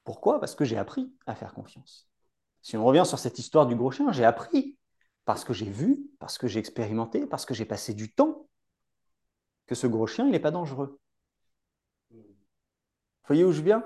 pourquoi? 0.09 0.41
Parce 0.41 0.55
que 0.55 0.65
j'ai 0.65 0.79
appris 0.79 1.13
à 1.27 1.35
faire 1.35 1.53
confiance. 1.53 2.09
Si 2.63 2.79
on 2.79 2.85
revient 2.87 3.05
sur 3.05 3.19
cette 3.19 3.39
histoire 3.39 3.67
du 3.67 3.77
gros 3.77 3.91
chien, 3.91 4.11
j'ai 4.11 4.25
appris 4.25 4.79
parce 5.27 5.45
que 5.45 5.53
j'ai 5.53 5.71
vu, 5.71 5.99
parce 6.19 6.39
que 6.39 6.49
j'ai 6.49 6.61
expérimenté, 6.61 7.27
parce 7.27 7.45
que 7.45 7.53
j'ai 7.53 7.67
passé 7.67 7.93
du 7.93 8.11
temps 8.11 8.49
que 9.67 9.75
ce 9.75 9.87
gros 9.87 10.07
chien, 10.07 10.25
il 10.25 10.31
n'est 10.31 10.41
pas 10.41 10.51
dangereux. 10.51 10.99
Voyez 13.27 13.45
où 13.45 13.53
je 13.53 13.61
viens? 13.61 13.85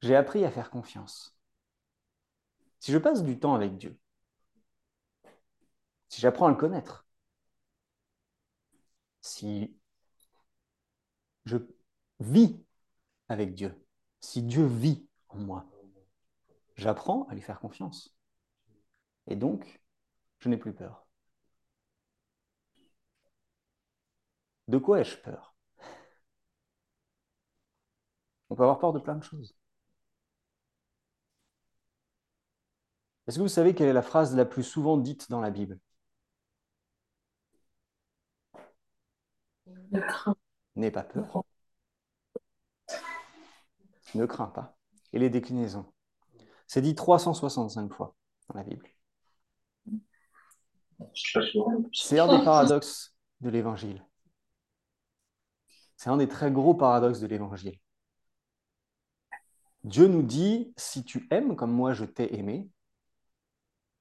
J'ai 0.00 0.16
appris 0.16 0.46
à 0.46 0.50
faire 0.50 0.70
confiance. 0.70 1.36
Si 2.82 2.90
je 2.90 2.98
passe 2.98 3.22
du 3.22 3.38
temps 3.38 3.54
avec 3.54 3.78
Dieu, 3.78 3.96
si 6.08 6.20
j'apprends 6.20 6.46
à 6.46 6.50
le 6.50 6.56
connaître, 6.56 7.06
si 9.20 9.72
je 11.44 11.58
vis 12.18 12.60
avec 13.28 13.54
Dieu, 13.54 13.86
si 14.20 14.42
Dieu 14.42 14.66
vit 14.66 15.06
en 15.28 15.38
moi, 15.38 15.64
j'apprends 16.74 17.28
à 17.28 17.34
lui 17.34 17.42
faire 17.42 17.60
confiance. 17.60 18.16
Et 19.28 19.36
donc, 19.36 19.80
je 20.40 20.48
n'ai 20.48 20.56
plus 20.56 20.74
peur. 20.74 21.06
De 24.66 24.78
quoi 24.78 25.00
ai-je 25.00 25.18
peur? 25.18 25.54
On 28.50 28.54
peut 28.54 28.62
avoir 28.62 28.78
peur 28.78 28.92
de 28.92 29.00
plein 29.00 29.16
de 29.16 29.24
choses. 29.24 29.56
Est-ce 33.26 33.36
que 33.36 33.42
vous 33.42 33.48
savez 33.48 33.74
quelle 33.74 33.88
est 33.88 33.92
la 33.92 34.02
phrase 34.02 34.34
la 34.36 34.44
plus 34.44 34.64
souvent 34.64 34.96
dite 34.96 35.30
dans 35.30 35.40
la 35.40 35.50
Bible? 35.50 35.78
N'aie 40.76 40.90
pas 40.90 41.04
peur. 41.04 41.44
Ne 44.14 44.26
crains 44.26 44.46
pas. 44.48 44.76
Et 45.12 45.18
les 45.18 45.30
déclinaisons. 45.30 45.86
C'est 46.66 46.82
dit 46.82 46.94
365 46.94 47.92
fois 47.92 48.14
dans 48.48 48.58
la 48.58 48.64
Bible. 48.64 48.88
C'est 51.92 52.18
un 52.18 52.38
des 52.38 52.44
paradoxes 52.44 53.14
de 53.40 53.50
l'Évangile. 53.50 54.04
C'est 55.96 56.10
un 56.10 56.16
des 56.16 56.28
très 56.28 56.50
gros 56.50 56.74
paradoxes 56.74 57.20
de 57.20 57.26
l'Évangile. 57.26 57.78
Dieu 59.84 60.06
nous 60.06 60.22
dit, 60.22 60.72
si 60.76 61.04
tu 61.04 61.26
aimes 61.30 61.56
comme 61.56 61.72
moi 61.72 61.92
je 61.92 62.04
t'ai 62.04 62.36
aimé, 62.36 62.68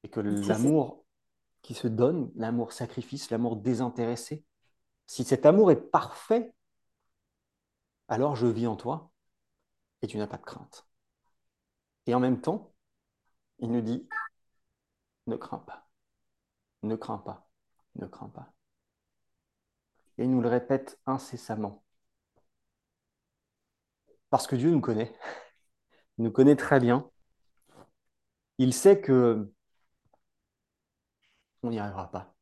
et 0.03 0.09
que 0.09 0.19
l'amour 0.19 1.05
qui 1.61 1.73
se 1.73 1.87
donne, 1.87 2.31
l'amour 2.35 2.73
sacrifice, 2.73 3.29
l'amour 3.29 3.57
désintéressé, 3.57 4.43
si 5.05 5.23
cet 5.23 5.45
amour 5.45 5.71
est 5.71 5.81
parfait, 5.81 6.53
alors 8.07 8.35
je 8.35 8.47
vis 8.47 8.67
en 8.67 8.75
toi 8.75 9.11
et 10.01 10.07
tu 10.07 10.17
n'as 10.17 10.27
pas 10.27 10.37
de 10.37 10.45
crainte. 10.45 10.87
Et 12.07 12.15
en 12.15 12.19
même 12.19 12.41
temps, 12.41 12.73
il 13.59 13.71
nous 13.71 13.81
dit, 13.81 14.07
ne 15.27 15.35
crains 15.35 15.59
pas, 15.59 15.87
ne 16.83 16.95
crains 16.95 17.19
pas, 17.19 17.47
ne 17.95 18.07
crains 18.07 18.29
pas. 18.29 18.51
Et 20.17 20.23
il 20.23 20.31
nous 20.31 20.41
le 20.41 20.49
répète 20.49 20.99
incessamment. 21.05 21.83
Parce 24.29 24.47
que 24.47 24.55
Dieu 24.55 24.71
nous 24.71 24.81
connaît, 24.81 25.13
il 26.17 26.23
nous 26.23 26.31
connaît 26.31 26.55
très 26.55 26.79
bien. 26.79 27.09
Il 28.57 28.73
sait 28.73 28.99
que 28.99 29.51
on 31.63 31.69
n'y 31.69 31.79
arrivera 31.79 32.09
pas. 32.11 32.33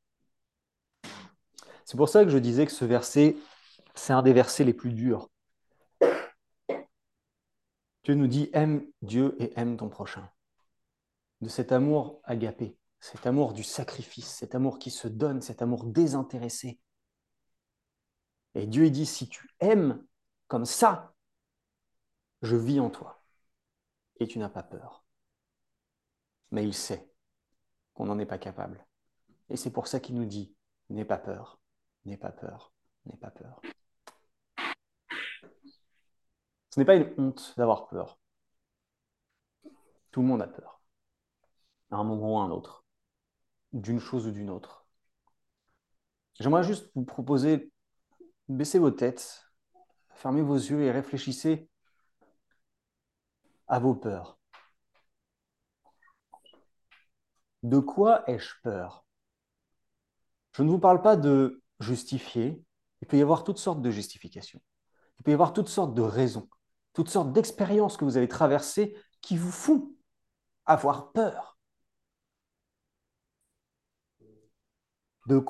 C'est 1.86 1.97
pour 1.97 2.09
ça 2.09 2.24
que 2.24 2.30
je 2.30 2.38
disais 2.38 2.65
que 2.65 2.72
ce 2.72 2.86
verset, 2.86 3.36
c'est 3.95 4.13
un 4.13 4.22
des 4.22 4.34
versets 4.34 4.63
les 4.63 4.74
plus 4.74 4.93
durs 4.93 5.30
Dieu 8.09 8.15
nous 8.15 8.28
dit 8.28 8.49
aime 8.53 8.86
Dieu 9.03 9.36
et 9.39 9.53
aime 9.55 9.78
ton 9.78 9.88
prochain. 9.88 10.28
De 11.41 11.47
cet 11.47 11.72
amour 11.72 12.22
agapé, 12.24 12.76
cet 12.99 13.28
amour 13.28 13.53
du 13.53 13.63
sacrifice, 13.63 14.28
cet 14.28 14.55
amour 14.55 14.80
qui 14.80 14.89
se 14.89 15.07
donne, 15.07 15.43
cet 15.43 15.61
amour 15.61 15.86
désintéressé. 15.86 16.80
Et 18.55 18.65
Dieu 18.65 18.89
dit, 18.89 19.05
si 19.05 19.30
tu 19.30 19.47
aimes 19.59 20.03
comme 20.47 20.65
ça, 20.65 21.13
je 22.41 22.55
vis 22.55 22.80
en 22.80 22.89
toi. 22.89 23.22
Et 24.20 24.28
tu 24.28 24.39
n'as 24.39 24.49
pas 24.49 24.63
peur. 24.63 25.05
Mais 26.49 26.65
il 26.65 26.74
sait 26.74 27.13
qu'on 27.93 28.05
n'en 28.05 28.17
est 28.17 28.26
pas 28.26 28.39
capable. 28.39 28.86
Et 29.50 29.58
c'est 29.58 29.72
pour 29.72 29.88
ça 29.88 30.00
qu'il 30.00 30.16
nous 30.16 30.26
dit, 30.26 30.56
n'aie 30.89 31.06
pas 31.06 31.18
peur, 31.18 31.60
n'aie 32.06 32.18
pas 32.18 32.32
peur, 32.32 32.74
n'aie 33.06 33.18
pas 33.18 33.32
peur. 33.32 33.62
Ce 36.72 36.80
n'est 36.80 36.86
pas 36.86 36.95
une 36.95 37.14
honte 37.18 37.54
d'avoir 37.58 37.88
peur. 37.88 38.20
Tout 40.12 40.22
le 40.22 40.28
monde 40.28 40.41
a 40.41 40.47
peur, 40.47 40.82
à 41.91 41.97
un 41.97 42.04
moment 42.04 42.36
ou 42.36 42.39
à 42.39 42.43
un 42.43 42.52
autre, 42.52 42.86
d'une 43.74 44.00
chose 44.00 44.28
ou 44.28 44.32
d'une 44.32 44.50
autre. 44.50 44.86
J'aimerais 46.39 46.64
juste 46.64 46.91
vous 46.95 47.04
proposer, 47.04 47.72
baissez 48.47 48.80
vos 48.80 48.91
têtes, 48.91 49.52
fermez 50.12 50.41
vos 50.41 50.56
yeux 50.56 50.84
et 50.84 50.91
réfléchissez 50.91 51.70
à 53.68 53.80
vos 53.80 53.95
peurs. 53.95 54.39
De 57.64 57.80
quoi 57.80 58.24
ai-je 58.30 58.54
peur? 58.64 59.06
Je 60.54 60.64
ne 60.64 60.70
vous 60.70 60.80
parle 60.80 61.02
pas 61.02 61.16
de 61.16 61.62
justifier. 61.80 62.62
Il 63.02 63.08
peut 63.08 63.18
y 63.18 63.22
avoir 63.22 63.43
toutes 63.43 63.58
sortes 63.58 63.82
de 63.82 63.91
justifications. 63.91 64.62
Il 65.20 65.24
peut 65.24 65.32
y 65.32 65.34
avoir 65.34 65.54
toutes 65.54 65.70
sortes 65.70 65.93
de 65.93 66.02
raisons, 66.02 66.50
toutes 66.93 67.10
sortes 67.10 67.34
d'expériences 67.34 67.97
que 67.97 68.06
vous 68.06 68.18
avez 68.18 68.28
traversées 68.28 68.95
qui 69.22 69.38
vous 69.38 69.52
font 69.52 69.91
avoir 70.66 71.12
peur. 71.12 71.58
De 75.28 75.39
quoi 75.39 75.45